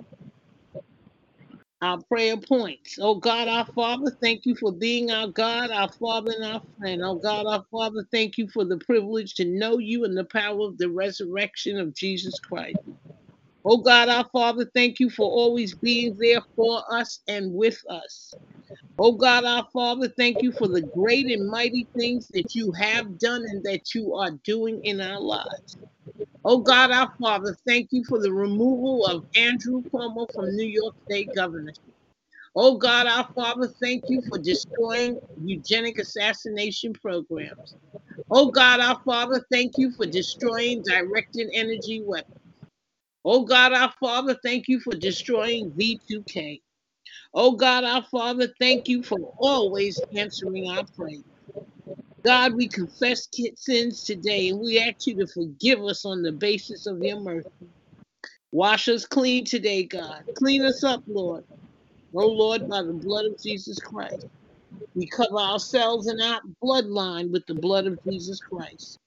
our 1.84 2.00
prayer 2.02 2.36
points. 2.36 2.98
Oh 3.00 3.16
God, 3.16 3.46
our 3.46 3.66
Father, 3.66 4.10
thank 4.22 4.46
you 4.46 4.54
for 4.54 4.72
being 4.72 5.10
our 5.10 5.26
God, 5.26 5.70
our 5.70 5.92
Father, 5.92 6.32
and 6.34 6.44
our 6.44 6.62
friend. 6.78 7.02
Oh 7.04 7.16
God, 7.16 7.46
our 7.46 7.64
Father, 7.70 8.06
thank 8.10 8.38
you 8.38 8.48
for 8.48 8.64
the 8.64 8.78
privilege 8.78 9.34
to 9.34 9.44
know 9.44 9.78
you 9.78 10.04
and 10.04 10.16
the 10.16 10.24
power 10.24 10.66
of 10.66 10.78
the 10.78 10.88
resurrection 10.88 11.78
of 11.78 11.94
Jesus 11.94 12.38
Christ. 12.38 12.78
Oh 13.64 13.78
God, 13.78 14.08
our 14.10 14.26
Father, 14.32 14.70
thank 14.74 15.00
you 15.00 15.10
for 15.10 15.26
always 15.26 15.74
being 15.76 16.16
there 16.18 16.42
for 16.56 16.82
us 16.92 17.20
and 17.28 17.54
with 17.54 17.78
us. 17.90 18.36
Oh 18.98 19.12
God, 19.12 19.44
our 19.44 19.66
Father, 19.72 20.08
thank 20.18 20.42
you 20.42 20.52
for 20.52 20.68
the 20.68 20.82
great 20.82 21.26
and 21.26 21.50
mighty 21.50 21.88
things 21.98 22.28
that 22.34 22.54
you 22.54 22.72
have 22.72 23.18
done 23.18 23.42
and 23.42 23.64
that 23.64 23.94
you 23.94 24.14
are 24.14 24.32
doing 24.44 24.80
in 24.84 25.00
our 25.00 25.20
lives. 25.20 25.76
Oh 26.44 26.58
God, 26.60 26.92
our 26.92 27.12
Father, 27.20 27.56
thank 27.68 27.88
you 27.92 28.04
for 28.08 28.20
the 28.20 28.32
removal 28.32 29.06
of 29.06 29.24
Andrew 29.36 29.84
Cuomo 29.94 30.28
from 30.34 30.56
New 30.56 30.66
York 30.68 30.94
State 31.10 31.32
Governor. 31.34 31.74
Oh 32.56 32.78
God, 32.78 33.06
our 33.06 33.28
Father, 33.34 33.68
thank 33.82 34.04
you 34.08 34.22
for 34.28 34.38
destroying 34.38 35.20
eugenic 35.42 35.98
assassination 35.98 36.92
programs. 36.94 37.76
Oh 38.30 38.50
God, 38.52 38.80
our 38.80 39.00
Father, 39.04 39.44
thank 39.52 39.74
you 39.78 39.92
for 39.96 40.06
destroying 40.06 40.82
directed 40.84 41.48
energy 41.54 42.02
weapons. 42.06 42.43
Oh 43.24 43.44
God, 43.44 43.72
our 43.72 43.92
Father, 44.00 44.36
thank 44.42 44.68
you 44.68 44.80
for 44.80 44.94
destroying 44.94 45.70
V2K. 45.72 46.60
Oh 47.32 47.52
God, 47.52 47.84
our 47.84 48.04
Father, 48.10 48.48
thank 48.60 48.88
you 48.88 49.02
for 49.02 49.34
always 49.38 50.00
answering 50.16 50.68
our 50.68 50.84
prayers. 50.96 51.24
God, 52.24 52.54
we 52.54 52.68
confess 52.68 53.28
sins 53.56 54.04
today 54.04 54.48
and 54.48 54.60
we 54.60 54.78
ask 54.78 55.06
you 55.06 55.14
to 55.16 55.26
forgive 55.26 55.82
us 55.82 56.04
on 56.04 56.22
the 56.22 56.32
basis 56.32 56.86
of 56.86 57.02
your 57.02 57.20
mercy. 57.20 57.48
Wash 58.52 58.88
us 58.88 59.04
clean 59.06 59.44
today, 59.44 59.84
God. 59.84 60.24
Clean 60.36 60.64
us 60.64 60.84
up, 60.84 61.02
Lord. 61.06 61.44
Oh, 62.14 62.28
Lord, 62.28 62.68
by 62.68 62.82
the 62.82 62.92
blood 62.92 63.26
of 63.26 63.42
Jesus 63.42 63.78
Christ. 63.78 64.26
We 64.94 65.08
cover 65.08 65.38
ourselves 65.38 66.06
and 66.06 66.22
our 66.22 66.40
bloodline 66.62 67.32
with 67.32 67.44
the 67.46 67.54
blood 67.54 67.86
of 67.86 67.98
Jesus 68.08 68.40
Christ. 68.40 68.98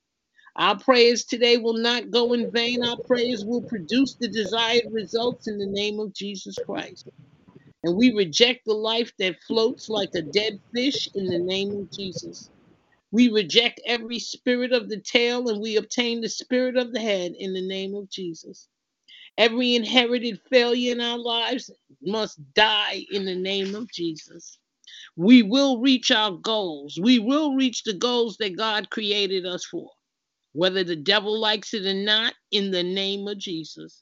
Our 0.57 0.79
prayers 0.79 1.25
today 1.25 1.57
will 1.57 1.77
not 1.77 2.11
go 2.11 2.33
in 2.33 2.51
vain. 2.51 2.83
Our 2.83 2.99
prayers 3.07 3.45
will 3.45 3.63
produce 3.63 4.15
the 4.19 4.29
desired 4.29 4.85
results 4.91 5.47
in 5.47 5.57
the 5.59 5.67
name 5.67 5.99
of 5.99 6.13
Jesus 6.13 6.59
Christ. 6.59 7.07
And 7.83 7.97
we 7.97 8.13
reject 8.13 8.65
the 8.65 8.73
life 8.73 9.13
that 9.19 9.37
floats 9.47 9.89
like 9.89 10.11
a 10.15 10.21
dead 10.23 10.59
fish 10.75 11.09
in 11.15 11.29
the 11.29 11.39
name 11.39 11.75
of 11.75 11.91
Jesus. 11.91 12.49
We 13.11 13.29
reject 13.29 13.81
every 13.87 14.19
spirit 14.19 14.73
of 14.73 14.89
the 14.89 14.99
tail 15.01 15.49
and 15.49 15.61
we 15.61 15.77
obtain 15.77 16.21
the 16.21 16.29
spirit 16.29 16.77
of 16.77 16.93
the 16.93 17.01
head 17.01 17.33
in 17.39 17.53
the 17.53 17.67
name 17.67 17.95
of 17.95 18.09
Jesus. 18.09 18.69
Every 19.37 19.75
inherited 19.75 20.41
failure 20.49 20.93
in 20.93 21.01
our 21.01 21.19
lives 21.19 21.71
must 22.01 22.39
die 22.55 23.05
in 23.11 23.25
the 23.25 23.35
name 23.35 23.75
of 23.75 23.91
Jesus. 23.91 24.59
We 25.15 25.43
will 25.43 25.79
reach 25.81 26.11
our 26.11 26.31
goals. 26.31 26.99
We 27.01 27.19
will 27.19 27.55
reach 27.55 27.83
the 27.83 27.93
goals 27.93 28.37
that 28.37 28.57
God 28.57 28.89
created 28.89 29.45
us 29.45 29.65
for, 29.65 29.91
whether 30.57 30.83
the 30.83 30.95
devil 30.95 31.39
likes 31.39 31.75
it 31.75 31.85
or 31.85 31.93
not, 31.93 32.33
in 32.49 32.71
the 32.71 32.81
name 32.81 33.27
of 33.27 33.37
Jesus. 33.37 34.01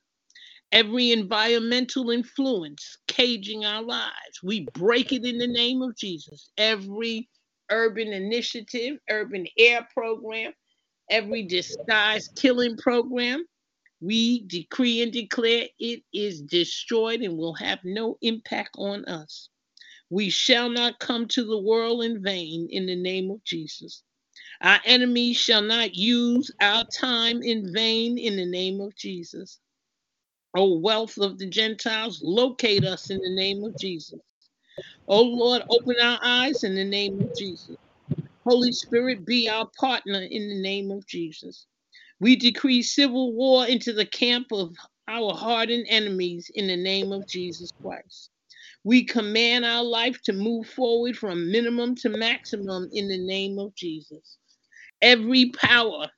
Every 0.72 1.12
environmental 1.12 2.12
influence 2.12 2.98
caging 3.10 3.66
our 3.66 3.84
lives, 3.84 4.42
we 4.42 4.66
break 4.74 5.12
it 5.12 5.26
in 5.26 5.38
the 5.38 5.48
name 5.48 5.82
of 5.82 5.98
Jesus. 5.98 6.52
Every 6.58 7.28
urban 7.70 8.14
initiative, 8.14 9.00
urban 9.10 9.46
air 9.60 9.86
program, 9.94 10.54
every 11.10 11.44
disguised 11.44 12.40
killing 12.42 12.78
program. 12.78 13.44
We 14.00 14.44
decree 14.48 15.02
and 15.02 15.12
declare 15.12 15.66
it 15.78 16.04
is 16.14 16.42
destroyed 16.42 17.20
and 17.20 17.38
will 17.38 17.56
have 17.56 17.80
no 17.84 18.18
impact 18.22 18.76
on 18.78 19.04
us. 19.06 19.50
We 20.10 20.30
shall 20.30 20.70
not 20.70 21.00
come 21.00 21.28
to 21.30 21.44
the 21.44 21.60
world 21.60 22.06
in 22.06 22.24
vain 22.24 22.70
in 22.72 22.86
the 22.86 22.96
name 22.96 23.30
of 23.30 23.44
Jesus. 23.44 24.04
Our 24.62 24.80
enemies 24.86 25.38
shall 25.38 25.62
not 25.62 25.96
use 25.96 26.52
our 26.62 26.86
time 26.86 27.42
in 27.44 27.74
vain 27.74 28.18
in 28.18 28.36
the 28.38 28.46
name 28.46 28.82
of 28.82 28.96
Jesus. 28.96 29.60
O 30.56 30.80
wealth 30.80 31.18
of 31.18 31.38
the 31.38 31.48
Gentiles, 31.48 32.22
locate 32.24 32.86
us 32.86 33.10
in 33.10 33.20
the 33.20 33.36
name 33.36 33.64
of 33.64 33.78
Jesus. 33.78 34.20
Oh 35.08 35.24
Lord, 35.24 35.64
open 35.70 35.96
our 36.02 36.20
eyes 36.24 36.64
in 36.64 36.76
the 36.76 36.86
name 36.86 37.22
of 37.22 37.36
Jesus. 37.36 37.76
Holy 38.46 38.72
Spirit, 38.72 39.26
be 39.26 39.50
our 39.50 39.70
partner 39.80 40.22
in 40.22 40.48
the 40.50 40.62
name 40.62 40.92
of 40.92 41.06
Jesus. 41.06 41.68
We 42.20 42.36
decree 42.36 42.82
civil 42.82 43.34
war 43.34 43.68
into 43.68 43.92
the 43.92 44.06
camp 44.06 44.48
of 44.52 44.74
our 45.08 45.34
hardened 45.34 45.86
enemies 45.90 46.50
in 46.56 46.68
the 46.68 46.78
name 46.78 47.12
of 47.12 47.28
Jesus 47.28 47.72
Christ. 47.82 48.30
We 48.84 49.04
command 49.04 49.66
our 49.66 49.84
life 49.84 50.22
to 50.24 50.34
move 50.34 50.68
forward 50.68 51.18
from 51.18 51.52
minimum 51.52 51.96
to 51.98 52.10
maximum 52.10 52.90
in 52.94 53.08
the 53.08 53.18
name 53.18 53.60
of 53.60 53.76
Jesus. 53.76 54.38
Every 55.02 55.52
power 55.52 56.10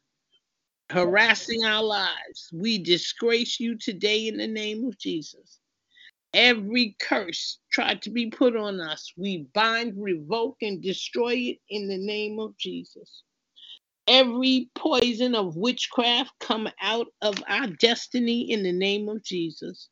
harassing 0.90 1.64
our 1.66 1.84
lives, 1.84 2.50
we 2.54 2.78
disgrace 2.78 3.60
you 3.60 3.78
today 3.78 4.28
in 4.28 4.38
the 4.38 4.48
name 4.48 4.86
of 4.86 4.98
Jesus. 4.98 5.60
Every 6.34 6.96
curse 7.00 7.60
tried 7.72 8.02
to 8.04 8.10
be 8.10 8.30
put 8.30 8.56
on 8.56 8.80
us, 8.80 9.12
we 9.18 9.48
bind, 9.54 9.94
revoke, 9.98 10.58
and 10.62 10.82
destroy 10.82 11.34
it 11.34 11.58
in 11.70 11.88
the 11.88 11.98
name 11.98 12.40
of 12.40 12.58
Jesus. 12.58 13.24
Every 14.08 14.70
poison 14.76 15.36
of 15.36 15.58
witchcraft 15.58 16.32
come 16.40 16.70
out 16.82 17.08
of 17.22 17.44
our 17.48 17.68
destiny 17.68 18.52
in 18.52 18.64
the 18.64 18.72
name 18.72 19.10
of 19.10 19.24
Jesus. 19.24 19.90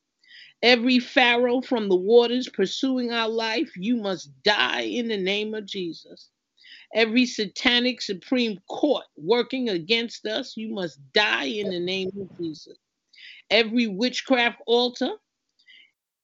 Every 0.62 1.00
Pharaoh 1.00 1.62
from 1.62 1.90
the 1.90 1.96
waters 1.96 2.50
pursuing 2.50 3.12
our 3.12 3.30
life, 3.30 3.72
you 3.76 3.98
must 3.98 4.32
die 4.44 4.82
in 4.82 5.08
the 5.08 5.18
name 5.18 5.54
of 5.54 5.66
Jesus. 5.66 6.30
Every 6.94 7.26
satanic 7.26 8.02
Supreme 8.02 8.60
Court 8.70 9.06
working 9.18 9.70
against 9.70 10.26
us, 10.26 10.56
you 10.56 10.74
must 10.74 11.00
die 11.14 11.46
in 11.46 11.70
the 11.70 11.80
name 11.80 12.12
of 12.20 12.30
Jesus. 12.40 12.78
Every 13.50 13.88
witchcraft 13.88 14.62
altar, 14.66 15.12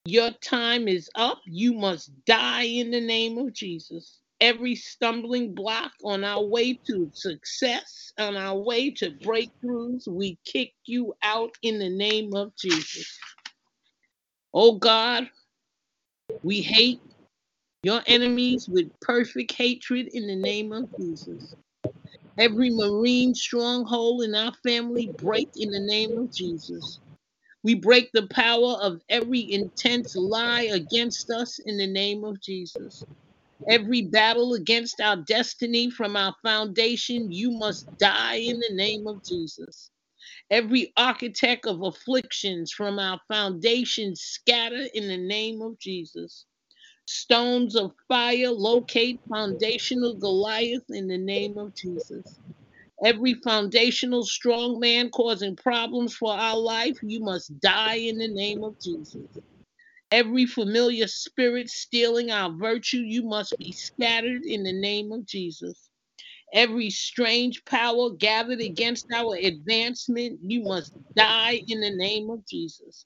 your 0.06 0.32
time 0.42 0.88
is 0.88 1.10
up. 1.16 1.40
You 1.46 1.74
must 1.74 2.12
die 2.26 2.64
in 2.64 2.92
the 2.92 3.02
name 3.02 3.38
of 3.38 3.54
Jesus. 3.54 4.20
Every 4.40 4.74
stumbling 4.76 5.54
block 5.54 5.92
on 6.04 6.24
our 6.24 6.44
way 6.44 6.74
to 6.88 7.12
success, 7.14 8.12
on 8.18 8.36
our 8.36 8.58
way 8.58 8.90
to 8.92 9.12
breakthroughs, 9.12 10.08
we 10.08 10.40
kick 10.46 10.74
you 10.86 11.14
out 11.22 11.52
in 11.62 11.78
the 11.78 11.90
name 11.90 12.34
of 12.34 12.56
Jesus. 12.56 13.20
Oh 14.54 14.74
God, 14.78 15.30
we 16.42 16.62
hate 16.62 17.00
your 17.84 18.02
enemies 18.08 18.68
with 18.70 18.92
perfect 19.02 19.54
hatred 19.54 20.10
in 20.14 20.28
the 20.28 20.36
name 20.36 20.72
of 20.72 20.90
Jesus. 21.00 21.56
Every 22.38 22.70
marine 22.72 23.36
stronghold 23.36 24.24
in 24.24 24.36
our 24.36 24.54
family 24.64 25.14
break 25.18 25.50
in 25.56 25.72
the 25.72 25.80
name 25.80 26.18
of 26.18 26.34
Jesus. 26.34 27.00
We 27.64 27.76
break 27.76 28.12
the 28.14 28.28
power 28.28 28.78
of 28.82 29.02
every 29.10 29.52
intense 29.52 30.16
lie 30.16 30.64
against 30.74 31.30
us 31.30 31.60
in 31.66 31.78
the 31.78 31.88
name 31.88 32.24
of 32.24 32.42
Jesus. 32.42 33.06
Every 33.70 34.04
battle 34.04 34.54
against 34.56 35.02
our 35.02 35.18
destiny 35.18 35.92
from 35.92 36.16
our 36.18 36.36
foundation, 36.44 37.32
you 37.32 37.52
must 37.52 37.88
die 37.98 38.38
in 38.38 38.60
the 38.60 38.76
name 38.76 39.08
of 39.08 39.24
Jesus. 39.24 39.92
Every 40.52 40.94
architect 40.98 41.66
of 41.68 41.84
afflictions 41.84 42.72
from 42.72 43.00
our 43.00 43.20
foundation, 43.28 44.16
scatter 44.16 44.88
in 44.94 45.08
the 45.08 45.18
name 45.18 45.62
of 45.62 45.80
Jesus. 45.80 46.46
Stones 47.12 47.76
of 47.76 47.94
fire 48.08 48.52
locate 48.52 49.22
foundational 49.30 50.16
Goliath 50.16 50.86
in 50.92 51.08
the 51.08 51.18
name 51.20 51.58
of 51.58 51.76
Jesus. 51.76 52.40
Every 53.04 53.36
foundational 53.36 54.24
strong 54.26 54.80
man 54.80 55.10
causing 55.12 55.56
problems 55.56 56.16
for 56.16 56.34
our 56.34 56.58
life, 56.58 56.98
you 57.04 57.22
must 57.22 57.60
die 57.62 57.96
in 57.96 58.18
the 58.20 58.30
name 58.30 58.64
of 58.64 58.80
Jesus. 58.82 59.28
Every 60.12 60.46
familiar 60.48 61.08
spirit 61.08 61.70
stealing 61.70 62.32
our 62.32 62.52
virtue, 62.52 63.00
you 63.00 63.24
must 63.24 63.58
be 63.60 63.72
scattered 63.74 64.46
in 64.46 64.64
the 64.64 64.74
name 64.74 65.12
of 65.12 65.26
Jesus. 65.28 65.90
Every 66.54 66.90
strange 66.92 67.66
power 67.66 68.12
gathered 68.12 68.62
against 68.62 69.08
our 69.14 69.36
advancement, 69.36 70.40
you 70.44 70.64
must 70.64 70.94
die 71.16 71.62
in 71.68 71.82
the 71.82 71.92
name 71.96 72.30
of 72.32 72.46
Jesus. 72.48 73.06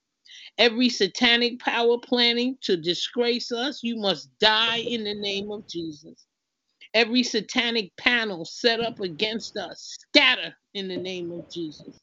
Every 0.57 0.89
satanic 0.89 1.59
power 1.59 1.97
planning 1.99 2.57
to 2.63 2.77
disgrace 2.77 3.51
us, 3.51 3.81
you 3.83 3.97
must 3.97 4.29
die 4.39 4.77
in 4.79 5.03
the 5.03 5.15
name 5.15 5.51
of 5.51 5.67
Jesus. 5.67 6.25
Every 6.93 7.23
satanic 7.23 7.95
panel 7.97 8.45
set 8.45 8.79
up 8.81 8.99
against 9.01 9.57
us, 9.57 9.97
scatter 10.09 10.55
in 10.73 10.87
the 10.87 10.97
name 10.97 11.31
of 11.31 11.49
Jesus. 11.49 11.99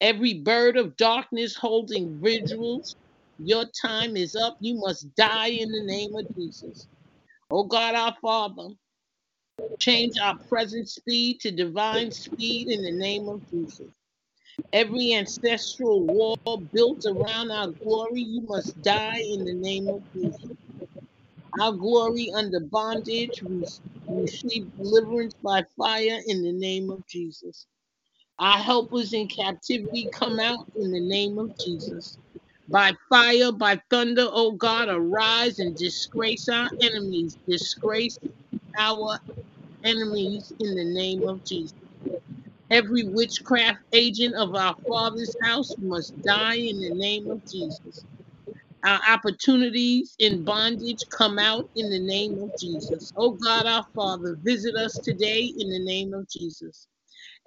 Every 0.00 0.34
bird 0.34 0.78
of 0.78 0.96
darkness 0.96 1.56
holding 1.56 2.20
vigils, 2.22 2.96
your 3.38 3.66
time 3.82 4.16
is 4.16 4.36
up. 4.36 4.58
You 4.60 4.76
must 4.76 5.14
die 5.16 5.48
in 5.48 5.70
the 5.72 5.84
name 5.84 6.16
of 6.16 6.26
Jesus. 6.36 6.86
Oh 7.50 7.64
God, 7.64 7.94
our 7.94 8.16
Father, 8.22 8.70
change 9.80 10.18
our 10.22 10.38
present 10.48 10.88
speed 10.88 11.40
to 11.40 11.50
divine 11.52 12.12
speed 12.12 12.68
in 12.68 12.82
the 12.82 12.92
name 12.92 13.28
of 13.28 13.42
Jesus. 13.50 13.88
Every 14.72 15.14
ancestral 15.14 16.06
wall 16.06 16.36
built 16.72 17.04
around 17.06 17.50
our 17.50 17.68
glory, 17.82 18.22
you 18.22 18.42
must 18.42 18.80
die 18.82 19.20
in 19.20 19.44
the 19.44 19.54
name 19.54 19.88
of 19.88 20.02
Jesus. 20.14 20.50
Our 21.60 21.72
glory 21.72 22.30
under 22.34 22.60
bondage, 22.60 23.42
we 23.42 23.66
receive 24.08 24.74
deliverance 24.76 25.34
by 25.42 25.64
fire 25.76 26.20
in 26.26 26.42
the 26.42 26.52
name 26.52 26.90
of 26.90 27.06
Jesus. 27.08 27.66
Our 28.38 28.58
helpers 28.58 29.12
in 29.12 29.28
captivity 29.28 30.08
come 30.12 30.40
out 30.40 30.66
in 30.76 30.90
the 30.92 31.00
name 31.00 31.38
of 31.38 31.56
Jesus. 31.58 32.18
By 32.68 32.92
fire, 33.08 33.52
by 33.52 33.80
thunder, 33.90 34.28
O 34.30 34.52
God, 34.52 34.88
arise 34.88 35.58
and 35.58 35.76
disgrace 35.76 36.48
our 36.48 36.70
enemies. 36.80 37.36
Disgrace 37.48 38.18
our 38.78 39.18
enemies 39.84 40.52
in 40.60 40.74
the 40.76 40.84
name 40.84 41.28
of 41.28 41.44
Jesus. 41.44 41.74
Every 42.70 43.04
witchcraft 43.04 43.80
agent 43.92 44.36
of 44.36 44.54
our 44.54 44.76
Father's 44.88 45.36
house 45.42 45.74
must 45.78 46.20
die 46.22 46.56
in 46.56 46.80
the 46.80 46.92
name 46.92 47.30
of 47.30 47.42
Jesus. 47.50 48.06
Our 48.84 49.00
opportunities 49.08 50.16
in 50.20 50.44
bondage 50.44 51.06
come 51.10 51.38
out 51.38 51.66
in 51.76 51.90
the 51.90 52.00
name 52.00 52.38
of 52.38 52.56
Jesus. 52.56 53.12
Oh 53.16 53.32
God, 53.32 53.66
our 53.66 53.86
Father, 53.94 54.38
visit 54.42 54.76
us 54.76 55.00
today 55.00 55.52
in 55.58 55.70
the 55.70 55.84
name 55.84 56.14
of 56.14 56.28
Jesus. 56.30 56.88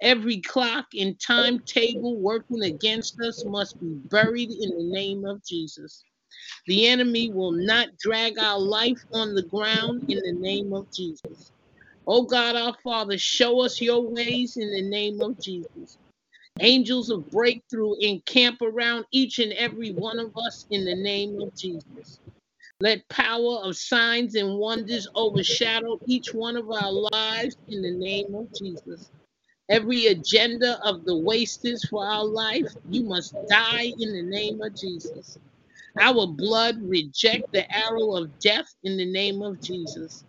Every 0.02 0.40
clock 0.42 0.86
and 0.98 1.20
timetable 1.20 2.20
working 2.20 2.62
against 2.62 3.20
us 3.20 3.44
must 3.46 3.80
be 3.80 3.94
buried 4.10 4.50
in 4.50 4.70
the 4.70 4.84
name 4.92 5.24
of 5.26 5.44
Jesus. 5.44 6.04
The 6.66 6.88
enemy 6.88 7.30
will 7.32 7.52
not 7.52 7.88
drag 7.98 8.38
our 8.38 8.60
life 8.60 9.00
on 9.12 9.34
the 9.34 9.44
ground 9.44 10.04
in 10.08 10.18
the 10.24 10.34
name 10.38 10.72
of 10.74 10.86
Jesus. 10.94 11.52
Oh 12.06 12.24
God, 12.24 12.56
our 12.56 12.76
Father, 12.84 13.16
show 13.16 13.60
us 13.62 13.80
your 13.80 14.10
ways 14.10 14.56
in 14.58 14.70
the 14.70 14.82
name 14.82 15.22
of 15.22 15.40
Jesus. 15.40 15.98
Angels 16.60 17.10
of 17.10 17.30
breakthrough 17.30 17.94
encamp 18.00 18.60
around 18.62 19.06
each 19.10 19.38
and 19.38 19.52
every 19.54 19.92
one 19.92 20.18
of 20.18 20.32
us 20.36 20.66
in 20.70 20.84
the 20.84 20.94
name 20.94 21.40
of 21.40 21.54
Jesus. 21.56 22.20
Let 22.80 23.08
power 23.08 23.60
of 23.62 23.76
signs 23.76 24.34
and 24.34 24.58
wonders 24.58 25.08
overshadow 25.14 25.98
each 26.06 26.34
one 26.34 26.56
of 26.56 26.70
our 26.70 26.92
lives 26.92 27.56
in 27.68 27.82
the 27.82 27.92
name 27.92 28.34
of 28.34 28.52
Jesus. 28.52 29.10
Every 29.70 30.06
agenda 30.06 30.78
of 30.84 31.04
the 31.06 31.16
wasters 31.16 31.86
for 31.88 32.06
our 32.06 32.24
life, 32.24 32.68
you 32.84 33.04
must 33.04 33.34
die 33.48 33.94
in 33.98 34.12
the 34.12 34.22
name 34.22 34.60
of 34.60 34.76
Jesus. 34.76 35.38
Our 35.98 36.26
blood 36.26 36.76
reject 36.82 37.46
the 37.52 37.64
arrow 37.74 38.16
of 38.16 38.38
death 38.40 38.66
in 38.82 38.98
the 38.98 39.10
name 39.10 39.40
of 39.42 39.60
Jesus. 39.62 40.24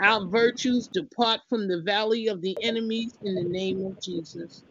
Our 0.00 0.26
virtues 0.26 0.88
depart 0.88 1.40
from 1.48 1.68
the 1.68 1.80
valley 1.82 2.28
of 2.28 2.40
the 2.40 2.56
enemies 2.62 3.14
in 3.22 3.34
the 3.34 3.42
name 3.44 3.84
of 3.84 4.00
Jesus. 4.00 4.62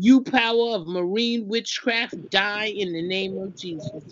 You 0.00 0.22
power 0.22 0.74
of 0.74 0.86
marine 0.86 1.48
witchcraft, 1.48 2.30
die 2.30 2.66
in 2.66 2.92
the 2.92 3.02
name 3.02 3.38
of 3.38 3.56
Jesus. 3.56 4.02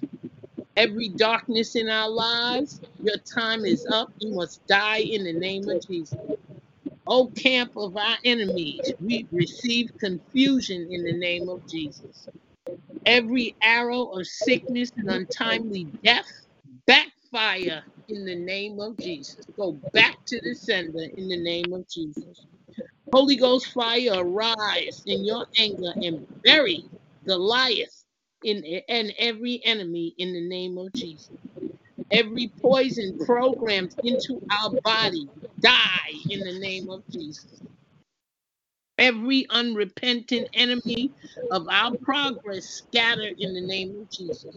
Every 0.76 1.08
darkness 1.08 1.74
in 1.74 1.88
our 1.88 2.08
lives, 2.08 2.80
your 3.02 3.18
time 3.18 3.64
is 3.64 3.86
up. 3.86 4.12
You 4.18 4.34
must 4.34 4.66
die 4.66 4.98
in 4.98 5.24
the 5.24 5.32
name 5.32 5.68
of 5.68 5.86
Jesus. 5.86 6.18
O 7.06 7.28
camp 7.28 7.76
of 7.76 7.96
our 7.96 8.16
enemies, 8.24 8.92
we 9.00 9.26
receive 9.30 9.92
confusion 9.98 10.88
in 10.90 11.04
the 11.04 11.12
name 11.12 11.48
of 11.48 11.66
Jesus. 11.68 12.28
Every 13.06 13.54
arrow 13.62 14.06
of 14.06 14.26
sickness 14.26 14.90
and 14.96 15.08
untimely 15.08 15.86
death, 16.02 16.26
backfire 17.36 17.84
in 18.08 18.24
the 18.24 18.34
name 18.34 18.80
of 18.80 18.98
Jesus. 18.98 19.44
Go 19.56 19.72
back 19.92 20.16
to 20.26 20.40
the 20.42 20.54
sender 20.54 21.04
in 21.16 21.28
the 21.28 21.36
name 21.42 21.72
of 21.74 21.88
Jesus. 21.88 22.46
Holy 23.12 23.36
Ghost 23.36 23.72
fire, 23.72 24.12
arise 24.16 25.02
in 25.06 25.24
your 25.24 25.46
anger 25.58 25.92
and 26.02 26.26
bury 26.44 26.84
Goliath 27.26 28.04
in, 28.44 28.64
and 28.88 29.12
every 29.18 29.60
enemy 29.64 30.14
in 30.18 30.32
the 30.32 30.48
name 30.48 30.78
of 30.78 30.92
Jesus. 30.94 31.30
Every 32.10 32.52
poison 32.62 33.18
programmed 33.26 33.94
into 34.04 34.42
our 34.50 34.70
body, 34.84 35.28
die 35.60 36.12
in 36.30 36.40
the 36.40 36.58
name 36.60 36.90
of 36.90 37.02
Jesus. 37.10 37.60
Every 38.98 39.46
unrepentant 39.50 40.48
enemy 40.54 41.12
of 41.50 41.66
our 41.70 41.94
progress, 42.02 42.66
scatter 42.66 43.30
in 43.38 43.54
the 43.54 43.60
name 43.60 43.98
of 44.00 44.10
Jesus. 44.10 44.56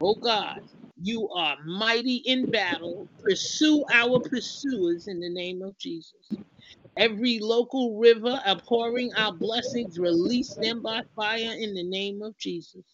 Oh 0.00 0.16
God, 0.16 0.60
you 1.00 1.28
are 1.30 1.56
mighty 1.64 2.16
in 2.16 2.50
battle. 2.50 3.08
Pursue 3.22 3.84
our 3.92 4.20
pursuers 4.20 5.06
in 5.08 5.20
the 5.20 5.30
name 5.30 5.62
of 5.62 5.78
Jesus. 5.78 6.32
Every 6.96 7.38
local 7.38 7.98
river 7.98 8.40
abhorring 8.44 9.12
our 9.16 9.32
blessings, 9.32 9.98
release 9.98 10.56
them 10.56 10.82
by 10.82 11.02
fire 11.14 11.54
in 11.58 11.74
the 11.74 11.84
name 11.84 12.22
of 12.22 12.36
Jesus. 12.38 12.84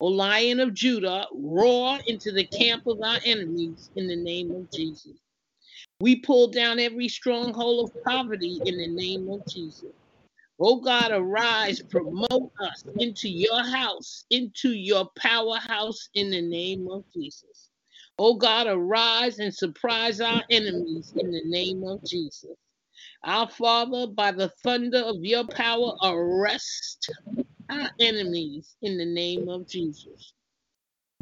O 0.00 0.06
Lion 0.06 0.60
of 0.60 0.74
Judah, 0.74 1.26
roar 1.32 1.98
into 2.06 2.32
the 2.32 2.46
camp 2.46 2.86
of 2.86 3.00
our 3.02 3.18
enemies 3.24 3.90
in 3.96 4.06
the 4.08 4.16
name 4.16 4.54
of 4.54 4.70
Jesus. 4.70 5.18
We 6.00 6.16
pull 6.16 6.48
down 6.48 6.78
every 6.78 7.08
stronghold 7.08 7.88
of 7.88 7.96
poverty 8.04 8.60
in 8.64 8.76
the 8.78 8.88
name 8.88 9.28
of 9.30 9.46
Jesus. 9.46 9.92
O 10.66 10.76
God, 10.76 11.12
arise, 11.12 11.82
promote 11.90 12.50
us 12.58 12.84
into 12.98 13.28
your 13.28 13.62
house, 13.62 14.24
into 14.30 14.70
your 14.72 15.10
powerhouse 15.14 16.08
in 16.14 16.30
the 16.30 16.40
name 16.40 16.88
of 16.90 17.04
Jesus. 17.14 17.68
O 18.18 18.36
God, 18.36 18.66
arise 18.66 19.40
and 19.40 19.54
surprise 19.54 20.22
our 20.22 20.42
enemies 20.50 21.12
in 21.18 21.30
the 21.30 21.42
name 21.44 21.84
of 21.84 22.02
Jesus. 22.02 22.56
Our 23.24 23.46
Father, 23.46 24.06
by 24.06 24.32
the 24.32 24.48
thunder 24.62 25.00
of 25.00 25.16
your 25.20 25.46
power, 25.48 25.92
arrest 26.02 27.12
our 27.70 27.90
enemies 28.00 28.74
in 28.80 28.96
the 28.96 29.04
name 29.04 29.50
of 29.50 29.68
Jesus. 29.68 30.32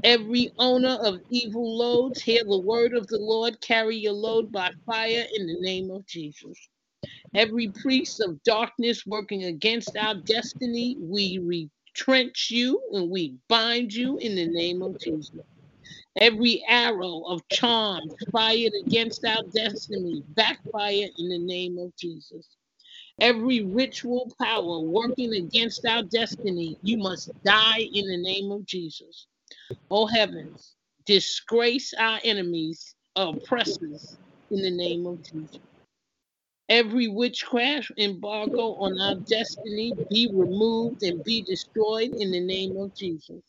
Every 0.05 0.53
owner 0.61 0.99
of 1.03 1.21
evil 1.31 1.79
loads, 1.79 2.23
hear 2.23 2.45
the 2.45 2.61
word 2.61 2.95
of 2.95 3.09
the 3.09 3.19
Lord, 3.19 3.61
carry 3.61 3.97
your 3.97 4.15
load 4.15 4.53
by 4.53 4.71
fire 4.87 5.27
in 5.37 5.49
the 5.49 5.59
name 5.61 5.91
of 5.91 6.07
Jesus. 6.07 6.57
Every 7.35 7.69
priest 7.69 8.21
of 8.21 8.43
darkness 8.43 9.07
working 9.07 9.45
against 9.45 9.97
our 9.97 10.17
destiny, 10.17 10.97
we 11.01 11.39
retrench 11.39 12.51
you 12.51 12.81
and 12.93 13.11
we 13.11 13.37
bind 13.49 13.93
you 13.95 14.19
in 14.19 14.35
the 14.35 14.47
name 14.47 14.83
of 14.83 14.99
Jesus. 14.99 15.41
Every 16.17 16.63
arrow 16.69 17.23
of 17.27 17.47
charm 17.49 18.03
fired 18.31 18.73
against 18.87 19.25
our 19.25 19.43
destiny, 19.55 20.23
backfire 20.37 21.09
in 21.19 21.29
the 21.31 21.39
name 21.39 21.79
of 21.79 21.97
Jesus. 21.97 22.49
Every 23.21 23.63
ritual 23.65 24.31
power 24.41 24.81
working 24.81 25.33
against 25.35 25.87
our 25.87 26.03
destiny, 26.03 26.77
you 26.83 26.99
must 26.99 27.31
die 27.45 27.89
in 27.95 28.09
the 28.09 28.19
name 28.19 28.51
of 28.53 28.67
Jesus. 28.67 29.27
O 29.91 30.07
heavens, 30.07 30.75
disgrace 31.07 31.95
our 31.99 32.21
enemies, 32.25 32.95
oppressors, 33.17 34.19
in 34.51 34.63
the 34.63 34.71
name 34.71 35.07
of 35.07 35.23
Jesus. 35.23 35.61
Every 36.73 37.07
witchcraft 37.09 37.93
embargo 37.99 38.75
on 38.77 38.99
our 39.01 39.17
destiny 39.29 39.95
be 40.11 40.31
removed 40.33 41.03
and 41.03 41.23
be 41.23 41.43
destroyed 41.43 42.13
in 42.17 42.33
the 42.33 42.41
name 42.41 42.77
of 42.79 42.95
Jesus. 42.97 43.43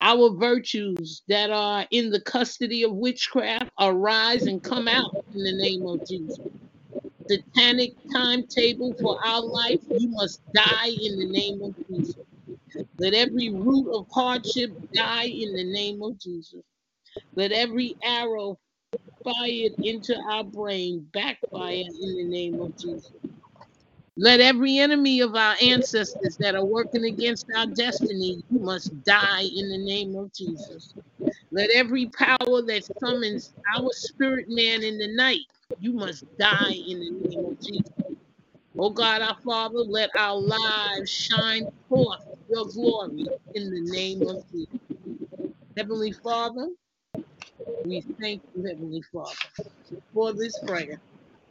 Our 0.00 0.30
virtues 0.36 1.22
that 1.28 1.50
are 1.50 1.86
in 1.90 2.10
the 2.10 2.20
custody 2.22 2.84
of 2.84 2.92
witchcraft 2.94 3.70
arise 3.80 4.46
and 4.46 4.62
come 4.62 4.88
out 4.88 5.12
in 5.34 5.42
the 5.44 5.52
name 5.58 5.86
of 5.86 6.04
Jesus. 6.06 6.46
Satanic 7.30 7.94
timetable 8.14 8.96
for 9.00 9.16
our 9.24 9.42
life, 9.42 9.80
you 9.90 10.10
must 10.10 10.40
die 10.54 10.88
in 10.88 11.18
the 11.18 11.28
name 11.28 11.62
of 11.62 11.74
Jesus. 11.90 12.24
Let 12.98 13.14
every 13.14 13.50
root 13.50 13.88
of 13.92 14.06
hardship 14.12 14.72
die 14.94 15.26
in 15.26 15.54
the 15.54 15.64
name 15.64 16.02
of 16.02 16.18
Jesus. 16.20 16.62
Let 17.36 17.52
every 17.52 17.96
arrow 18.04 18.58
fired 19.24 19.72
into 19.82 20.16
our 20.30 20.44
brain 20.44 21.06
backfire 21.12 21.84
in 22.00 22.16
the 22.16 22.24
name 22.24 22.60
of 22.60 22.76
Jesus. 22.76 23.12
Let 24.16 24.40
every 24.40 24.78
enemy 24.78 25.20
of 25.20 25.34
our 25.34 25.56
ancestors 25.60 26.36
that 26.38 26.54
are 26.54 26.64
working 26.64 27.04
against 27.04 27.46
our 27.54 27.66
destiny, 27.66 28.42
you 28.50 28.58
must 28.58 29.04
die 29.04 29.42
in 29.42 29.68
the 29.68 29.78
name 29.78 30.16
of 30.16 30.32
Jesus. 30.32 30.94
Let 31.50 31.70
every 31.70 32.06
power 32.06 32.62
that 32.62 32.88
summons 32.98 33.52
our 33.76 33.90
spirit 33.92 34.46
man 34.48 34.82
in 34.82 34.98
the 34.98 35.14
night, 35.14 35.40
you 35.80 35.92
must 35.92 36.24
die 36.38 36.72
in 36.72 37.00
the 37.00 37.10
name 37.28 37.44
of 37.44 37.60
Jesus. 37.60 37.92
Oh 38.78 38.90
God, 38.90 39.22
our 39.22 39.36
Father, 39.44 39.78
let 39.78 40.10
our 40.16 40.36
lives 40.36 41.10
shine 41.10 41.66
forth 41.88 42.24
your 42.48 42.66
glory 42.66 43.26
in 43.54 43.70
the 43.70 43.80
name 43.92 44.26
of 44.26 44.42
Jesus. 44.50 44.80
Heavenly 45.76 46.12
Father, 46.12 46.68
we 47.84 48.02
thank 48.20 48.42
you, 48.54 48.64
Heavenly 48.66 49.02
Father, 49.12 49.32
for 50.12 50.32
this 50.32 50.58
prayer. 50.66 51.00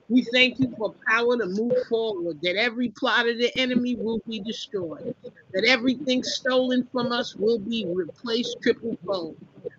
We 0.10 0.24
thank 0.34 0.60
you 0.60 0.74
for 0.78 0.94
power 1.08 1.38
to 1.38 1.46
move 1.48 1.74
forward, 1.90 2.40
that 2.44 2.58
every 2.58 2.90
plot 2.90 3.28
of 3.28 3.38
the 3.38 3.52
enemy 3.58 3.96
will 3.96 4.22
be 4.28 4.40
destroyed, 4.40 5.16
that 5.54 5.66
everything 5.66 6.24
stolen 6.24 6.88
from 6.92 7.12
us 7.12 7.36
will 7.36 7.60
be 7.60 7.86
replaced 7.88 8.58
triple 8.62 8.98
fold, 9.06 9.38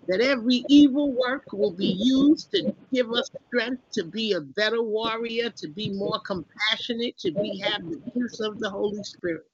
that 0.09 0.21
every 0.21 0.65
evil 0.69 1.13
work 1.13 1.45
will 1.53 1.73
be 1.73 1.97
used 1.99 2.51
to 2.53 2.75
give 2.93 3.13
us 3.13 3.31
strength 3.49 3.83
to 3.93 4.05
be 4.05 4.33
a 4.33 4.41
better 4.41 4.83
warrior, 4.83 5.51
to 5.51 5.69
be 5.69 5.91
more 5.91 6.21
compassionate, 6.27 7.17
to 7.19 7.31
be 7.33 7.59
have 7.59 7.83
the 7.89 8.03
gifts 8.15 8.41
of 8.41 8.59
the 8.59 8.71
Holy 8.71 9.03
Spirit. 9.05 9.45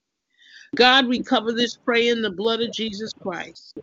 God, 0.75 1.07
we 1.07 1.23
cover 1.23 1.53
this 1.53 1.77
prayer 1.77 2.13
in 2.13 2.23
the 2.23 2.31
blood 2.31 2.63
of 2.63 2.73
Jesus 2.73 3.13
Christ. 3.21 3.77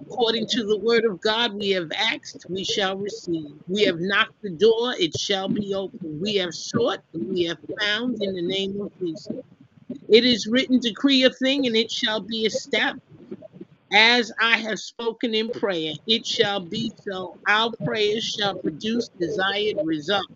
According 0.00 0.46
to 0.48 0.64
the 0.64 0.78
word 0.78 1.04
of 1.04 1.20
God, 1.20 1.54
we 1.54 1.70
have 1.70 1.90
asked, 1.92 2.46
we 2.48 2.62
shall 2.62 2.96
receive. 2.96 3.50
We 3.66 3.82
have 3.82 3.98
knocked 3.98 4.40
the 4.42 4.50
door, 4.50 4.94
it 4.96 5.18
shall 5.18 5.48
be 5.48 5.74
open. 5.74 6.20
We 6.20 6.36
have 6.36 6.54
sought, 6.54 7.00
we 7.12 7.44
have 7.46 7.58
found 7.80 8.22
in 8.22 8.32
the 8.34 8.42
name 8.42 8.80
of 8.80 8.92
Jesus. 9.00 9.42
It 10.08 10.24
is 10.24 10.46
written, 10.46 10.78
decree 10.78 11.24
a 11.24 11.30
thing, 11.30 11.66
and 11.66 11.74
it 11.76 11.90
shall 11.90 12.20
be 12.20 12.46
established. 12.46 13.02
As 13.92 14.32
I 14.40 14.58
have 14.58 14.78
spoken 14.78 15.34
in 15.34 15.50
prayer, 15.50 15.94
it 16.06 16.24
shall 16.24 16.60
be 16.60 16.92
so. 17.02 17.38
Our 17.48 17.72
prayers 17.84 18.24
shall 18.24 18.54
produce 18.54 19.08
desired 19.18 19.78
results. 19.84 20.32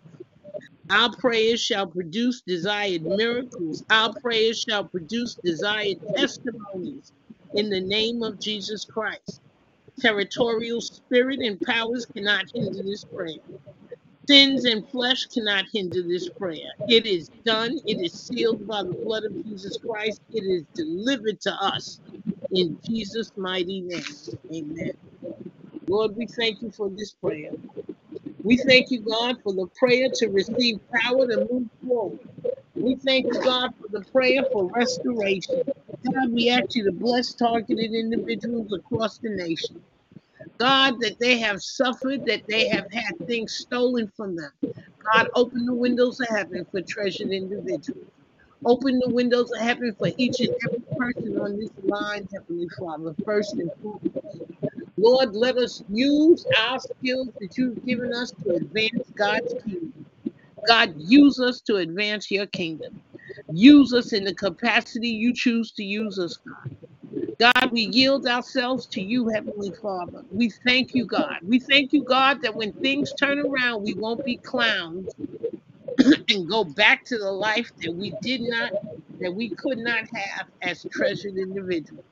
Our 0.91 1.15
prayers 1.17 1.61
shall 1.61 1.87
produce 1.87 2.43
desired 2.47 3.03
miracles. 3.03 3.83
Our 3.91 4.13
prayers 4.21 4.65
shall 4.69 4.85
produce 4.85 5.37
desired 5.43 5.97
testimonies 6.17 7.13
in 7.55 7.71
the 7.71 7.81
name 7.81 8.23
of 8.23 8.39
Jesus 8.41 8.85
Christ. 8.85 9.41
Territorial 10.01 10.81
spirit 10.81 11.39
and 11.41 11.61
powers 11.61 12.07
cannot 12.15 12.45
hinder 12.53 12.83
this 12.83 13.05
prayer. 13.05 13.39
Sins 14.29 14.65
and 14.65 14.89
flesh 14.89 15.25
cannot 15.27 15.65
hinder 15.73 16.03
this 16.03 16.29
prayer. 16.29 16.71
It 16.87 17.05
is 17.07 17.29
done. 17.45 17.79
It 17.85 17.99
is 18.01 18.13
sealed 18.15 18.67
by 18.67 18.83
the 18.83 18.95
blood 19.03 19.25
of 19.25 19.33
Jesus 19.45 19.77
Christ. 19.77 20.21
It 20.33 20.43
is 20.43 20.65
delivered 20.75 21.41
to 21.41 21.53
us 21.53 22.01
in 22.51 22.79
Jesus' 22.87 23.31
mighty 23.37 23.81
name. 23.81 24.03
Amen. 24.53 24.91
Lord, 25.87 26.15
we 26.17 26.27
thank 26.27 26.61
you 26.61 26.71
for 26.71 26.89
this 26.89 27.13
prayer. 27.13 27.51
We 28.43 28.57
thank 28.57 28.91
you, 28.91 29.01
God, 29.01 29.37
for 29.43 29.53
the 29.53 29.67
prayer 29.77 30.09
to 30.15 30.27
receive 30.29 30.79
power 30.93 31.27
to 31.27 31.47
move 31.51 31.67
forward. 31.85 32.19
We 32.75 32.95
thank 32.95 33.27
you, 33.27 33.41
God, 33.41 33.71
for 33.79 33.87
the 33.89 34.03
prayer 34.11 34.43
for 34.51 34.71
restoration. 34.71 35.61
God, 36.11 36.31
we 36.31 36.49
ask 36.49 36.75
you 36.75 36.83
to 36.85 36.91
bless 36.91 37.33
targeted 37.33 37.93
individuals 37.93 38.73
across 38.73 39.19
the 39.19 39.29
nation. 39.29 39.81
God, 40.57 40.99
that 41.01 41.19
they 41.19 41.37
have 41.39 41.61
suffered, 41.61 42.25
that 42.25 42.43
they 42.47 42.67
have 42.69 42.91
had 42.91 43.13
things 43.27 43.53
stolen 43.53 44.11
from 44.15 44.35
them. 44.35 44.51
God, 45.13 45.29
open 45.35 45.65
the 45.65 45.73
windows 45.73 46.19
of 46.19 46.27
heaven 46.29 46.65
for 46.71 46.81
treasured 46.81 47.31
individuals. 47.31 48.07
Open 48.65 48.99
the 48.99 49.09
windows 49.09 49.51
of 49.51 49.61
heaven 49.61 49.95
for 49.97 50.09
each 50.17 50.39
and 50.39 50.49
every 50.65 50.83
person 50.97 51.39
on 51.39 51.57
this 51.57 51.71
line, 51.83 52.27
Heavenly 52.33 52.69
Father, 52.79 53.15
first 53.25 53.53
and 53.53 53.71
foremost. 53.81 54.40
Lord, 55.01 55.35
let 55.35 55.57
us 55.57 55.83
use 55.89 56.45
our 56.59 56.79
skills 56.79 57.29
that 57.39 57.57
you've 57.57 57.83
given 57.85 58.13
us 58.13 58.31
to 58.43 58.55
advance 58.55 59.09
God's 59.15 59.55
kingdom. 59.63 60.05
God, 60.67 60.93
use 60.95 61.39
us 61.39 61.59
to 61.61 61.77
advance 61.77 62.29
your 62.29 62.45
kingdom. 62.45 63.01
Use 63.51 63.93
us 63.93 64.13
in 64.13 64.23
the 64.23 64.35
capacity 64.35 65.09
you 65.09 65.33
choose 65.33 65.71
to 65.71 65.83
use 65.83 66.19
us, 66.19 66.37
God. 66.37 66.75
God, 67.39 67.71
we 67.71 67.81
yield 67.87 68.27
ourselves 68.27 68.85
to 68.87 69.01
you, 69.01 69.27
Heavenly 69.29 69.71
Father. 69.81 70.23
We 70.31 70.51
thank 70.67 70.93
you, 70.93 71.07
God. 71.07 71.37
We 71.41 71.57
thank 71.57 71.93
you, 71.93 72.03
God, 72.03 72.43
that 72.43 72.55
when 72.55 72.71
things 72.73 73.11
turn 73.13 73.39
around, 73.39 73.81
we 73.81 73.95
won't 73.95 74.23
be 74.23 74.37
clowns 74.37 75.11
and 76.29 76.47
go 76.47 76.63
back 76.63 77.05
to 77.05 77.17
the 77.17 77.31
life 77.31 77.71
that 77.81 77.91
we 77.91 78.13
did 78.21 78.41
not, 78.41 78.71
that 79.19 79.33
we 79.33 79.49
could 79.49 79.79
not 79.79 80.03
have 80.13 80.47
as 80.61 80.85
treasured 80.91 81.37
individuals. 81.37 82.05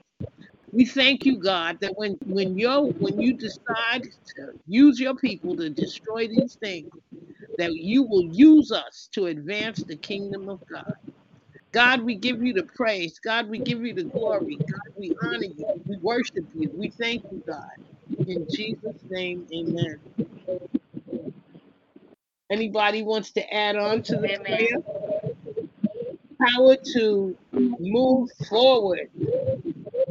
We 0.72 0.86
thank 0.86 1.26
you, 1.26 1.38
God, 1.40 1.80
that 1.82 1.94
when 1.98 2.18
when 2.26 2.58
you 2.58 2.94
when 3.00 3.20
you 3.20 3.34
decide 3.38 4.04
to 4.04 4.54
use 4.68 5.00
your 5.00 5.16
people 5.16 5.56
to 5.58 5.70
destroy 5.70 6.28
these 6.28 6.58
things, 6.62 6.92
that 7.58 7.74
you 7.74 8.04
will 8.04 8.26
use 8.32 8.72
us 8.72 9.10
to 9.14 9.28
advance 9.28 9.84
the 9.88 9.98
kingdom 9.98 10.50
of 10.50 10.62
God. 10.72 10.96
God, 11.74 12.04
we 12.04 12.16
give 12.16 12.44
you 12.44 12.54
the 12.54 12.68
praise. 12.76 13.20
God, 13.20 13.50
we 13.50 13.60
give 13.60 13.82
you 13.82 13.94
the 13.94 14.06
glory. 14.06 14.58
God, 14.72 14.94
we 14.98 15.14
honor 15.24 15.46
you. 15.56 15.66
We 15.88 15.98
worship 16.02 16.46
you. 16.54 16.72
We 16.74 16.90
thank 17.00 17.24
you, 17.32 17.44
God. 17.48 17.70
In 18.28 18.48
Jesus' 18.50 19.04
name, 19.10 19.48
amen. 19.54 20.00
Anybody 22.52 23.04
wants 23.04 23.34
to 23.34 23.54
add 23.54 23.78
on 23.78 24.04
to 24.04 24.18
the 24.18 24.30
Amen. 24.30 24.46
prayer? 24.48 24.78
Power 26.42 26.78
to 26.94 27.38
move 27.80 28.30
forward. 28.50 29.10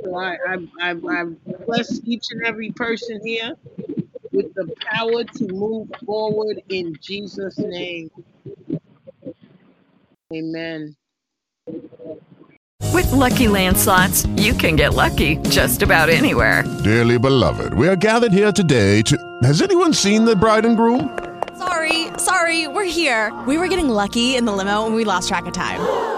So 0.08 0.16
I, 0.16 0.36
I, 0.48 0.56
I, 0.80 0.90
I 0.90 1.24
bless 1.66 2.00
each 2.04 2.24
and 2.30 2.46
every 2.46 2.70
person 2.70 3.20
here 3.22 3.54
with 4.32 4.54
the 4.54 4.74
power 4.80 5.24
to 5.24 5.52
move 5.52 5.90
forward 6.06 6.62
in 6.70 6.96
Jesus' 7.02 7.58
name. 7.58 8.10
Amen. 10.34 10.96
With 12.92 13.12
Lucky 13.12 13.48
Land 13.48 13.76
slots, 13.76 14.24
you 14.36 14.54
can 14.54 14.76
get 14.76 14.94
lucky 14.94 15.36
just 15.50 15.82
about 15.82 16.08
anywhere. 16.08 16.64
Dearly 16.84 17.18
beloved, 17.18 17.74
we 17.74 17.86
are 17.86 17.96
gathered 17.96 18.32
here 18.32 18.52
today 18.52 19.02
to. 19.02 19.38
Has 19.42 19.60
anyone 19.60 19.92
seen 19.92 20.24
the 20.24 20.34
bride 20.34 20.64
and 20.64 20.76
groom? 20.76 21.18
Sorry, 21.58 22.06
sorry, 22.18 22.66
we're 22.66 22.84
here. 22.84 23.38
We 23.46 23.58
were 23.58 23.68
getting 23.68 23.90
lucky 23.90 24.36
in 24.36 24.46
the 24.46 24.52
limo 24.52 24.86
and 24.86 24.94
we 24.94 25.04
lost 25.04 25.28
track 25.28 25.44
of 25.44 25.52
time. 25.52 26.17